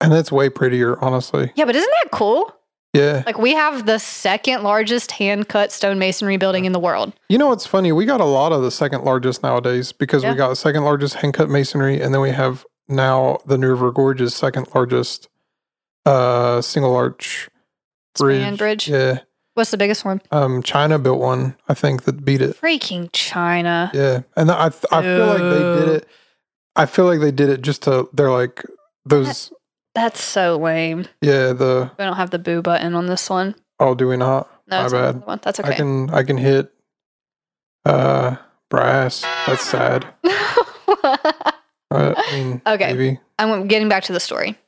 [0.00, 1.52] And that's way prettier, honestly.
[1.54, 2.52] yeah but isn't that cool
[2.94, 3.22] Yeah.
[3.26, 7.48] like we have the second largest hand cut stonemasonry building in the world You know
[7.48, 7.92] what's funny?
[7.92, 10.30] We got a lot of the second largest nowadays because Yeah.
[10.32, 13.68] we got the second largest hand cut masonry, and then we have now the New
[13.68, 15.28] River Gorge's second largest
[16.06, 17.48] uh single arch
[18.16, 18.88] Span bridge.
[18.88, 19.18] Yeah.
[19.58, 22.56] What's the biggest one Um, China built one, I think, that beat it.
[22.58, 26.08] freaking china Yeah, and I th- I feel like they did it.
[26.76, 28.08] I feel like they did it just to.
[28.14, 28.64] They're like
[29.04, 29.52] those.
[29.94, 33.94] that's so lame Yeah, the we don't have the boo button on this one oh,
[33.94, 34.48] do we not?
[34.68, 35.26] No, My bad.
[35.26, 35.40] one.
[35.42, 36.72] That's I can I can hit
[37.84, 38.36] uh
[38.70, 39.22] brass.
[39.46, 40.06] That's sad.
[41.90, 42.92] Uh, I mean, Okay.
[42.92, 43.18] maybe.
[43.38, 44.58] I'm getting back to the story.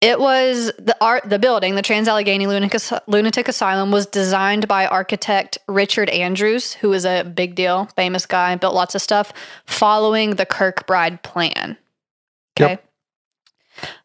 [0.00, 4.86] It was the art, the building, the Trans Allegheny Lunatic, Lunatic Asylum was designed by
[4.86, 9.32] architect Richard Andrews, who is a big deal, famous guy, built lots of stuff,
[9.64, 11.78] following the Kirkbride plan.
[12.60, 12.72] Okay.
[12.72, 12.84] Yep.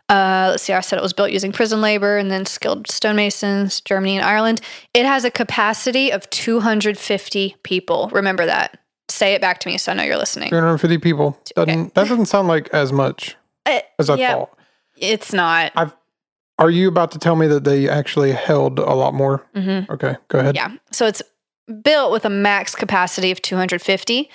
[0.10, 0.74] Uh, let's see.
[0.74, 4.62] I said it was built using prison labor and then skilled stonemasons, Germany and Ireland.
[4.94, 8.10] It has a capacity of 250 people.
[8.12, 8.80] Remember that.
[9.08, 10.50] Say it back to me so I know you're listening.
[10.50, 11.38] 250 people.
[11.56, 11.74] Okay.
[11.74, 13.36] Doesn't that doesn't sound like as much?
[13.66, 14.34] Uh, as I yeah.
[14.34, 14.59] thought.
[15.00, 15.72] It's not.
[15.76, 15.96] I've,
[16.58, 19.46] Are you about to tell me that they actually held a lot more?
[19.54, 20.56] hmm Okay, go ahead.
[20.56, 20.76] Yeah.
[20.92, 21.22] So it's
[21.84, 24.30] built with a max capacity of 250.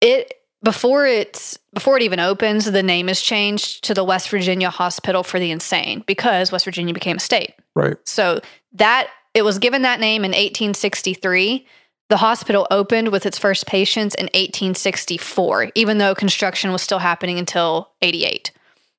[0.00, 4.70] It before it's before it even opens, the name is changed to the West Virginia
[4.70, 7.54] Hospital for the Insane because West Virginia became a state.
[7.74, 7.96] Right.
[8.04, 8.40] So
[8.74, 11.66] that it was given that name in 1863.
[12.08, 17.38] The hospital opened with its first patients in 1864, even though construction was still happening
[17.38, 18.50] until 88.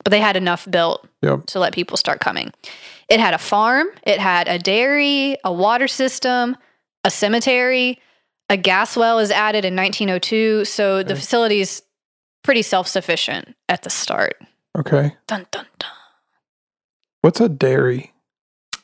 [0.04, 1.46] But they had enough built Yep.
[1.48, 2.52] to let people start coming.
[3.10, 6.58] It had a farm, it had a dairy, a water system,
[7.04, 8.00] a cemetery,
[8.50, 10.66] a gas well is added in 1902.
[10.66, 11.20] So the Okay.
[11.22, 11.82] facility's
[12.44, 14.38] pretty self sufficient at the start.
[14.78, 15.16] Okay.
[15.28, 15.90] Dun, dun, dun.
[17.22, 18.12] What's a dairy?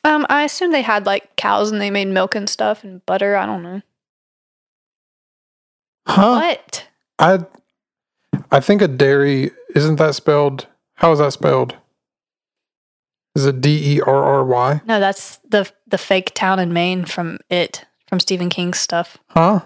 [0.02, 3.36] Um, I assume they had like cows and they made milk and stuff and butter.
[3.36, 3.82] I don't know.
[6.08, 6.36] Huh?
[6.40, 6.86] What?
[7.18, 7.40] I
[8.50, 10.66] I think a dairy isn't that spelled?
[11.00, 11.76] How is that spelled?
[13.34, 14.80] Is it D E R R Y?
[14.86, 19.16] No, that's the the fake town in Maine from it from Stephen King's stuff.
[19.28, 19.60] Huh?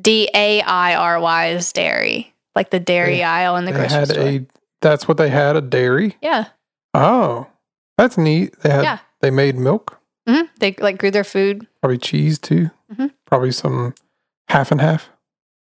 [0.00, 3.78] D A I R Y is dairy, like the dairy They- aisle in the they
[3.78, 4.24] grocery had store.
[4.24, 4.46] a.
[4.80, 6.16] That's what they had a dairy.
[6.22, 6.46] yeah,
[6.94, 7.48] Oh,
[7.96, 8.58] that's neat.
[8.60, 8.84] They had.
[8.84, 8.98] Yeah.
[9.20, 10.00] They made milk.
[10.28, 11.66] hmm they like grew their food.
[11.82, 12.70] Probably cheese too.
[12.92, 13.12] Mhm.
[13.26, 13.94] Probably some
[14.48, 15.10] half and half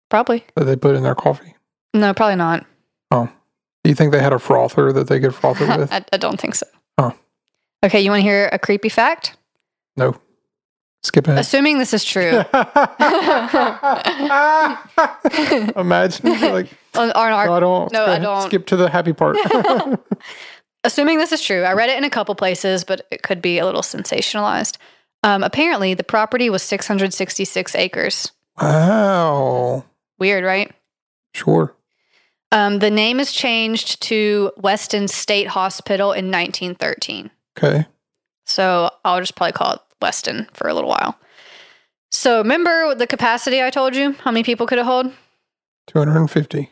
[0.10, 1.56] Probably that they put in their coffee.
[1.94, 2.66] no, probably not.
[3.88, 5.94] Do you think they had a frother that they could frother with?
[5.94, 6.68] I, I don't think so.
[6.98, 7.14] Oh.
[7.86, 9.38] Okay, you want to hear a creepy fact?
[9.96, 10.14] no.
[11.04, 11.40] Skip ahead.
[11.40, 12.42] Assuming this is true.
[15.80, 17.94] Imagine like on, on our no, I don't.
[17.94, 18.42] no, I don't.
[18.42, 19.38] Skip to the happy part.
[20.84, 23.58] assuming this is true, I read it in a couple places, but it could be
[23.58, 24.76] a little sensationalized.
[25.24, 28.34] Um, apparently, the property was 666 acres.
[28.62, 29.86] wow.
[30.20, 30.74] Weird, right?
[31.34, 31.74] Sure.
[32.52, 37.30] Um, the name is changed to Weston State Hospital in 1913.
[37.58, 37.86] Okay.
[38.46, 41.18] So I'll just probably call it Weston for a little while.
[42.12, 44.14] So remember the capacity I told you?
[44.24, 45.12] How many people could it hold?
[45.88, 46.70] 250.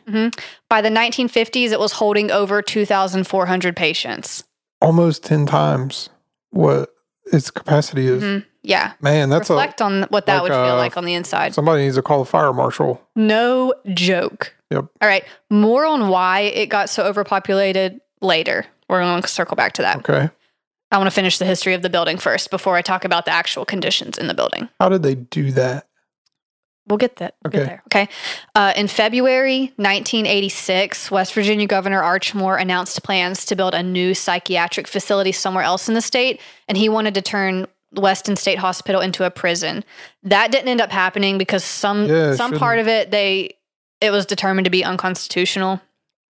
[0.68, 4.44] By the 1950s, it was holding over 2,400 patients.
[4.80, 6.08] Almost 10 times
[6.50, 6.90] what
[7.32, 8.22] its capacity is.
[8.22, 8.44] Mhm.
[8.62, 8.92] Yeah.
[9.00, 11.54] Man, that's a Reflect on what that like would feel a- like on the inside.
[11.54, 13.00] Somebody needs to call the fire marshal.
[13.14, 14.54] No joke.
[14.70, 14.84] Yep.
[15.00, 15.24] All right.
[15.50, 18.66] More on why it got so overpopulated later.
[18.88, 19.98] We're going to circle back to that.
[19.98, 20.28] Okay.
[20.92, 23.32] I want to finish the history of the building first before I talk about the
[23.32, 24.68] actual conditions in the building.
[24.80, 25.86] How did they do that?
[26.88, 27.34] We'll get that.
[27.42, 27.68] We'll get Okay.
[27.68, 27.82] there.
[27.88, 28.08] Okay.
[28.54, 34.14] Uh, in February 1986, West Virginia Governor Arch Moore announced plans to build a new
[34.14, 39.00] psychiatric facility somewhere else in the state, and he wanted to turn Weston State Hospital
[39.00, 39.84] into a prison.
[40.22, 43.56] That didn't end up happening because some Yeah, some part of it they
[44.06, 45.80] it was determined to be unconstitutional.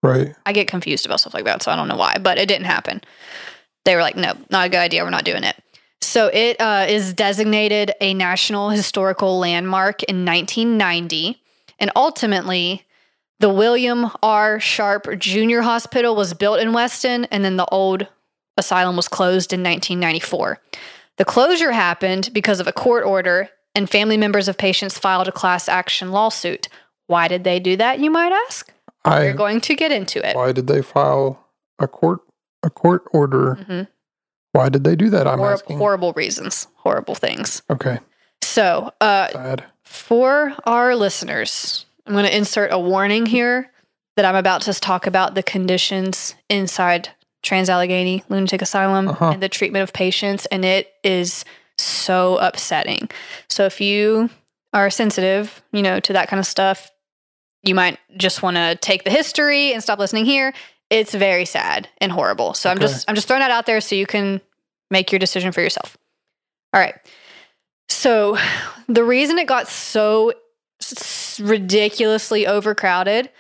[0.03, 0.35] Right.
[0.45, 2.66] I get confused about stuff like that, so I don't know why, but it didn't
[2.66, 3.01] happen.
[3.85, 5.05] They were like, no, not a good idea.
[5.05, 5.57] We're not doing it.
[6.03, 11.41] So it uh, is designated a National Historical Landmark in 1990.
[11.79, 12.85] And ultimately,
[13.41, 14.59] the William R.
[14.61, 15.61] Sharpe Jr.
[15.61, 18.07] Hospital was built in Weston, and then the old
[18.57, 20.59] asylum was closed in 1994.
[21.18, 25.33] The closure happened because of a court order, and family members of patients filed a
[25.33, 26.68] class action lawsuit.
[27.07, 28.73] Why did they do that, you might ask?
[29.05, 30.35] We're going to get into it.
[30.35, 31.39] why did they file
[31.79, 32.21] a court
[32.65, 33.55] a court order?
[33.69, 33.87] Mhm.
[34.53, 35.27] Why did they do that?
[35.29, 35.79] I'm Hor- asking.
[35.79, 37.63] horrible reasons, horrible things.
[37.71, 38.01] Okay.
[38.43, 39.65] So, uh, Sad.
[39.85, 43.71] for our listeners, I'm going to insert a warning here
[44.17, 47.11] that I'm about to talk about the conditions inside
[47.43, 49.31] Trans Allegheny Lunatic Asylum Uh-huh.
[49.31, 51.45] and the treatment of patients, and it is
[51.79, 53.09] so upsetting.
[53.49, 54.31] So, if you
[54.73, 56.91] are sensitive, you know, to that kind of stuff,
[57.67, 60.55] you might just want to take the history and stop listening here.
[60.89, 62.55] It's very sad and horrible.
[62.55, 64.41] So I'm just I'm just throwing that out there so you can
[64.91, 65.97] make your decision for yourself.
[66.73, 66.95] All right.
[67.89, 68.39] So
[68.89, 70.33] the reason it got so
[70.81, 73.31] s- ridiculously overcrowded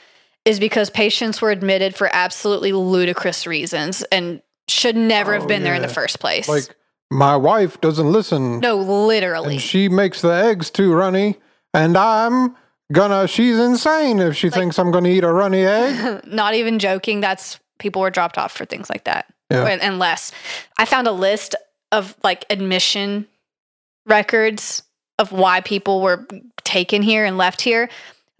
[0.44, 5.62] is because patients were admitted for absolutely ludicrous reasons and should never Oh, have been
[5.64, 6.48] there in the first place.
[6.48, 6.64] Like
[7.10, 8.58] my wife doesn't listen.
[8.60, 9.58] no, literally.
[9.58, 11.36] She makes the eggs too runny,
[11.72, 12.56] and I'm
[12.92, 13.26] gonna.
[13.28, 16.26] She's insane if she thinks I'm gonna eat a runny egg.
[16.26, 17.20] Not even joking.
[17.20, 19.32] That's people were dropped off for things like that.
[19.50, 19.66] Yeah.
[19.66, 20.32] And, and less.
[20.78, 21.54] I found a list
[21.92, 23.26] of like admission
[24.06, 24.82] records
[25.18, 26.26] of why people were
[26.64, 27.88] taken here and left here.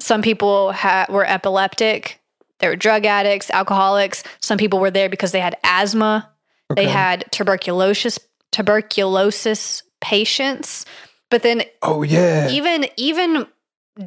[0.01, 2.20] Some people ha- were epileptic.
[2.59, 4.24] They were drug addicts, alcoholics.
[4.40, 6.30] Some people were there because they had asthma.
[6.74, 8.18] They had tuberculosis
[8.51, 10.84] tuberculosis patients.
[11.30, 12.49] But then Oh yeah.
[12.51, 13.47] even even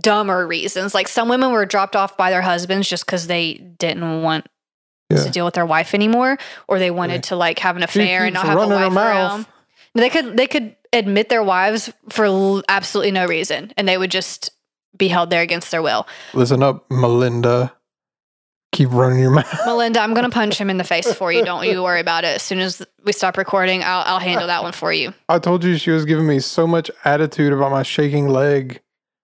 [0.02, 4.22] dumber reasons like some women were dropped off by their husbands just because they didn't
[4.22, 4.46] want
[5.10, 5.24] Yeah.
[5.24, 6.38] to deal with their wife anymore,
[6.68, 7.22] or they wanted Yeah.
[7.22, 9.46] to like have an affair and not have a wife around.
[9.96, 14.12] They could they could admit their wives for l- absolutely no reason, and they would
[14.12, 14.52] just
[14.96, 16.08] be held there against their will.
[16.34, 17.74] Listen up, Melinda.
[18.72, 19.52] Keep running your mouth.
[19.66, 21.44] Melinda, I'm gonna punch him in the face for you.
[21.44, 22.36] Don't you worry about it.
[22.36, 25.12] As soon as we stop recording, I'll I'll handle that one for you.
[25.28, 28.80] I told you she was giving me so much attitude about my shaking leg.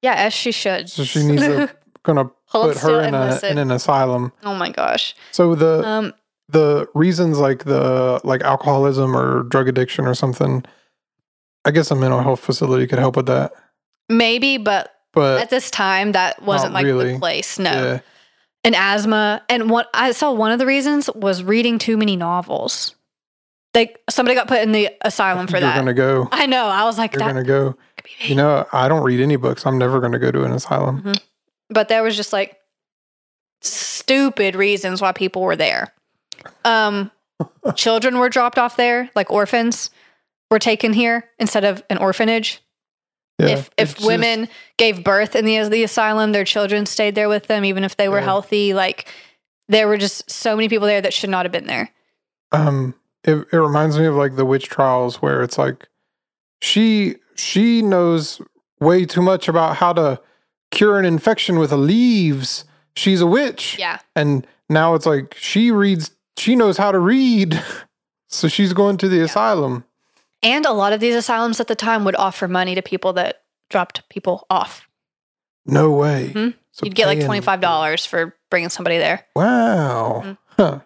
[0.06, 0.90] Yeah, as she should.
[0.90, 1.70] So she needs to
[2.04, 4.32] gonna put her in, a, in an asylum.
[4.44, 5.16] oh my gosh.
[5.32, 6.14] So the Um,
[6.50, 10.64] the reasons like the like alcoholism or drug addiction or something,
[11.66, 13.52] I guess a mental health facility could help with that.
[14.10, 17.14] maybe, but But at this time, that wasn't like really.
[17.14, 17.58] the place.
[17.58, 17.72] No.
[17.72, 18.00] yeah,
[18.64, 19.42] and asthma.
[19.50, 22.94] And what I saw one of the reasons was reading too many novels.
[23.74, 25.62] Like somebody got put in the asylum for that.
[25.76, 26.30] you're gonna go.
[26.32, 26.66] I know.
[26.68, 27.28] I was like You're that.
[27.34, 27.76] gonna go.
[28.20, 29.66] You know, I don't read any books.
[29.66, 31.02] I'm never gonna go to an asylum.
[31.04, 31.20] Mhm.
[31.70, 32.58] but there was just like
[33.62, 35.94] stupid reasons why people were there.
[36.64, 37.12] Um,
[37.76, 39.90] children were dropped off there, like orphans
[40.52, 42.62] were taken here instead of an orphanage.
[43.40, 44.48] Yeah, if if it's just- women
[44.78, 48.08] gave birth in the the asylum, their children stayed there with them, even if they
[48.08, 48.26] were Yeah.
[48.26, 48.74] healthy.
[48.74, 49.12] Like
[49.68, 51.90] there were just so many people there that should not have been there.
[52.52, 52.94] um
[53.24, 55.88] it, it reminds me of like the witch trials where it's like
[56.62, 58.42] she she knows
[58.80, 60.20] way too much about how to
[60.72, 62.66] cure an infection with leaves
[62.96, 64.00] she's a witch Yeah.
[64.16, 67.62] and now it's like she reads she knows how to read
[68.30, 69.86] so she's going to the asylum
[70.44, 73.42] And a lot of these asylums at the time would offer money to people that
[73.70, 74.88] dropped people off.
[75.66, 76.54] no way Mhm.
[76.72, 79.26] so You'd get like twenty five dollars for bringing somebody there.
[79.36, 80.38] wow Mhm.
[80.58, 80.80] huh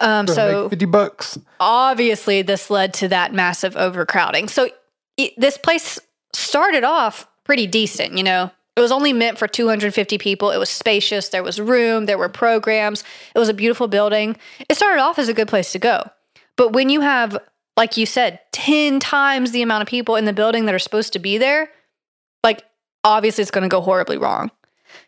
[0.00, 4.48] Um, Gonna so 50 bucks obviously, this led to that massive overcrowding.
[4.48, 4.70] So
[5.16, 5.98] it, this place
[6.32, 8.16] started off pretty decent.
[8.16, 10.50] You know, it was only meant for two hundred fifty people.
[10.50, 11.28] It was spacious.
[11.28, 12.06] There was room.
[12.06, 13.04] There were programs.
[13.34, 14.36] It was a beautiful building.
[14.68, 16.10] It started off as a good place to go.
[16.56, 17.38] But when you have,
[17.76, 21.12] like you said, ten times the amount of people in the building that are supposed
[21.12, 21.70] to be there,
[22.42, 22.62] like
[23.04, 24.50] obviously it's going to go horribly wrong.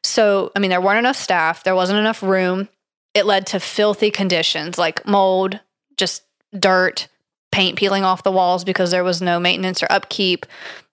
[0.02, 2.68] So, I mean, there weren't enough staff, there wasn't enough room.
[3.14, 5.58] It led to filthy conditions like mold,
[5.96, 6.22] just
[6.56, 7.08] dirt,
[7.58, 10.46] paint peeling off the walls because there was no maintenance or upkeep,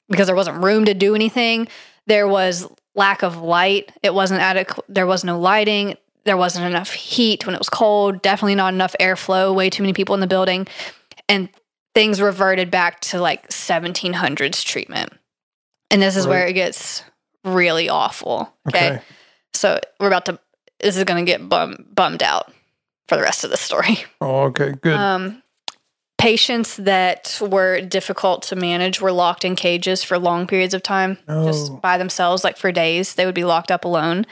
[0.10, 1.68] because there wasn't room to do anything.
[2.08, 3.92] There was lack of light.
[4.02, 4.84] It wasn't adequate.
[4.90, 5.96] There was no lighting.
[6.24, 8.24] There wasn't enough heat when it was cold.
[8.24, 9.54] Definitely not enough airflow.
[9.54, 10.66] Way too many people in the building.
[11.30, 11.50] And
[11.94, 15.14] things reverted back to like 1700s treatment.
[15.92, 17.04] And this is where it gets
[17.44, 18.52] really awful.
[18.70, 18.94] Okay.
[18.94, 19.02] okay
[19.54, 20.40] So we're about to,
[20.80, 22.52] this is going to get bum, bummed out
[23.08, 23.98] for the rest of the story.
[24.20, 25.44] oh okay good Um,
[26.26, 31.20] patients that were difficult to manage were locked in cages for long periods of time,
[31.28, 31.46] No.
[31.46, 31.76] just oh.
[31.76, 33.14] by themselves, like for days.
[33.14, 34.26] They would be locked up alone.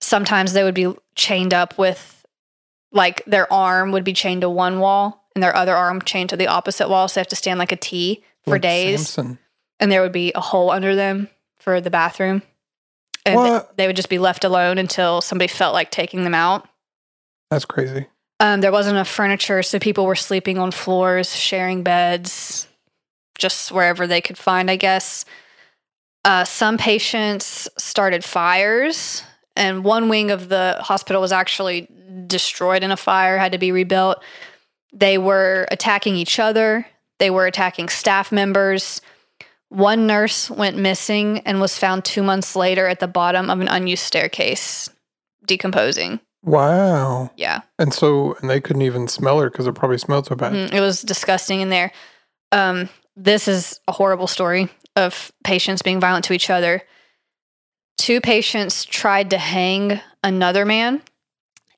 [0.00, 2.24] Sometimes they would be chained up with,
[2.90, 6.36] like, their arm would be chained to one wall and their other arm chained to
[6.36, 7.06] the opposite wall.
[7.06, 9.08] So they have to stand like a T for Like days.
[9.08, 9.38] Samson.
[9.78, 11.28] And there would be a hole under them
[11.60, 12.42] for the bathroom.
[13.24, 13.76] And What?
[13.76, 16.68] they would just be left alone until somebody felt like taking them out.
[17.50, 22.66] that's crazy Um, there wasn't enough furniture, so people were sleeping on floors, sharing beds,
[23.38, 25.24] just wherever they could find, I guess.
[26.24, 29.22] Uh, some patients started fires,
[29.54, 31.88] and one wing of the hospital was actually
[32.26, 34.22] destroyed in a fire, had to be rebuilt.
[34.92, 36.86] They were attacking each other,
[37.18, 39.00] they were attacking staff members.
[39.68, 43.68] One nurse went missing and was found two months later at the bottom of an
[43.68, 44.88] unused staircase,
[45.44, 46.20] decomposing.
[46.46, 47.60] Wow Yeah.
[47.78, 50.72] and so and they couldn't even smell her because it probably smelled so bad Mm,
[50.72, 51.92] it was disgusting in there.
[52.52, 56.82] Um, this is a horrible story of patients being violent to each other.
[57.98, 61.02] Two patients tried to hang another man,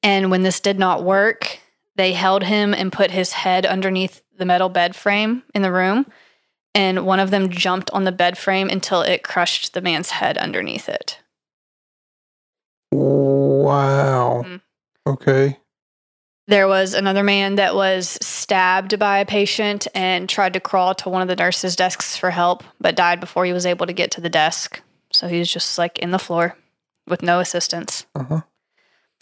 [0.03, 1.59] and when this did not work,
[1.97, 6.07] they held him and put his head underneath the metal bed frame in the room.
[6.75, 10.39] And one of them jumped on the bed frame until it crushed the man's head
[10.39, 11.19] underneath it.
[12.91, 14.45] Wow.
[14.47, 14.61] Mhm.
[15.07, 15.59] Okay.
[16.47, 21.11] There was another man that was stabbed by a patient and tried to crawl to
[21.11, 24.11] one of the nurses' desks for help, but died before he was able to get
[24.13, 24.81] to the desk.
[25.13, 26.57] So he was just like in the floor
[27.07, 28.07] with no assistance.
[28.15, 28.41] Uh-huh.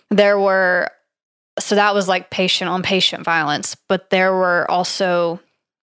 [0.09, 0.89] There were,
[1.59, 5.41] so that was like patient on patient violence, but there were also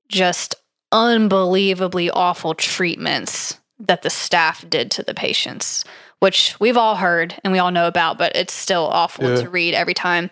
[0.08, 0.54] just
[0.92, 5.84] unbelievably awful treatments that the staff did to the patients,
[6.22, 9.42] which we've all heard and we all know about, but it's still awful Yeah.
[9.42, 10.30] to read every time.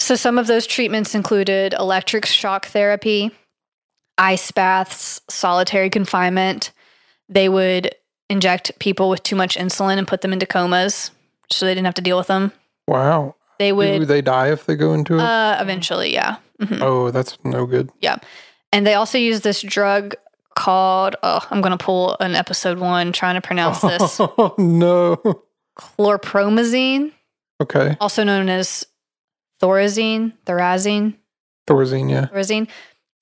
[0.00, 3.30] So, some of those treatments included electric shock therapy,
[4.18, 6.72] ice baths, solitary confinement.
[7.28, 7.94] They would
[8.28, 11.12] inject people with too much insulin and put them into comas
[11.52, 12.50] so they didn't have to deal with them.
[12.88, 13.36] Wow.
[13.60, 15.20] they Do would they die if they go into it?
[15.20, 16.36] uh, eventually, yeah.
[16.60, 16.82] Mhm.
[16.82, 17.90] oh, that's no good.
[18.00, 18.16] Yeah.
[18.72, 20.16] And they also use this drug
[20.56, 25.16] called oh, I'm gonna pull an episode one trying to pronounce this Oh no.
[25.78, 27.12] chlorpromazine,
[27.62, 27.96] Okay.
[28.00, 28.84] also known as
[29.62, 31.14] thorazine, thorazine,
[31.68, 32.26] Thorazine, yeah.
[32.26, 32.68] thorazine,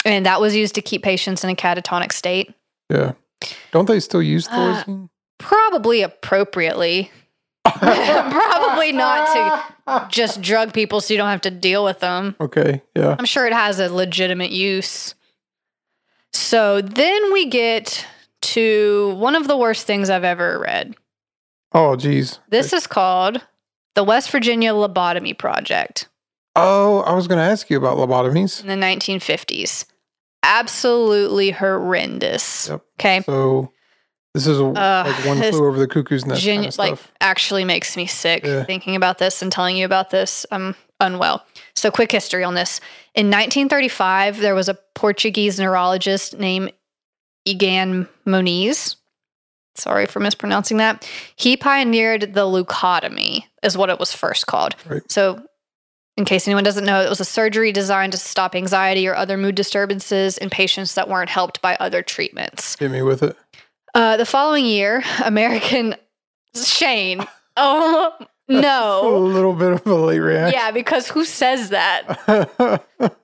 [0.05, 2.53] and that was used to keep patients in a catatonic state.
[2.91, 3.12] Yeah.
[3.72, 4.53] Don't they still use Uh,
[4.85, 5.09] Thorazine?
[5.39, 7.11] Probably appropriately.
[7.64, 9.32] Probably not
[9.89, 12.37] to just drug people so you don't have to deal with them.
[12.41, 13.16] Okay, yeah.
[13.18, 15.14] I'm sure it has a legitimate use.
[16.35, 18.07] So then we get
[18.43, 20.95] to one of the worst things I've ever read.
[21.72, 22.39] Oh, geez.
[22.51, 23.41] This is called
[23.95, 26.09] the West Virginia Lobotomy Project
[26.57, 28.61] Oh, I was going to ask you about lobotomies.
[28.61, 29.87] in the 1950s.
[30.45, 32.68] Absolutely horrendous.
[32.68, 32.82] Yep.
[33.01, 33.20] Okay.
[33.22, 33.72] So
[34.35, 37.64] this is a, like one flew over the cuckoo's nest Genu- kind of like actually
[37.64, 38.62] makes me sick Yeah.
[38.64, 40.47] thinking about this and telling you about this.
[40.53, 41.45] I'm unwell.
[41.85, 42.80] So quick history on this.
[43.14, 46.72] In 1935, there was a Portuguese neurologist named
[47.45, 48.97] Egan Moniz.
[49.74, 51.07] Sorry for mispronouncing that.
[51.37, 54.76] He pioneered the leucotomy, is what it was first called.
[54.87, 55.03] Right.
[55.12, 55.45] So,
[56.16, 59.37] in case anyone doesn't know, it was a surgery designed to stop anxiety or other
[59.37, 62.78] mood disturbances in patients that weren't helped by other treatments.
[62.78, 63.37] Hit me with it.
[63.95, 65.97] Uh, the following year, American
[66.55, 67.26] Shane.
[67.57, 68.12] Oh
[68.49, 70.59] A little bit of a late reaction.
[70.59, 72.82] Yeah, because who says that?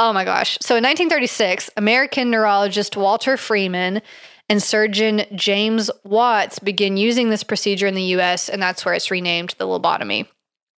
[0.00, 0.56] Oh my gosh.
[0.60, 4.00] So in 1936, American neurologist Walter Freeman
[4.48, 9.10] and surgeon James Watts begin using this procedure in the US, and that's where it's
[9.10, 10.28] renamed the lobotomy.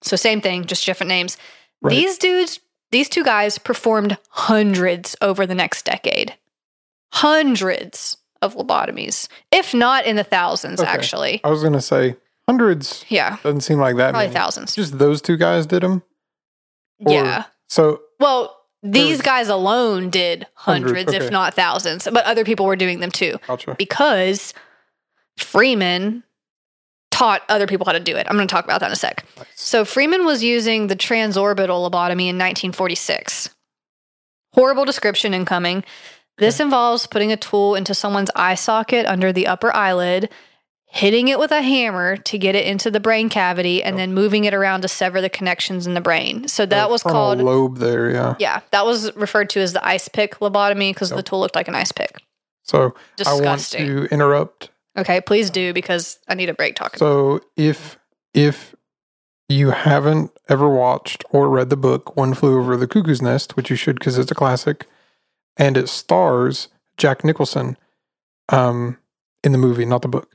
[0.01, 1.37] So, same thing, just different names.
[1.83, 1.91] Right.
[1.91, 2.61] These dudes,
[2.93, 6.35] these two guys performed hundreds over the next decade.
[7.13, 10.89] Hundreds of lobotomies, if not in the thousands, Okay.
[10.89, 11.41] actually.
[11.45, 12.17] I was going to say
[12.51, 13.05] hundreds.
[13.09, 14.35] Yeah, Doesn't seem like that probably many.
[14.35, 14.75] thousands.
[14.75, 16.03] Just those two guys did them.
[17.05, 17.45] or- yeah.
[17.69, 22.77] So Well, these guys alone did Hundreds, hundreds, if not thousands, but other people were
[22.77, 23.75] doing them too gotcha.
[23.79, 24.55] because
[25.37, 26.23] Freeman
[27.11, 28.27] taught other people how to do it.
[28.29, 29.25] I'm going to talk about that in a sec.
[29.37, 29.47] Nice.
[29.55, 33.51] So Freeman was using the transorbital lobotomy in 1946.
[34.55, 35.85] Horrible description incoming.
[36.39, 40.31] This involves putting a tool into someone's eye socket under the upper eyelid,
[40.91, 44.45] hitting it with a hammer to get it into the brain cavity, and then moving
[44.45, 46.49] it around to sever the connections in the brain.
[46.49, 48.11] So that was frontal called lobe there.
[48.11, 48.35] Yeah.
[48.39, 51.69] yeah, that was referred to as the ice pick lobotomy because the tool looked like
[51.69, 52.23] an ice pick.
[52.65, 53.89] So Disgusting.
[53.89, 54.71] I want to interrupt.
[54.97, 56.99] Okay, please do because I need a break talking.
[56.99, 57.99] So if
[58.35, 58.75] if
[59.49, 63.71] you haven't ever watched or read the book One Flew Over the Cuckoo's Nest, which
[63.71, 64.87] you should because it's a classic,
[65.57, 67.77] and it stars Jack Nicholson
[68.49, 68.99] um,
[69.43, 70.31] in the movie, not the book,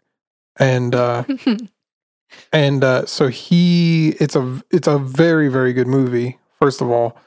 [0.58, 1.24] and uh,
[2.54, 6.38] and uh, so he it's a it's a very very good movie.
[6.60, 7.18] First of all,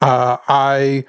[0.00, 1.04] uh, I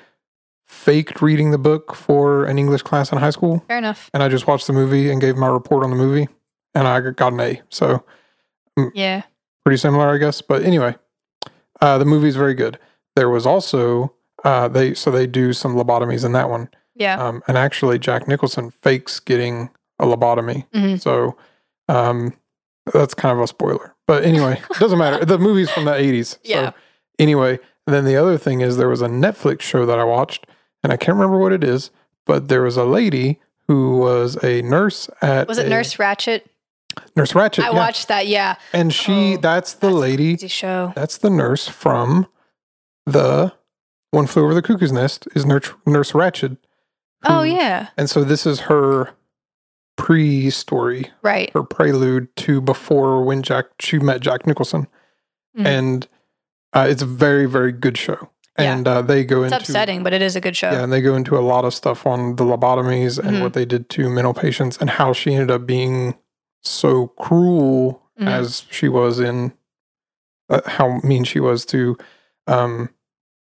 [0.64, 4.10] faked reading the book for an English class in high school Fair enough.
[4.14, 6.28] and I just watched the movie and gave my report on the movie,
[6.74, 7.62] and I got an A.
[7.70, 8.04] So
[8.94, 9.24] Yeah.
[9.64, 10.42] pretty similar, I guess.
[10.42, 10.96] But anyway,
[11.82, 12.78] uh, the movie is very good.
[13.16, 14.14] There was also
[14.44, 17.16] uh, they so they do some lobotomies in that one, Yeah.
[17.24, 20.68] um, and actually Jack Nicholson fakes getting a lobotomy.
[20.72, 21.02] Mhm.
[21.02, 21.36] So
[21.88, 22.34] um,
[22.94, 23.96] that's kind of a spoiler.
[24.08, 25.26] But anyway, it doesn't matter.
[25.26, 26.38] The movie's from the '80s.
[26.44, 26.70] Yeah.
[26.72, 26.76] So
[27.20, 30.46] anyway, then the other thing is there was a Netflix show that I watched,
[30.84, 31.92] and I can't remember what it is,
[32.26, 36.42] but there was a lady who was a nurse at Was it a- Nurse Ratched?
[37.16, 37.64] Nurse Ratched.
[37.64, 37.76] I yeah.
[37.76, 38.28] watched that.
[38.28, 38.56] Yeah.
[38.72, 40.94] and she Oh, that's the That's lady show.
[40.96, 42.28] that's the nurse from
[43.08, 43.54] the
[44.12, 46.58] One Flew Over the Cuckoo's Nest is Nurse Nurse Ratched.
[47.26, 47.88] Oh yeah.
[47.98, 49.10] and so this is her
[49.98, 51.52] pre-story, Right.
[51.56, 54.88] or prelude to before when Jack she met Jack Nicholson,
[55.58, 55.66] Mhm.
[55.66, 56.08] and
[56.74, 58.30] uh, it's a very very good show.
[58.58, 58.74] Yeah.
[58.74, 60.72] And uh, they go It's into upsetting, but it is a good show.
[60.72, 63.42] yeah, and they go into a lot of stuff on the lobotomies and Mhm.
[63.42, 66.16] what they did to mental patients and how she ended up being
[66.62, 68.28] so cruel Mhm.
[68.28, 69.54] as she was in
[70.50, 71.98] uh, how mean she was to
[72.48, 72.90] um,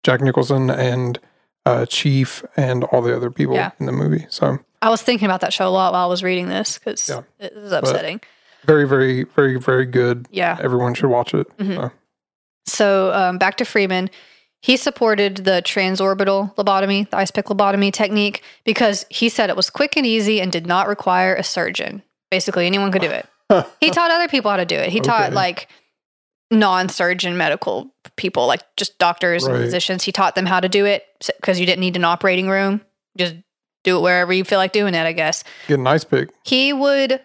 [0.04, 1.18] Jack Nicholson and
[1.66, 3.72] uh, Chief and all the other people Yeah.
[3.80, 4.26] in the movie.
[4.30, 7.08] So I was thinking about that show a lot while I was reading this because
[7.08, 7.22] Yeah.
[7.38, 8.20] it was upsetting.
[8.64, 10.26] very, very, very, very good.
[10.30, 10.58] yeah.
[10.60, 11.46] Everyone should watch it.
[11.58, 11.76] Mhm.
[11.76, 11.90] So,
[12.66, 14.10] So um, back to Freeman.
[14.60, 19.70] He supported the transorbital lobotomy, the ice pick lobotomy technique, because he said it was
[19.70, 22.02] quick and easy and did not require a surgeon.
[22.30, 23.26] Basically, anyone could do it.
[23.80, 24.90] He taught other people how to do it.
[24.90, 25.66] He taught like
[26.50, 30.04] non-surgeon medical people, like just doctors and physicians.
[30.04, 31.04] He taught them how to do it
[31.36, 32.80] because you didn't need an operating room.
[33.18, 33.34] Just
[33.84, 35.44] do it wherever you feel like doing it, I guess.
[35.68, 36.30] Get an ice pick.
[36.44, 37.20] He would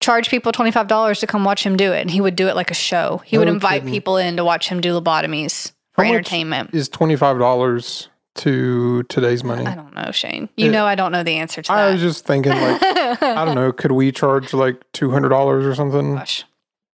[0.00, 2.48] charge people twenty five dollars to come watch him do it, and he would do
[2.48, 3.22] it like a show.
[3.24, 3.94] He would invite kidding.
[3.94, 6.70] people in to watch him do lobotomies for How much entertainment.
[6.74, 9.64] Is twenty five dollars to today's money?
[9.66, 10.48] I don't know, Shane.
[10.56, 10.70] You Yeah.
[10.72, 11.78] know I don't know the answer to that.
[11.78, 15.64] I was just thinking, like, I don't know, could we charge like two hundred dollars
[15.64, 16.44] or something Gosh,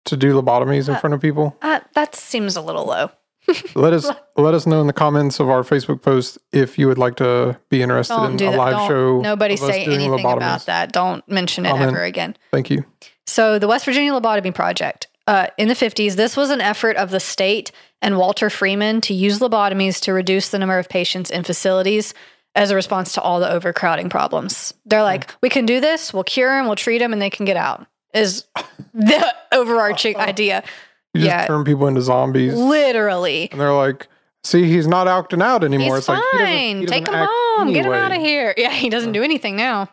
[0.05, 1.55] to do lobotomies in Uh, front of people?
[1.61, 3.11] uh, that seems a little low.
[3.75, 6.97] Let us let us know in the comments of our Facebook post if you would
[6.97, 8.57] like to be interested Don't in do a that.
[8.57, 9.21] live Don't, show.
[9.21, 10.37] Nobody of us say doing anything lobotomies.
[10.37, 10.91] about that.
[10.91, 11.89] Don't mention it Amen.
[11.89, 12.35] ever again.
[12.51, 12.83] Thank you.
[13.25, 15.07] So, the West Virginia Lobotomy Project.
[15.27, 17.71] Uh, in the 50s, this was an effort of the state
[18.01, 22.13] and Walter Freeman to use lobotomies to reduce the number of patients in facilities
[22.55, 24.73] as a response to all the overcrowding problems.
[24.85, 27.45] They're like, we can do this, we'll cure them, we'll treat them, and they can
[27.45, 28.45] get out, is
[28.93, 30.63] the overarching idea.
[31.13, 31.47] You just Yeah.
[31.47, 33.49] turn people into zombies, Literally.
[33.51, 34.07] and they're like,
[34.43, 36.79] "See, he's not acting out anymore." He's it's like he fine.
[36.81, 37.73] he Take him home.
[37.73, 38.53] Get him out of here.
[38.57, 39.89] Yeah, he doesn't do anything now.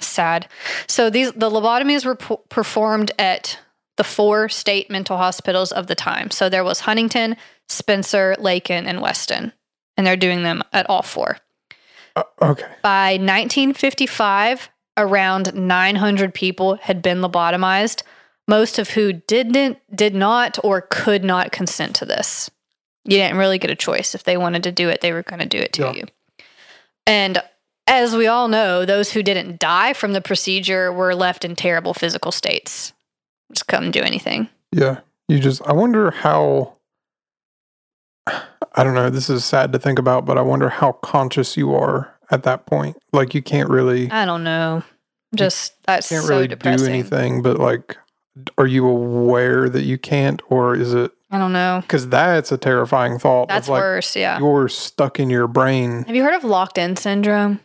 [0.00, 0.48] Sad.
[0.88, 3.58] So these the lobotomies were p- performed at
[3.96, 6.30] the four state mental hospitals of the time.
[6.30, 7.36] So there was Huntington,
[7.68, 9.52] Spencer, Lakin, and Weston,
[9.96, 11.38] and they're doing them at all four.
[12.14, 12.66] Uh, okay.
[12.82, 18.02] By 1955, around 900 people had been lobotomized,
[18.48, 22.50] most of who didn't, did not, or could not consent to this.
[23.04, 24.14] You didn't really get a choice.
[24.14, 25.92] If they wanted to do it, they were going to do it to Yeah.
[25.92, 26.04] you.
[27.06, 27.42] And
[27.86, 31.94] as we all know, those who didn't die from the procedure were left in terrible
[31.94, 32.92] physical states.
[33.52, 34.48] Just couldn't do anything.
[34.72, 35.00] Yeah.
[35.28, 35.62] You just.
[35.66, 36.74] I wonder how.
[38.26, 39.08] I don't know.
[39.08, 42.66] This is sad to think about, but I wonder how conscious you are at that
[42.66, 42.96] point.
[43.12, 44.82] Like you can't really I don't know.
[45.34, 46.86] Just that's can't so really depressing.
[46.86, 47.42] do anything.
[47.42, 47.96] But like,
[48.58, 51.80] are you aware that you can't, or is it I don't know.
[51.82, 53.48] because that's a terrifying thought?
[53.48, 54.14] That's like worse.
[54.16, 54.38] Yeah.
[54.38, 56.04] you're stuck in your brain.
[56.04, 57.60] Have you heard of locked in syndrome?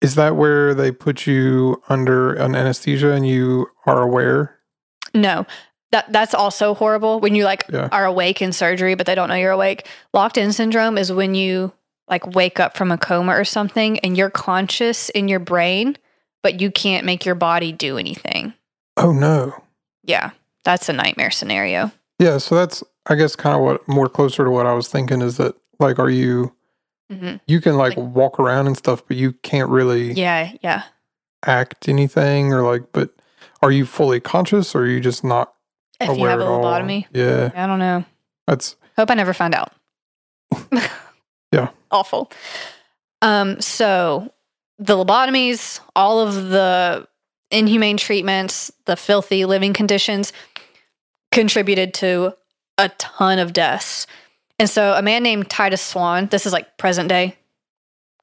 [0.00, 4.58] Is that where they put you under an anesthesia and you are aware?
[5.14, 5.46] No.
[5.90, 7.88] That that's also horrible when you like Yeah.
[7.90, 9.86] are awake in surgery but they don't know you're awake.
[10.12, 11.72] Locked in syndrome is when you
[12.08, 15.96] like wake up from a coma or something and you're conscious in your brain
[16.42, 18.52] but you can't make your body do anything.
[18.98, 19.64] Oh no.
[20.08, 20.30] Yeah.
[20.64, 21.92] That's a nightmare scenario.
[22.18, 22.38] Yeah.
[22.38, 25.36] So that's I guess kind of what more closer to what I was thinking is
[25.36, 26.52] that like, are you
[27.10, 30.82] hmm you can like, Like- walk around and stuff, but you can't really Yeah, yeah.
[31.46, 32.90] act anything or like.
[32.92, 33.10] But
[33.62, 35.52] are you fully conscious or are you just not
[36.00, 37.50] If you have a lobotomy, Yeah.
[37.54, 38.04] I don't know.
[38.46, 39.72] That's Hope I never find out.
[41.52, 41.70] Yeah.
[41.90, 42.30] Awful.
[43.22, 44.30] Um, so
[44.78, 47.07] the lobotomies, all of the
[47.50, 50.32] inhumane treatments, the filthy living conditions
[51.32, 52.34] contributed to
[52.76, 54.06] a ton of deaths.
[54.58, 57.36] And so a man named Titus Swan, this is like present day,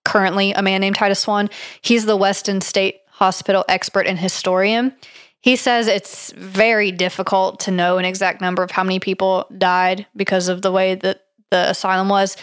[0.03, 1.49] currently a man named Titus Swan,
[1.81, 4.93] he's the Weston State Hospital expert and historian.
[5.41, 10.05] He says it's very difficult to know an exact number of how many people died
[10.15, 11.21] because of the way that
[11.51, 12.35] the asylum was,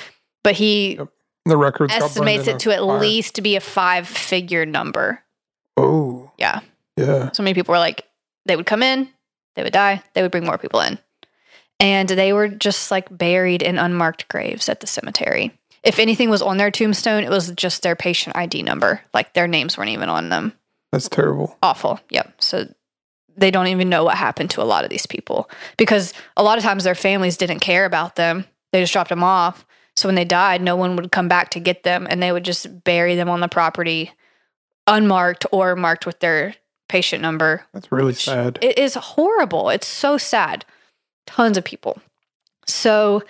[0.43, 0.99] but he
[1.45, 3.01] the records estimates it to at fire.
[3.01, 5.23] least be a five figure number.
[5.77, 6.31] Oh.
[6.39, 6.61] Yeah.
[6.97, 7.31] Yeah.
[7.33, 8.07] So many people were like,
[8.47, 9.09] they would come in,
[9.55, 10.99] they would die, they would bring more people in.
[11.81, 15.59] And they were just like buried in unmarked graves at the cemetery.
[15.83, 19.01] If anything was on their tombstone, it was just their patient ID number.
[19.13, 20.53] Like their names weren't even on them.
[20.93, 21.59] That's terrible.
[21.63, 21.99] Awful.
[22.11, 22.41] Yep.
[22.41, 22.73] So
[23.37, 26.59] they don't even know what happened to a lot of these people because a lot
[26.59, 28.45] of times their families didn't care about them.
[28.73, 29.67] They just dropped them off.
[29.97, 32.45] So when they died, no one would come back to get them and they would
[32.45, 34.13] just bury them on the property
[34.87, 36.55] unmarked or marked with their
[36.93, 37.65] patient number.
[37.73, 38.59] That's really sad.
[38.61, 39.71] It is horrible.
[39.71, 40.67] It's so sad.
[41.27, 41.99] Tons of people.
[42.67, 43.23] So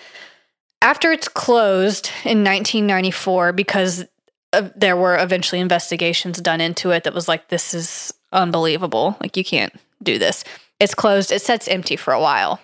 [0.82, 4.04] after it's closed in 1994, because
[4.52, 9.16] uh, there were eventually investigations done into it that was like, this is unbelievable.
[9.20, 10.42] Like, you can't do this.
[10.80, 11.30] It's closed.
[11.30, 12.60] It sits empty for a while.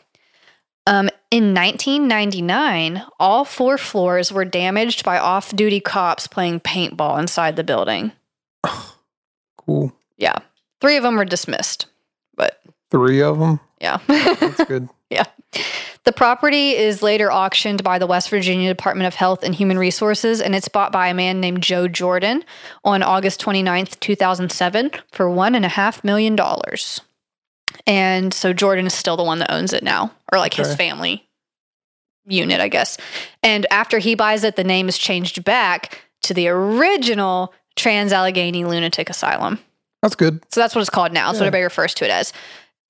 [0.89, 7.55] Um, in 1999, all four floors were damaged by off duty cops playing paintball inside
[7.55, 8.11] the building.
[9.59, 9.93] Cool.
[10.17, 10.39] Yeah.
[10.81, 11.87] Three of them were dismissed,
[12.37, 12.61] but
[12.91, 13.61] Three of them.
[13.81, 13.99] yeah.
[14.07, 14.89] That's good.
[15.11, 15.25] Yeah.
[16.05, 20.43] The property is later auctioned by the West Virginia Department of Health and Human Resources,
[20.43, 22.45] and it's bought by a man named Joe Jordan
[22.85, 26.37] on August 29th, 2007, for $1.5 million.
[27.87, 31.27] And so Jordan is still the one that owns it now, or like his family
[32.27, 32.99] unit, I guess.
[33.43, 38.67] And after he buys it, the name is changed back to the original Trans Allegheny
[38.67, 39.59] Lunatic Asylum.
[40.03, 40.41] That's good.
[40.53, 41.27] So that's what it's called now.
[41.27, 41.49] That's what Yeah.
[41.49, 42.33] everybody refers to it as.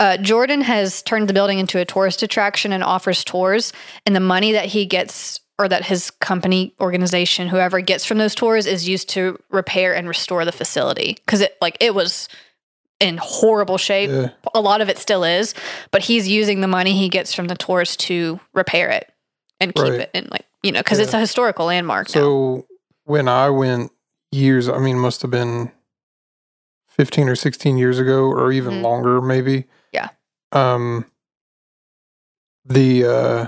[0.00, 3.72] Uh, Jordan has turned the building into a tourist attraction and offers tours.
[4.06, 8.34] And the money that he gets, or that his company, organization, whoever gets from those
[8.34, 12.28] tours, is used to repair and restore the facility because it like it was
[13.00, 14.10] in horrible shape.
[14.10, 14.28] Yeah.
[14.54, 15.54] A lot of it still is,
[15.90, 19.10] but he's using the money he gets from the tours to repair it
[19.60, 20.00] and keep Right.
[20.00, 22.12] it in like you know because it's a historical landmark now.
[22.20, 22.66] So
[23.04, 23.90] when I went
[24.30, 25.72] years, I mean, must have been
[26.98, 28.82] 15 or 16 years ago, or even Mhm.
[28.82, 29.64] longer, maybe.
[29.92, 30.08] Yeah.
[30.52, 31.06] Um,
[32.64, 33.46] the, uh,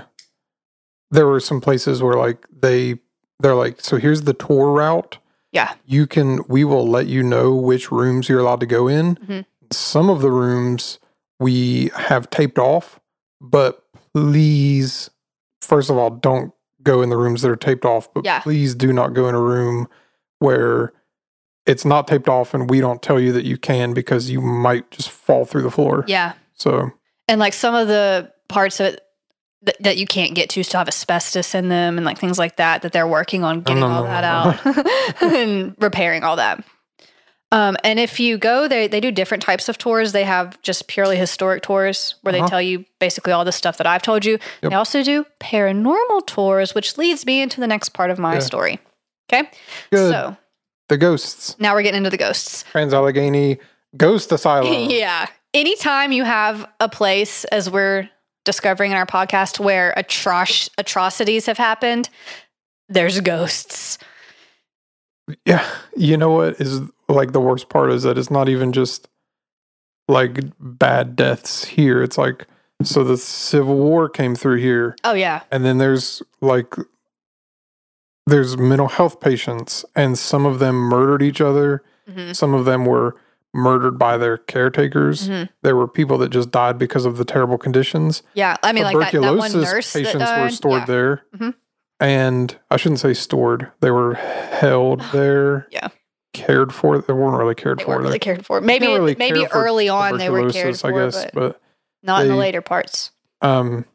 [1.11, 2.99] there were some places where like they,
[3.39, 5.17] they're like, so here's the tour route.
[5.51, 5.73] Yeah.
[5.85, 9.15] You can, we will let you know which rooms you're allowed to go in.
[9.17, 9.45] Mhm.
[9.71, 10.99] Some of the rooms
[11.39, 12.99] we have taped off,
[13.41, 13.83] but
[14.13, 15.09] please,
[15.61, 18.39] first of all, don't go in the rooms that are taped off, but Yeah.
[18.39, 19.89] please do not go in a room
[20.39, 20.93] where
[21.71, 24.89] it's not taped off and we don't tell you that you can because you might
[24.91, 26.03] just fall through the floor.
[26.07, 26.91] yeah, So,
[27.27, 29.01] and like some of the parts of it
[29.63, 32.57] that, that you can't get to still have asbestos in them and like things like
[32.57, 36.35] that that they're working on getting no, all no, that no, out and repairing all
[36.35, 36.63] that.
[37.53, 40.13] Um, and if you go, they they do different types of tours.
[40.13, 42.45] They have just purely historic tours where Uh-huh.
[42.45, 44.39] they tell you basically all the stuff that I've told you.
[44.63, 44.69] Yep.
[44.69, 48.39] They also do paranormal tours, which leads me into the next part of my Yeah.
[48.39, 48.79] story.
[49.31, 49.49] Okay,
[49.91, 50.09] good.
[50.11, 50.37] so
[50.91, 52.63] the ghosts, now we're getting into the ghosts.
[52.71, 53.57] Trans Allegheny
[53.95, 54.73] Ghost Asylum.
[54.89, 55.27] yeah.
[55.53, 58.09] Anytime you have a place, as we're
[58.43, 62.09] discovering in our podcast, where atroc- atrocities have happened,
[62.89, 63.97] there's ghosts.
[65.45, 65.65] Yeah.
[65.95, 69.07] You know what is like the worst part is that it's not even just
[70.09, 72.03] like bad deaths here.
[72.03, 72.47] It's like,
[72.83, 75.43] so the Civil War came through here, Oh, yeah.
[75.51, 76.73] and then there's like,
[78.31, 81.83] there's mental health patients, and some of them murdered each other.
[82.11, 83.15] hmm Some of them were
[83.53, 85.27] murdered by their caretakers.
[85.27, 88.23] hmm There were people that just died because of the terrible conditions.
[88.33, 88.55] Yeah.
[88.63, 90.85] I mean, like that, that one nurse that patients were stored yeah.
[90.85, 91.21] there.
[91.37, 91.53] Mhm.
[91.99, 93.71] And I shouldn't say stored.
[93.81, 95.67] They were held there.
[95.71, 95.89] Yeah.
[96.33, 96.99] Cared for.
[96.99, 97.89] They weren't really cared They for.
[97.89, 98.61] weren't really cared for.
[98.61, 101.61] Maybe really maybe early on they were cared for, I guess, but but
[102.01, 103.11] not in the later parts.
[103.41, 103.85] um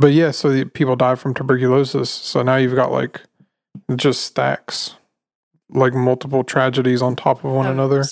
[0.00, 2.08] but yeah, so the people died from tuberculosis.
[2.08, 3.20] So now you've got like
[3.96, 4.94] just stacks
[5.70, 8.04] like multiple tragedies on top of one another.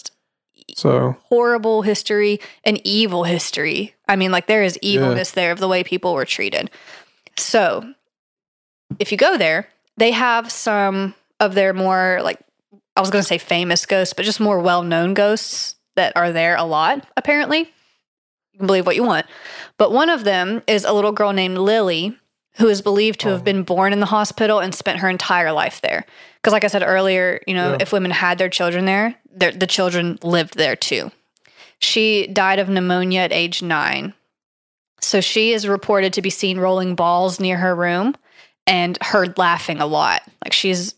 [0.74, 3.94] So Horrible history and evil history.
[4.08, 4.90] I mean, like there is Yeah.
[5.00, 6.70] evilness there of the way people were treated.
[7.38, 7.92] So,
[8.98, 12.38] if you go there, they have some of their more like
[12.96, 16.56] I was going to say famous ghosts, but just more well-known ghosts that are there
[16.56, 17.06] a lot.
[17.16, 19.26] Apparently, you can believe what you want,
[19.76, 22.18] but one of them is a little girl named Lily,
[22.56, 23.32] who is believed to Oh.
[23.32, 26.04] have been born in the hospital and spent her entire life there.
[26.40, 27.78] Because, like I said earlier, you know, Yeah.
[27.80, 31.10] if women had their children there, the children lived there too.
[31.80, 34.14] She died of pneumonia at age nine.
[35.02, 38.16] So she is reported to be seen rolling balls near her room
[38.66, 40.22] and heard laughing a lot.
[40.42, 40.94] Like she's,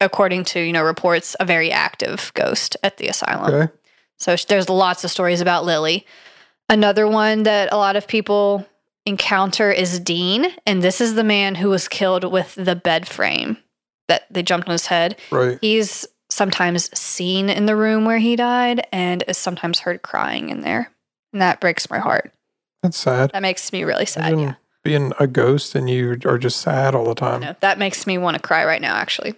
[0.00, 3.52] according to you know reports, a very active ghost at the asylum.
[3.52, 3.72] okay.
[4.18, 6.06] So there's lots of stories about Lily.
[6.68, 8.66] Another one that a lot of people
[9.08, 13.56] encounter is Dean, and this is the man who was killed with the bed frame
[14.06, 15.16] that they jumped on his head.
[15.30, 15.58] Right.
[15.60, 20.60] He's sometimes seen in the room where he died and is sometimes heard crying in
[20.60, 20.92] there.
[21.32, 22.32] And that breaks my heart.
[22.82, 23.32] That's sad.
[23.32, 24.32] That makes me really sad.
[24.32, 24.54] Imagine Yeah.
[24.84, 27.40] being a ghost and you are just sad all the time.
[27.40, 27.56] know.
[27.60, 29.34] That makes me want to cry right now, actually.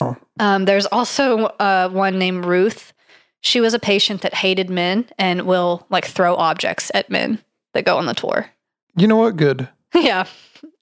[0.00, 0.16] Oh.
[0.38, 2.92] Um, there's also uh, one named Ruth.
[3.40, 7.42] She was a patient that hated men and will like throw objects at men
[7.74, 8.50] that go on the tour.
[8.96, 9.36] You know what?
[9.36, 9.68] Good.
[9.94, 10.26] yeah,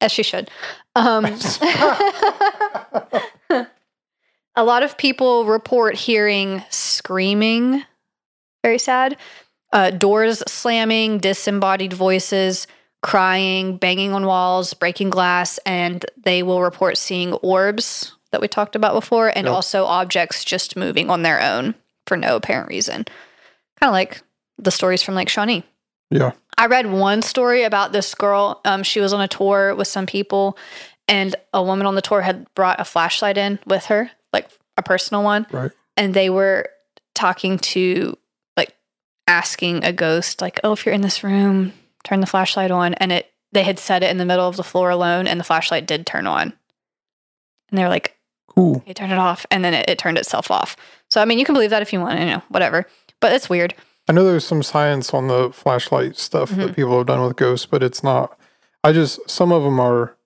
[0.00, 0.50] as she should.
[0.94, 1.24] Um,
[4.54, 7.84] a lot of people report hearing screaming,
[8.62, 9.16] very sad,
[9.72, 12.66] uh, doors slamming, disembodied voices,
[13.02, 18.76] crying, banging on walls, breaking glass, and they will report seeing orbs that we talked
[18.76, 19.54] about before, and Yep.
[19.54, 21.74] also objects just moving on their own
[22.06, 23.04] for no apparent reason.
[23.80, 24.22] Kind of like
[24.58, 25.64] the stories from Lake Shawnee.
[26.12, 26.32] Yeah.
[26.58, 28.60] I read one story about this girl.
[28.64, 30.56] Um, she was on a tour with some people,
[31.08, 34.82] and a woman on the tour had brought a flashlight in with her, like a
[34.82, 35.46] personal one.
[35.50, 35.72] Right.
[35.96, 36.68] And they were
[37.14, 38.16] talking to,
[38.56, 38.74] like,
[39.26, 41.72] asking a ghost, like, "Oh, if you're in this room,
[42.04, 44.62] turn the flashlight on." And it, they had set it in the middle of the
[44.62, 46.52] floor alone, and the flashlight did turn on.
[47.70, 48.16] And they were like,
[48.54, 48.76] Cool.
[48.76, 50.76] "Okay, turn it off," and then it, it turned itself off.
[51.10, 52.86] So, I mean, you can believe that if you want, you know, whatever.
[53.20, 53.74] But it's weird.
[54.08, 56.56] I know there's some science on the flashlight stuff Mhm.
[56.56, 58.36] that people have done with ghosts, but it's not.
[58.84, 60.16] I just some of them are.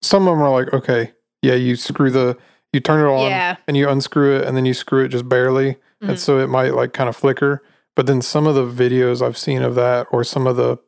[0.00, 2.36] Some of them are like okay, yeah, you screw the,
[2.72, 3.56] you turn it on, Yeah.
[3.68, 6.08] and you unscrew it, and then you screw it just barely, Mhm.
[6.10, 7.62] and so it might like kind of flicker.
[7.94, 10.78] But then some of the videos I've seen of that, or some of the,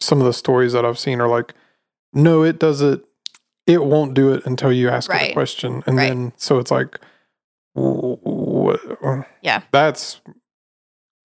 [0.00, 1.52] some of the stories that I've seen are like,
[2.14, 3.04] no, it does it.
[3.66, 6.08] It won't do it until you ask it a question, and Right.
[6.08, 6.98] then so it's like,
[7.74, 8.80] what?
[9.42, 9.60] Yeah.
[9.70, 10.20] that's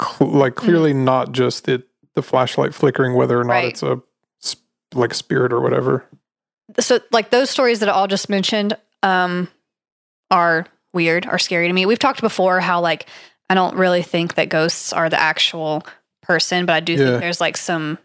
[0.01, 1.83] cl- like clearly not just the
[2.15, 3.65] the flashlight flickering, whether or not Right.
[3.65, 4.01] it's a
[4.41, 4.65] sp-
[4.95, 6.05] like spirit or whatever.
[6.79, 9.47] so like those stories that I all just mentioned um
[10.31, 13.05] are weird are scary to me we've talked before how like
[13.49, 15.85] i don't really think that ghosts are the actual
[16.23, 16.97] person but i do Yeah.
[17.05, 17.97] think there's like some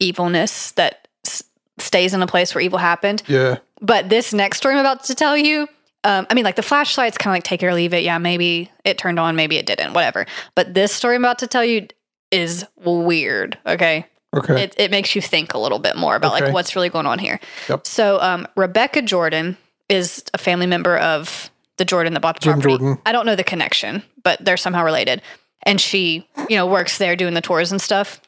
[0.00, 1.44] evilness that s-
[1.78, 5.14] stays in a place where evil happened Yeah, but this next story i'm about to
[5.14, 5.68] tell you
[6.04, 8.02] um, I mean, like the flashlight's kind of like take it or leave it.
[8.02, 10.26] Yeah, maybe it turned on, maybe it didn't, whatever.
[10.54, 11.86] But this story I'm about to tell you
[12.30, 13.58] is weird.
[13.66, 16.46] Okay okay, it, it makes you think a little bit more about Okay.
[16.46, 17.38] like what's really going on here.
[17.68, 17.86] Yep.
[17.86, 19.56] So um, Rebecca Jordan
[19.88, 22.78] is a family member of the Jordan that bought the Jim property.
[22.78, 23.02] Jordan.
[23.04, 25.20] I don't know the connection, but they're somehow related.
[25.64, 28.20] And she, you know, works there doing the tours and stuff.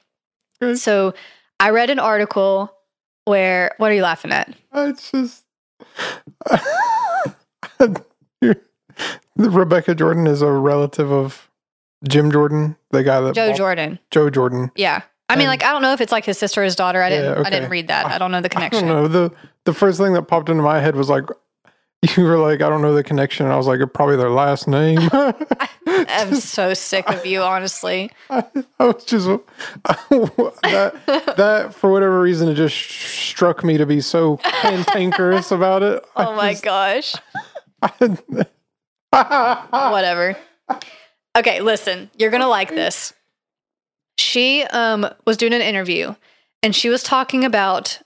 [0.60, 0.78] Good.
[0.78, 1.14] So
[1.58, 2.70] I read an article
[3.24, 4.54] where what are you laughing at?
[4.74, 5.44] it's just
[9.36, 11.48] Rebecca Jordan is a relative of
[12.06, 13.98] Jim Jordan, the guy that Joe bought- Jordan.
[14.10, 14.70] Joe Jordan.
[14.76, 15.02] Yeah.
[15.28, 17.02] I mean, like I don't know if it's like his sister or his daughter.
[17.02, 17.38] I didn't.
[17.38, 18.06] Yeah, I didn't read that.
[18.06, 18.86] I don't know the I connection.
[18.86, 19.08] don't know.
[19.08, 19.32] The
[19.64, 21.24] the first thing that popped into my head was like
[22.16, 23.46] you were like, I don't know the connection.
[23.46, 24.98] And I was like, probably their last name.
[25.86, 28.10] I'm so sick of you, honestly.
[28.28, 28.44] I,
[28.78, 29.26] I was just
[29.88, 36.04] that that for whatever reason it just struck me to be so cantankerous about it.
[36.14, 37.14] I Oh my just- gosh.
[39.10, 40.36] Whatever.
[41.36, 43.12] Okay, listen, you're gonna like this.
[44.18, 46.14] She um was doing an interview
[46.62, 48.00] and she was talking about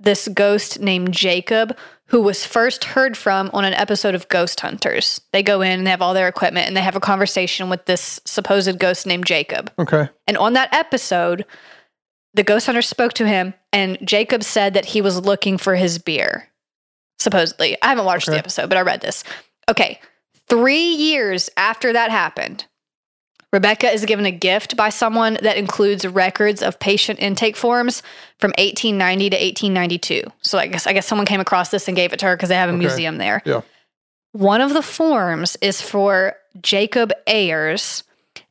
[0.00, 1.76] this ghost named Jacob
[2.06, 5.22] who was first heard from on an episode of Ghost Hunters.
[5.32, 7.86] They go in and they have all their equipment and they have a conversation with
[7.86, 9.72] this supposed ghost named Jacob.
[9.78, 10.10] okay.
[10.26, 11.46] And on that episode,
[12.34, 15.98] the ghost hunter spoke to him, and Jacob said that he was looking for his
[15.98, 16.48] beer.
[17.22, 17.76] Supposedly.
[17.82, 19.24] I haven't watched the episode, but I read this.
[19.70, 20.00] Okay.
[20.48, 22.66] Three years after that happened,
[23.52, 28.02] Rebecca is given a gift by someone that includes records of patient intake forms
[28.38, 30.22] from 1890 to 1892.
[30.42, 32.48] So I guess I guess someone came across this and gave it to her because
[32.48, 32.78] they have a Okay.
[32.80, 33.42] museum there.
[33.44, 33.60] Yeah.
[34.32, 38.02] One of the forms is for Jacob Ayers,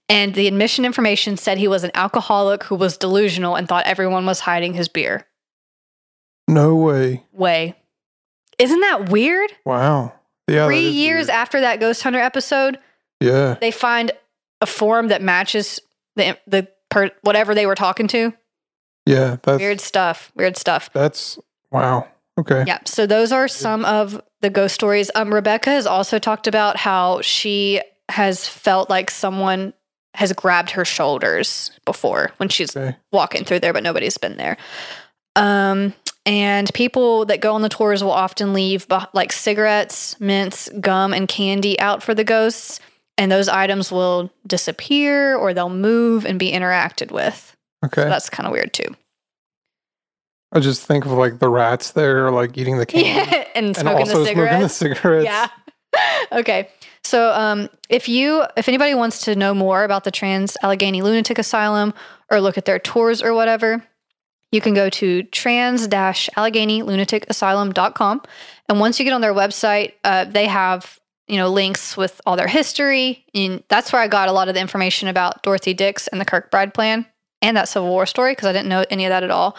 [0.07, 4.25] and the admission information said he was an alcoholic who was delusional and thought everyone
[4.27, 5.25] was hiding his beer.
[6.47, 7.23] No way.
[7.31, 7.75] Way.
[8.61, 9.51] Isn't that weird?
[9.65, 10.13] Wow.
[10.47, 10.65] Yeah.
[10.67, 11.29] Three years weird.
[11.37, 12.77] after that Ghost Hunter episode,
[13.19, 13.55] Yeah.
[13.61, 14.11] they find
[14.61, 15.79] a form that matches
[16.15, 18.33] the the per, whatever they were talking to.
[19.05, 19.37] Yeah.
[19.43, 20.31] That's Weird stuff.
[20.35, 20.89] Weird stuff.
[20.93, 21.39] that's
[21.71, 22.07] wow.
[22.39, 22.63] Okay.
[22.67, 22.79] Yeah.
[22.85, 25.09] So those are some of the ghost stories.
[25.15, 29.73] Um, Rebecca has also talked about how she has felt like someone
[30.15, 32.95] has grabbed her shoulders before when she's Okay.
[33.11, 34.57] walking through there, but nobody's been there.
[35.35, 35.93] Um,
[36.25, 41.27] and people that go on the tours will often leave like cigarettes, mints, gum, and
[41.27, 42.79] candy out for the ghosts.
[43.17, 47.55] And those items will disappear or they'll move and be interacted with.
[47.85, 48.03] Okay.
[48.03, 48.95] So that's kind of weird too.
[50.53, 53.45] I just think of like the rats there, like eating the candy Yeah.
[53.55, 54.75] and and smoking also the cigarettes.
[54.75, 55.25] smoking the cigarettes.
[55.25, 55.47] Yeah.
[56.39, 56.69] okay.
[57.03, 61.37] So, um, if you, if anybody wants to know more about the Trans Allegheny Lunatic
[61.39, 61.93] Asylum
[62.29, 63.83] or look at their tours or whatever,
[64.51, 68.21] you can go to trans-allegheny-lunatic-asylum.com.
[68.69, 72.35] And once you get on their website, uh, they have you know links with all
[72.35, 76.07] their history, and that's where I got a lot of the information about Dorothy Dix
[76.07, 77.05] and the Kirkbride Plan
[77.41, 79.57] and that Civil War story because I didn't know any of that at all.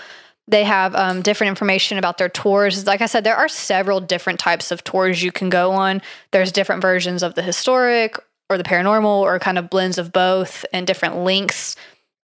[0.48, 2.86] They have um, different information about their tours.
[2.86, 6.02] Like I said, there are several different types of tours you can go on.
[6.32, 8.18] There's different versions of the historic
[8.50, 11.76] or the paranormal or kind of blends of both and different links.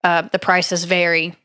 [0.03, 1.35] Uh, the prices vary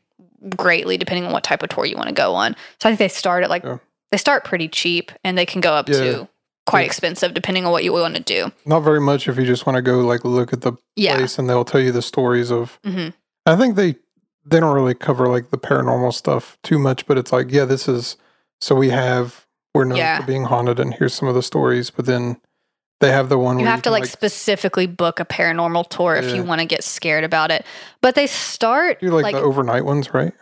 [0.57, 2.55] greatly depending on what type of tour you want to go on.
[2.81, 3.77] So I think they start at like, Yeah.
[4.11, 5.99] they start pretty cheap and they can go up Yeah.
[5.99, 6.27] to
[6.65, 6.85] quite Yeah.
[6.87, 8.51] expensive depending on what you want to do.
[8.65, 11.49] Not very much if you just want to go like look at the place and
[11.49, 13.09] they'll tell you the stories of hmm
[13.45, 13.95] I think they
[14.45, 17.87] they don't really cover like the paranormal stuff too much, but it's like, yeah, this
[17.87, 18.17] is
[18.61, 22.05] so we have we're known for being haunted and here's some of the stories, but
[22.05, 22.37] then
[23.03, 26.33] they have the one You have to can, like, specifically book a paranormal tour if
[26.33, 27.65] you want to get scared about it.
[28.01, 30.33] But they start you like, like the overnight ones, right?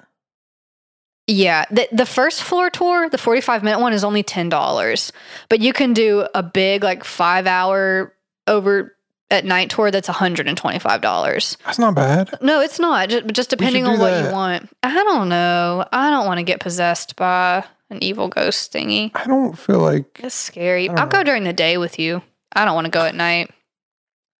[1.27, 5.11] Yeah, the the first floor tour, the 45 minute one is only $10.
[5.49, 8.13] But you can do a big like 5 hour
[8.47, 8.95] over
[9.29, 11.57] at night tour that's $125.
[11.65, 12.33] That's not bad.
[12.41, 13.09] No, it's not.
[13.09, 14.25] Just, just depending on what that.
[14.25, 14.69] you want.
[14.83, 15.85] I don't know.
[15.91, 19.11] I don't want to get possessed by an evil ghost thingy.
[19.15, 20.89] I don't feel like It's scary.
[20.89, 22.21] I'll go during the day with you.
[22.53, 23.52] I don't want to go at night.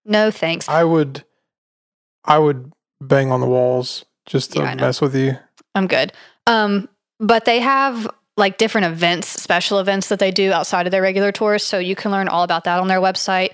[0.06, 0.68] No, thanks.
[0.68, 1.24] I would
[2.26, 5.38] I would bang on the walls just to Yeah, mess with you.
[5.76, 6.14] I'm good.
[6.48, 6.90] Um,
[7.20, 11.32] but they have like different events, special events that they do outside of their regular
[11.32, 11.64] tours.
[11.64, 13.54] So you can learn all about that on their website.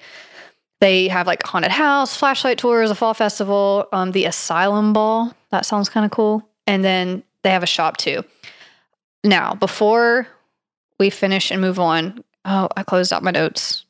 [0.80, 5.34] They have like haunted house, flashlight tours, a fall festival, um, the asylum ball.
[5.52, 6.48] That sounds kind of cool.
[6.68, 8.24] And then they have a shop too.
[9.24, 10.28] Now, before
[11.00, 13.86] we finish and move on, oh, I closed out my notes.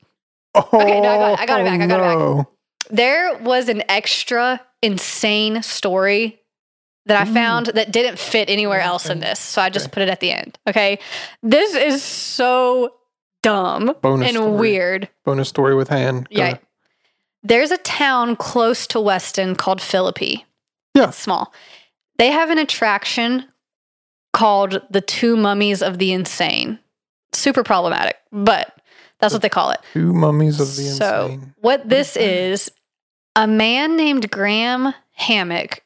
[0.57, 2.17] Oh, Okay, no, I got it, I got it back, I got it back.
[2.17, 2.47] Oh,
[2.89, 6.39] there was an extra insane story
[7.05, 7.33] that I Ooh.
[7.33, 9.39] found that didn't fit anywhere else in this.
[9.39, 9.93] So I just Okay.
[9.93, 10.57] put it at the end.
[10.67, 10.99] Okay.
[11.41, 12.93] This is so
[13.43, 14.51] dumb Bonus and story.
[14.59, 15.09] weird.
[15.23, 16.27] Bonus story with hand.
[16.29, 16.57] Yeah.
[17.43, 20.45] There's a town close to Weston called Philippi.
[20.95, 21.09] Yeah.
[21.09, 21.53] It's small.
[22.17, 23.45] They have an attraction
[24.33, 26.79] called the Two Mummies of the Insane.
[27.33, 28.76] Super problematic, but
[29.19, 29.79] that's what they call it.
[29.93, 31.53] Two mummies of the So, insane.
[31.59, 32.71] what this is
[33.35, 35.79] a man named Graham Hamrick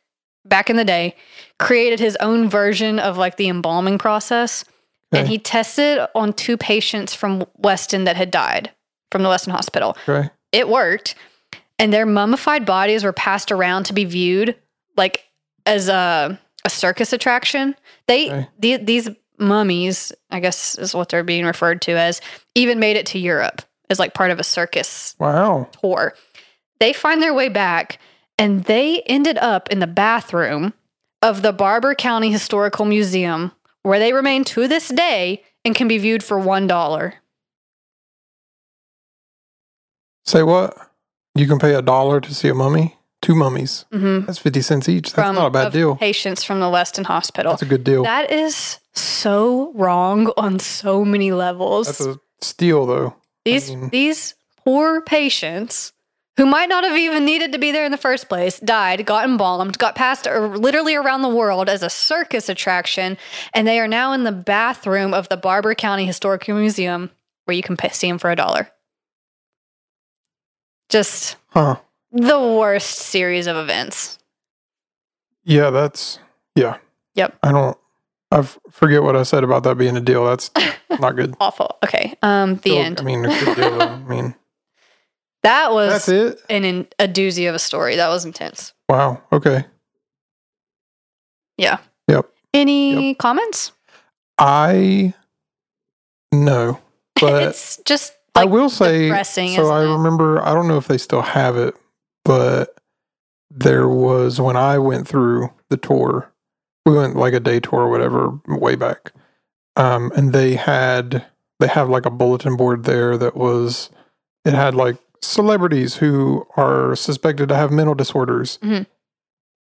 [0.46, 1.16] back in the day
[1.60, 4.66] created his own version of like the embalming process
[5.14, 8.72] and he tested on two patients from Weston that had died
[9.12, 9.98] from the Weston hospital.
[10.08, 10.30] Okay.
[10.54, 11.16] It worked
[11.78, 14.56] and their mummified bodies were passed around to be viewed
[14.96, 15.26] like
[15.66, 17.76] as a a circus attraction.
[18.08, 18.48] They Okay.
[18.60, 19.10] the, these
[19.42, 22.22] mummies, I guess is what they're being referred to as,
[22.56, 25.68] even made it to Europe as like part of a circus Wow.
[25.82, 26.14] tour.
[26.80, 28.00] They find their way back
[28.40, 30.74] and they ended up in the bathroom
[31.22, 33.52] of the Barbour County Historical Museum
[33.84, 37.14] where they remain to this day and can be viewed for $1.
[40.26, 40.78] Say what?
[41.36, 42.98] You can pay a dollar to see a mummy?
[43.22, 43.86] Two mummies.
[43.92, 44.26] Mm-hmm.
[44.26, 45.14] That's 50 cents each.
[45.14, 45.96] That's From not a bad deal.
[45.96, 47.52] Patients from the Weston Hospital.
[47.52, 48.04] That's a good deal.
[48.04, 51.88] That is so wrong on so many levels.
[51.88, 53.16] That's a steal, though.
[53.46, 54.34] these mean- these
[54.64, 55.94] poor patients
[56.38, 59.26] who might not have even needed to be there in the first place died, got
[59.26, 63.18] embalmed, got passed literally around the world as a circus attraction,
[63.54, 67.12] and they are now in the bathroom of the Barbour County Historical Museum
[67.46, 68.70] where you can see them for a dollar.
[70.90, 71.78] Just Huh.
[72.12, 74.20] The worst series of events.
[75.44, 76.20] Yeah, that's,
[76.56, 76.78] yeah.
[77.16, 77.38] Yep.
[77.44, 77.78] I don't,
[78.32, 80.26] I f- forget what I said about that being a deal.
[80.26, 80.52] That's
[81.00, 81.36] not good.
[81.40, 81.78] Awful.
[81.84, 82.16] Okay.
[82.22, 83.00] Um, the Still, end.
[83.02, 83.82] I mean, deal.
[83.82, 84.36] I mean,
[85.44, 86.42] that was that's it.
[86.50, 87.96] an in, a doozy of a story.
[87.96, 88.74] That was intense.
[88.88, 89.22] Wow.
[89.34, 89.66] Okay.
[91.58, 91.80] Yeah.
[92.08, 92.30] Yep.
[92.54, 93.72] Any comments?
[94.38, 95.14] I,
[96.32, 96.80] no,
[97.20, 99.92] but it's just I will say, depressing, so I it?
[99.94, 101.76] remember, I don't know if they still have it,
[102.24, 102.78] but
[103.50, 106.32] there was when I went through the tour,
[106.86, 109.12] we went like a day tour or whatever way back.
[109.76, 111.26] Um, and they had,
[111.60, 113.90] they have like a bulletin board there that was,
[114.46, 118.58] it had like celebrities who are suspected to have mental disorders.
[118.64, 118.86] Mhm.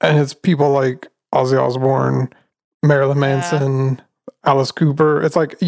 [0.00, 2.30] And it's people like Ozzy Osbourne,
[2.82, 3.20] Marilyn Yeah.
[3.20, 4.02] Manson,
[4.44, 5.22] Alice Cooper.
[5.22, 5.60] It's like,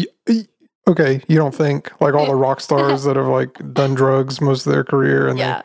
[0.87, 4.65] okay, you don't think like all the rock stars that have like done drugs most
[4.65, 5.57] of their career and yeah.
[5.59, 5.63] they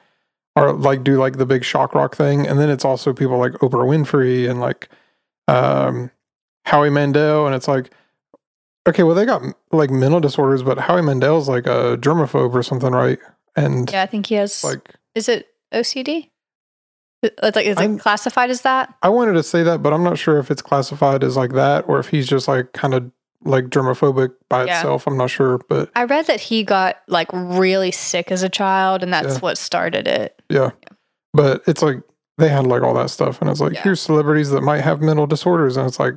[0.57, 2.47] are like do like the big shock rock thing.
[2.47, 4.89] And then it's also people like Oprah Winfrey and like
[5.49, 6.11] um,
[6.67, 7.47] Howie Mandel.
[7.47, 7.91] And it's like,
[8.87, 12.93] okay, well, they got like mental disorders, but Howie Mandel's like a germaphobe or something,
[12.93, 13.19] right?
[13.57, 14.63] And Yeah, I think he has.
[14.63, 16.29] like, is it OCD?
[17.23, 18.93] It's like is I'm- it classified as that?
[19.03, 21.85] I wanted to say that, but I'm not sure if it's classified as like that
[21.89, 23.11] or if he's just like kind of
[23.45, 24.77] like germophobic by Yeah.
[24.79, 25.07] itself.
[25.07, 29.03] I'm not sure, but I read that he got like really sick as a child,
[29.03, 29.41] and that's Yeah.
[29.41, 30.41] what started it.
[30.49, 30.71] yeah.
[31.35, 31.99] But it's like
[32.39, 33.83] they had like all that stuff, and it's like Yeah.
[33.83, 36.15] here's celebrities that might have mental disorders, and it's like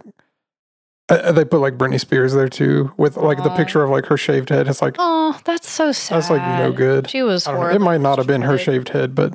[1.07, 4.17] uh, they put like Britney Spears there too with like the picture of like her
[4.17, 4.67] shaved head.
[4.67, 6.15] It's like Oh, that's so sad.
[6.17, 7.09] That's, like, no good.
[7.09, 9.33] She was I don't know, it might not have been her shaved head, but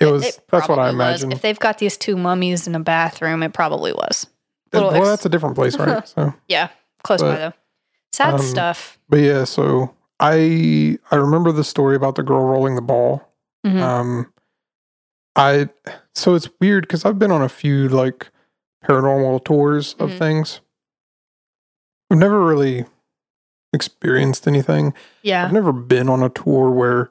[0.00, 0.40] it was.
[0.50, 1.32] that's what I imagined.
[1.32, 4.26] If they've got these two mummies in a bathroom, it probably was.
[4.72, 6.06] well, ex- that's a different place, right?
[6.14, 6.68] so, Yeah,
[7.04, 7.52] close by though.
[8.12, 8.98] Sad um, stuff.
[9.08, 13.26] but yeah, so I I remember the story about the girl rolling the ball.
[13.66, 13.80] Mhm.
[13.80, 14.32] Um,
[15.36, 15.68] I
[16.14, 18.30] so it's weird because I've been on a few like
[18.84, 20.18] paranormal tours of Mhm.
[20.18, 20.60] things.
[22.10, 22.84] I've never really
[23.72, 24.92] experienced anything.
[25.22, 27.08] yeah, I've never been on a tour where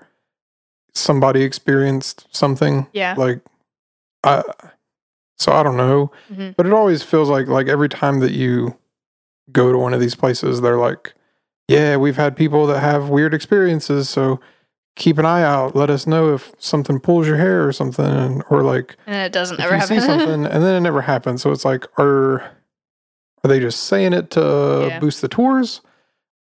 [0.94, 3.16] somebody experienced something yeah.
[3.18, 3.40] like
[4.24, 4.44] I.
[5.40, 6.56] So I don't know, Mhm.
[6.56, 8.78] but it always feels like like every time that you
[9.52, 11.14] go to one of these places, they're like,
[11.68, 14.40] "Yeah, we've had people that have weird experiences, so."
[14.98, 15.74] Keep an eye out.
[15.74, 19.62] Let us know if something pulls your hair or something, or like and it doesn't
[19.62, 20.02] ever happen.
[20.02, 21.42] something and then it never happens.
[21.42, 22.42] So it's like, are
[23.42, 25.00] are they just saying it to Yeah.
[25.00, 25.80] boost the tours,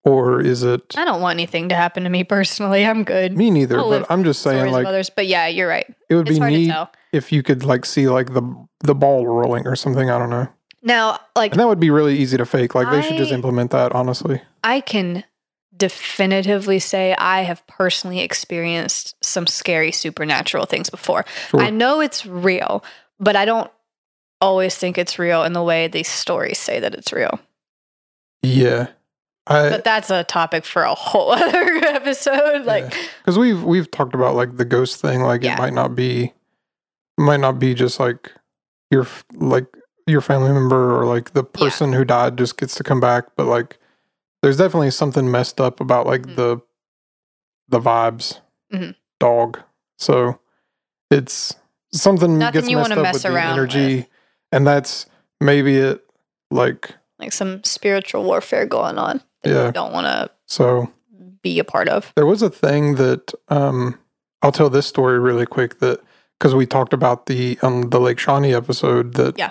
[0.02, 2.86] or is it I don't want anything to happen to me personally.
[2.86, 3.36] I'm good.
[3.36, 3.78] me neither?
[3.78, 5.86] I'll But I'm just saying, like, others, but yeah, you're right.
[6.08, 6.74] it would It's be hard to neat
[7.12, 8.42] if you could like see like the
[8.80, 10.08] the ball rolling or something.
[10.10, 10.48] I don't know,
[10.82, 12.74] Now, like and that would be really easy to fake.
[12.74, 13.92] Like they should just implement that.
[13.92, 15.24] Honestly, I can
[15.76, 21.24] definitively say I have personally experienced some scary supernatural things before.
[21.48, 21.60] Sure.
[21.60, 22.84] I know it's real,
[23.20, 23.70] but I don't
[24.40, 27.40] always think it's real in the way these stories say that it's real.
[28.42, 28.88] yeah.
[29.50, 32.66] I But that's a topic for a whole other episode.
[32.66, 32.94] Like,
[33.24, 35.22] because we've we've talked about like the ghost thing.
[35.22, 35.54] Like Yeah.
[35.54, 36.34] it might not be,
[37.16, 38.30] might not be just like
[38.90, 39.66] your like
[40.08, 41.60] your family member or like the Yeah.
[41.60, 43.78] person who died just gets to come back, but like
[44.42, 46.36] there's definitely something messed up about like Mhm.
[46.36, 46.60] the
[47.68, 48.40] the vibes
[48.72, 48.94] Mhm.
[49.20, 49.58] dog.
[49.98, 50.38] So
[51.10, 51.54] it's
[51.92, 54.06] something Nothing gets you messed up mess with the energy, with.
[54.52, 55.06] and that's
[55.40, 56.04] maybe it.
[56.50, 59.66] Like like some spiritual warfare going on that Yeah.
[59.66, 60.90] you don't want to so.
[61.42, 62.12] be a part of.
[62.16, 63.98] There was a thing that um,
[64.42, 66.00] I'll tell this story really quick that
[66.38, 69.50] because we talked about the um the Lake Shawnee episode that Yeah.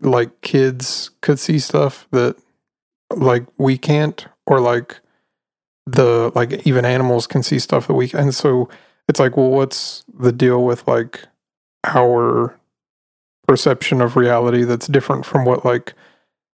[0.00, 2.36] Like kids could see stuff that
[3.14, 5.00] like we can't or like
[5.86, 8.68] the like even animals can see stuff that we and so
[9.08, 11.24] it's like well what's the deal with like
[11.84, 12.56] our
[13.46, 15.94] perception of reality that's different from what like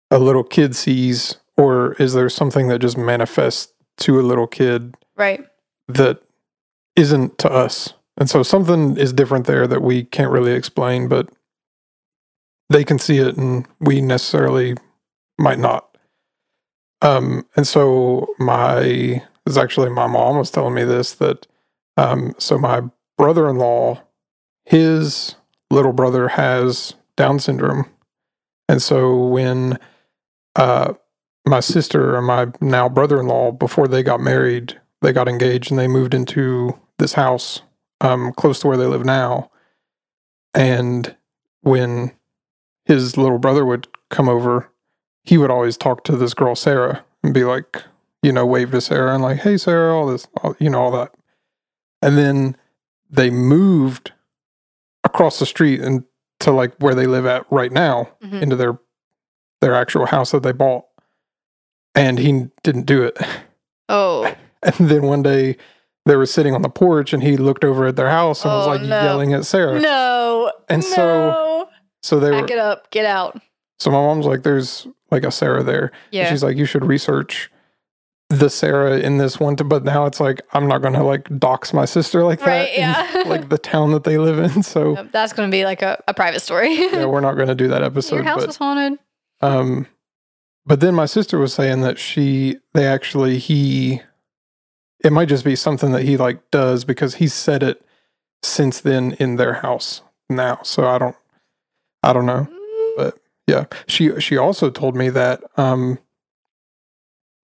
[0.10, 4.96] a little kid sees or is there something that just manifests to a little kid
[5.16, 5.46] Right.
[5.88, 6.22] that
[6.96, 7.94] isn't to us.
[8.18, 11.30] And so something is different there that we can't really explain, but
[12.72, 14.76] they can see it and we necessarily
[15.38, 15.98] might not.
[17.02, 21.48] Um, and so my is actually my mom was telling me this that
[21.98, 22.84] um, so my
[23.18, 24.02] brother in law,
[24.66, 25.36] his
[25.70, 27.86] little brother has Down syndrome.
[28.70, 29.78] And so when
[30.56, 30.94] uh
[31.46, 35.72] my sister and my now brother in law, before they got married, they got engaged
[35.72, 37.62] and they moved into this house
[38.00, 39.50] um, close to where they live now.
[40.54, 41.16] And
[41.62, 42.12] when
[42.86, 44.70] his little brother would come over,
[45.24, 47.84] he would always talk to this girl, Sarah, and be like,
[48.24, 50.92] you know, wave to Sarah and like, hey, Sarah, all this, all, you know, all
[50.92, 51.14] that.
[52.02, 52.58] And then
[53.10, 54.12] they moved
[55.04, 56.04] across the street and
[56.40, 58.42] to like where they live at right now Mhm.
[58.42, 58.80] into their
[59.62, 60.86] their actual house that they bought
[61.94, 63.18] and he didn't do it
[63.90, 64.24] Oh,
[64.64, 65.58] and then one day
[66.06, 68.66] they were sitting on the porch and he looked over at their house and was
[68.66, 69.04] Oh, like no.
[69.04, 70.52] yelling at sarah no.
[70.70, 70.88] And no.
[70.88, 71.70] so
[72.20, 72.90] they were Back it up.
[72.92, 73.40] Get out.
[73.80, 76.30] so my mom's like there's like a sarah there And Yeah.
[76.30, 77.50] she's like you should research
[78.30, 81.74] the sarah in this one to, but now it's like i'm not gonna like dox
[81.74, 83.24] my sister like Right, that in, yeah.
[83.30, 86.02] like the town that they live in so Yep, That's going to be like a,
[86.08, 86.74] a private story.
[86.76, 88.16] yeah we're not gonna do that episode.
[88.16, 89.00] Your house but is haunted.
[89.42, 89.88] Um,
[90.66, 94.02] but then my sister was saying that she, they actually, he,
[95.04, 97.84] it might just be something that he like does because he said it
[98.44, 100.60] since then in their house now.
[100.64, 101.16] So I don't,
[102.04, 102.48] I don't know.
[102.98, 103.18] But
[103.48, 106.00] yeah, she, she also told me that, um,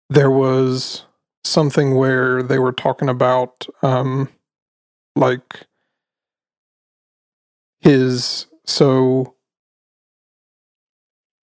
[0.10, 1.04] there was
[1.44, 4.30] something where they were talking about, um,
[5.16, 5.66] like
[7.82, 9.36] his, so,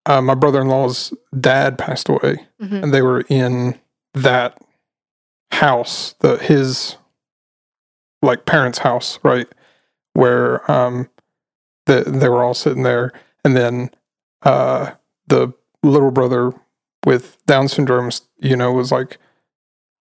[0.07, 2.83] uh, my brother-in-law's dad passed away Mhm.
[2.85, 3.79] and they were in
[4.15, 4.57] that
[5.53, 6.97] house the his
[8.23, 9.49] like parents house right
[10.13, 11.09] where um
[11.87, 13.13] the, they were all sitting there
[13.45, 13.91] and then
[14.43, 14.91] uh
[15.29, 15.53] the
[15.83, 16.53] little brother
[17.05, 19.19] with down syndrome you know was like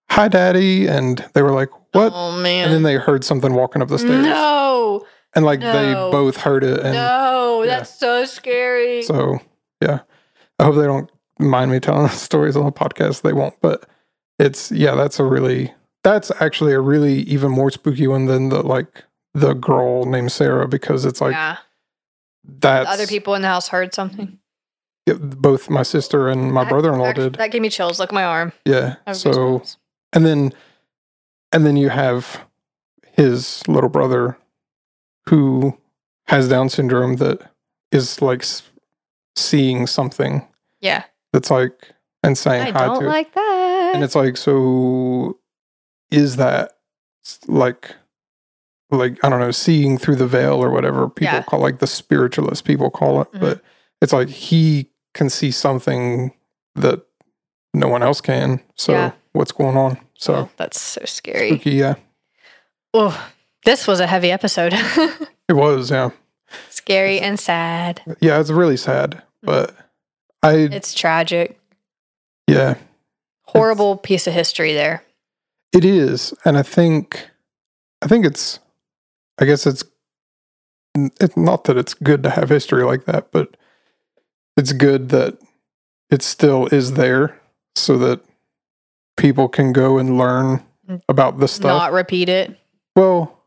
[0.09, 2.65] hi daddy and they were like what Oh, man.
[2.65, 5.05] and then they heard something walking up the stairs No.
[5.35, 7.63] and like they both heard it and no.
[7.63, 7.77] yeah.
[7.77, 9.01] That's so scary.
[9.03, 9.39] So
[9.81, 9.99] yeah,
[10.59, 11.09] I hope they don't
[11.39, 13.21] mind me telling stories on the podcast.
[13.23, 13.87] They won't, but
[14.39, 18.61] it's yeah, that's a really that's actually a really even more spooky one than the
[18.61, 19.03] like
[19.33, 21.57] the girl named Sarah because it's like yeah.
[22.47, 24.39] That's Other people in the house heard something.
[25.05, 27.33] yeah, both my sister and my brother-in-law did.
[27.35, 27.99] That gave me chills.
[27.99, 28.53] Look at my arm.
[28.65, 28.95] Yeah.
[29.13, 29.63] So
[30.13, 30.53] and then
[31.51, 32.45] and then you have
[33.13, 34.37] his little brother
[35.29, 35.77] who
[36.27, 37.51] has Down syndrome that
[37.91, 38.43] is like
[39.35, 40.47] seeing something
[40.81, 41.03] yeah.
[41.31, 41.91] that's like
[42.23, 43.07] and saying I hi don't to.
[43.07, 43.91] like that.
[43.93, 45.37] and it's like so
[46.11, 46.77] is that
[47.47, 47.95] like
[48.91, 51.43] like i don't know seeing through the veil or whatever people Yeah.
[51.43, 53.39] call like the spiritualist people call it Mhm.
[53.39, 53.61] but
[54.01, 56.33] it's like he can see something
[56.75, 57.01] that
[57.73, 59.11] no one else can so Yeah.
[59.33, 61.49] what's going on so Oh, that's so scary.
[61.49, 61.95] spooky yeah
[62.93, 63.29] Oh,
[63.65, 64.73] this was a heavy episode.
[65.49, 66.11] it was yeah
[66.69, 68.01] scary and sad.
[68.21, 69.75] yeah it's really sad but
[70.43, 71.59] i It's tragic.
[72.47, 72.75] yeah
[73.47, 75.03] Horrible piece of history there.
[75.71, 77.29] It is, and I think,
[78.01, 78.59] I think it's,
[79.39, 79.83] I guess it's,
[80.95, 83.57] it's not that it's good to have history like that, but
[84.57, 85.37] it's good that
[86.09, 87.39] it still is there,
[87.75, 88.21] so that
[89.17, 90.63] people can go and learn
[91.09, 91.67] about the stuff.
[91.67, 92.57] Not repeat it.
[92.95, 93.41] well,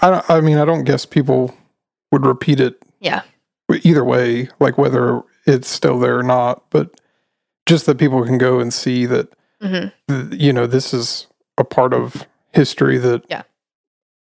[0.00, 1.54] I don't- I mean I don't guess people
[2.10, 3.22] would repeat it Yeah.
[3.84, 7.00] either way, like whether it's still there or not, but
[7.66, 9.28] just that people can go and see that
[9.60, 11.26] hmm th- you know this is
[11.58, 13.42] a part of history that Yeah.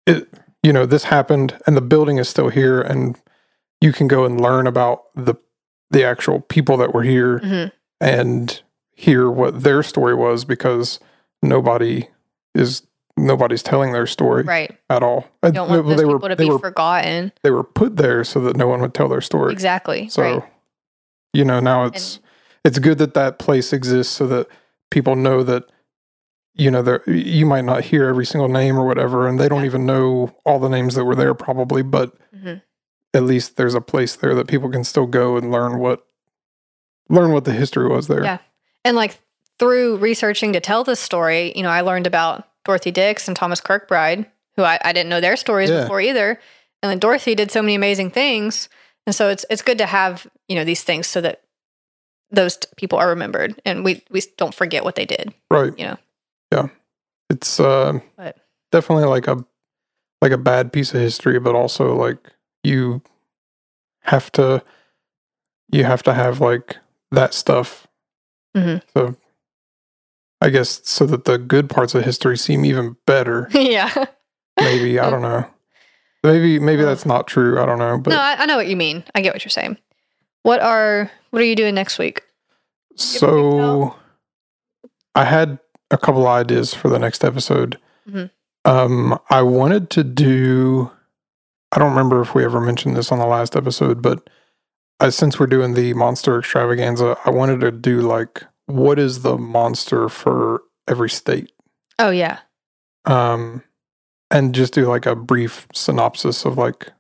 [0.07, 0.29] it
[0.63, 3.19] you know this happened and the building is still here and
[3.81, 5.35] you can go and learn about the
[5.91, 7.65] the actual people that were here hmm
[7.99, 8.61] and
[8.93, 11.01] hear what their story was because
[11.43, 12.09] nobody
[12.55, 12.83] is
[13.17, 14.77] nobody's telling their story Right.
[14.91, 15.27] at all.
[15.43, 17.33] You don't want they, were to they be were forgotten.
[17.43, 19.53] they were put there so that no one would tell their story.
[19.53, 20.09] Exactly.
[20.11, 20.43] So, right.
[21.33, 22.21] you know, now it's
[22.65, 24.49] it's good that that place exists so that
[24.91, 25.65] people know that
[26.57, 29.65] you know there you might not hear every single name or whatever, and they don't
[29.65, 32.63] even know all the names that were there probably, but Mhm.
[33.15, 36.05] at least there's a place there that people can still go and learn what
[37.09, 38.25] learn what the history was there.
[38.25, 38.39] Yeah.
[38.85, 39.19] And like
[39.59, 43.61] through researching to tell this story, you know, I learned about Dorothy Dix and Thomas
[43.61, 44.27] Kirkbride,
[44.57, 45.83] who I, I didn't know their stories Yeah.
[45.83, 46.39] before either.
[46.83, 48.69] And then Dorothy did so many amazing things.
[49.07, 51.43] And so it's it's good to have, you know, these things so that
[52.33, 55.33] those people are remembered and we we don't forget what they did.
[55.51, 55.73] Right.
[55.79, 55.97] You know.
[56.53, 56.69] Yeah.
[57.31, 58.37] It's uh, But-
[58.73, 59.45] definitely like a
[60.23, 62.19] like a bad piece of history, but also like
[62.63, 63.03] you
[64.03, 64.63] have to
[65.73, 66.77] you have to have like
[67.11, 67.87] that stuff.
[68.57, 68.83] Mhm.
[68.97, 69.17] So
[70.41, 73.49] I guess so that the good parts of history seem even better.
[73.53, 73.93] yeah.
[74.59, 75.45] Maybe I don't know.
[76.23, 77.61] Maybe maybe that's not true.
[77.61, 77.99] I don't know.
[77.99, 79.05] But no, I, I know what you mean.
[79.15, 79.77] I get what you're saying.
[80.43, 82.23] What are what are you doing next week?
[82.95, 83.95] So
[85.15, 85.59] I had
[85.91, 87.79] a couple ideas for the next episode.
[88.09, 88.31] Mhm.
[88.65, 90.91] Um, I wanted to do.
[91.73, 94.29] I don't remember if we ever mentioned this on the last episode, but
[95.01, 99.37] I, since we're doing the monster extravaganza, I wanted to do like what is the
[99.37, 101.53] monster for every state,
[101.99, 102.39] Oh yeah.
[103.05, 103.63] um,
[104.31, 106.91] and just do like a brief synopsis of like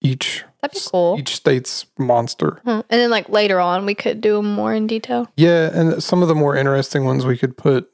[0.00, 1.16] each That'd be cool.
[1.18, 2.60] each state's monster.
[2.64, 2.80] Hmm.
[2.88, 5.28] And then like later on we could do them more in detail.
[5.36, 7.90] Yeah, and some of the more interesting ones we could put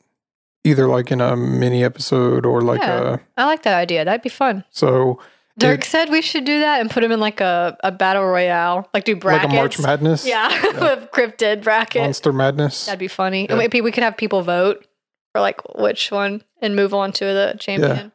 [0.66, 3.14] either like in a mini episode or like Yeah.
[3.14, 4.05] a I like that idea.
[4.05, 4.64] That'd be fun.
[4.70, 5.20] so
[5.59, 8.26] Dirk It- said we should do that and put him in like a, a battle
[8.26, 9.44] royale, like do brackets.
[9.47, 10.48] like a March Madness, Yeah,
[10.80, 12.02] with cryptid bracket.
[12.02, 12.84] Monster Madness.
[12.84, 13.47] That'd be funny.
[13.48, 13.55] Yeah.
[13.56, 14.84] Maybe we could have people vote
[15.32, 18.12] for like which one and move on to the champion.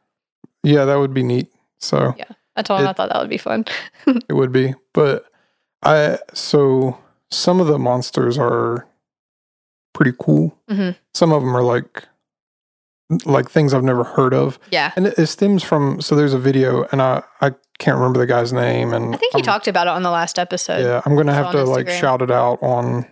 [0.64, 1.48] yeah, that would be neat.
[1.80, 2.26] So Yeah.
[2.56, 3.66] I told him I thought that would be fun.
[4.06, 5.26] it would be, but
[5.82, 7.00] I so
[7.32, 8.86] some of the monsters are
[9.94, 10.56] pretty cool.
[10.70, 10.96] Mhm.
[11.16, 12.04] Some of them are like
[13.26, 14.92] like things I've never heard of, Yeah.
[14.96, 16.02] and it, it stems from.
[16.02, 19.34] So there's a video, and I I can't remember the guy's name, and I think
[19.34, 20.82] he I'm- talked about it on the last episode.
[20.84, 23.06] Yeah, I'm gonna have to like shout it out on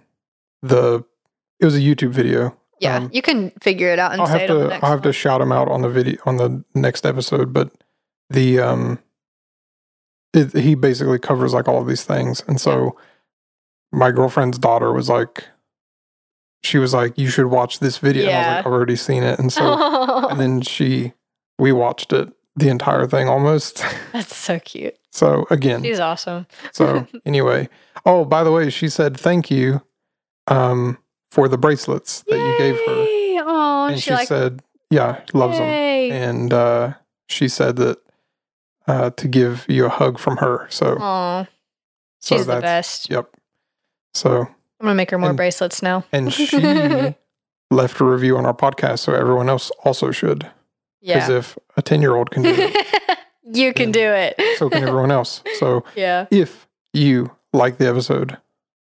[0.62, 1.04] the.
[1.60, 2.56] It was a YouTube video.
[2.80, 4.76] Yeah, Um, you can figure it out and I'll have it on the to.
[4.86, 7.52] I'll have to shout him out on the video on the next episode.
[7.52, 7.72] But
[8.30, 9.00] the um,
[10.34, 12.96] it, he basically covers like all of these things, and so
[13.92, 15.46] my girlfriend's daughter was like,
[16.64, 18.56] she was like, "You should watch this video." And I was Yeah.
[18.58, 21.14] like, "I've already seen it," and so and then she,
[21.58, 23.84] we watched it the entire thing almost.
[24.14, 24.98] That's so cute.
[25.12, 26.48] so again, She's awesome.
[26.74, 27.70] so anyway,
[28.06, 29.82] oh by the way, she said thank you
[30.48, 30.98] um
[31.32, 33.06] for the bracelets that you gave her.
[33.46, 35.68] Oh, And she, she like said, yeah, loves them.
[35.70, 36.94] And uh
[37.30, 38.00] she said that
[38.88, 40.68] uh to give you a hug from her.
[40.70, 41.44] So Aw,
[42.20, 43.10] so she's the that's best.
[43.10, 43.30] yep.
[44.16, 44.48] So
[44.80, 46.06] I'm gonna make her more and- bracelets now.
[46.12, 47.16] and she
[47.72, 50.50] left a review on our podcast, so everyone else also should.
[51.02, 54.36] Because yeah, if a ten year old can do it, you can do it.
[54.58, 55.42] so can everyone else.
[55.58, 56.26] So yeah.
[56.32, 58.38] if you like the episode,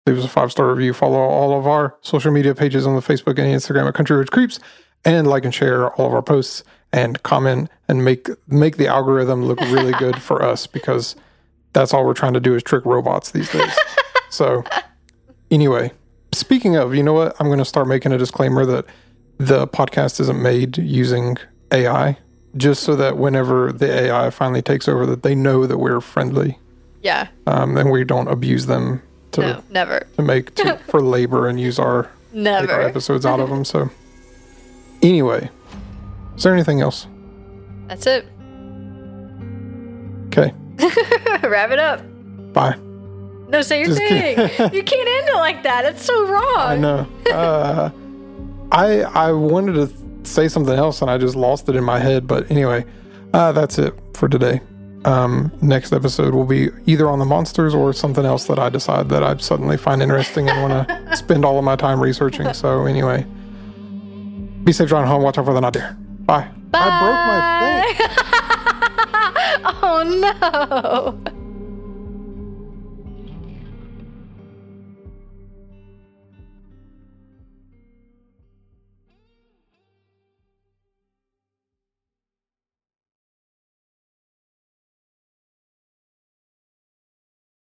[0.07, 0.93] leave us a five star review.
[0.95, 4.31] Follow all of our social media pages on the Facebook and Instagram at Country Roads
[4.31, 4.61] Creeps,
[5.05, 9.45] and like and share all of our posts and comment and make make the algorithm
[9.45, 11.17] look really good for us because
[11.73, 13.77] that's all we're trying to do is trick robots these days.
[14.31, 14.65] so
[15.51, 15.93] anyway,
[16.33, 17.37] speaking of, you know what?
[17.41, 18.87] I'm going to start making a disclaimer that
[19.39, 21.37] the podcast isn't made using
[21.73, 22.19] AI.
[22.57, 26.59] Just so that whenever the AI finally takes over, that they know that we're friendly
[27.01, 27.29] Yeah.
[27.47, 29.03] um, and we don't abuse them
[29.33, 30.05] to No, never.
[30.17, 32.81] to make to, for labor and use our take our Never.
[32.83, 33.65] episodes out of them.
[33.65, 33.89] So
[35.01, 35.49] anyway,
[36.37, 37.07] is there anything else?
[37.87, 38.27] That's it.
[40.27, 40.53] Okay,
[41.49, 42.03] Wrap it up.
[42.53, 42.77] bye.
[43.51, 44.09] No, say your Just thing.
[44.49, 44.73] kidding.
[44.75, 45.85] you can't end it like that.
[45.85, 46.57] It's so wrong.
[46.57, 47.07] I know.
[47.31, 47.91] Uh,
[48.73, 52.27] I I wanted to say something else and I just lost it in my head.
[52.27, 52.85] But anyway,
[53.35, 54.61] uh, that's it for today.
[55.05, 59.09] Um, next episode will be either on the monsters or something else that I decide
[59.09, 62.53] that I suddenly find interesting and want to spend all of my time researching.
[62.53, 63.25] So anyway,
[64.63, 65.23] Be safe, driving home.
[65.23, 65.97] Watch out for the not deer.
[66.21, 66.49] Bye.
[66.71, 66.79] Bye.
[66.83, 67.41] I broke my
[67.83, 69.71] thing.
[69.83, 71.40] oh no.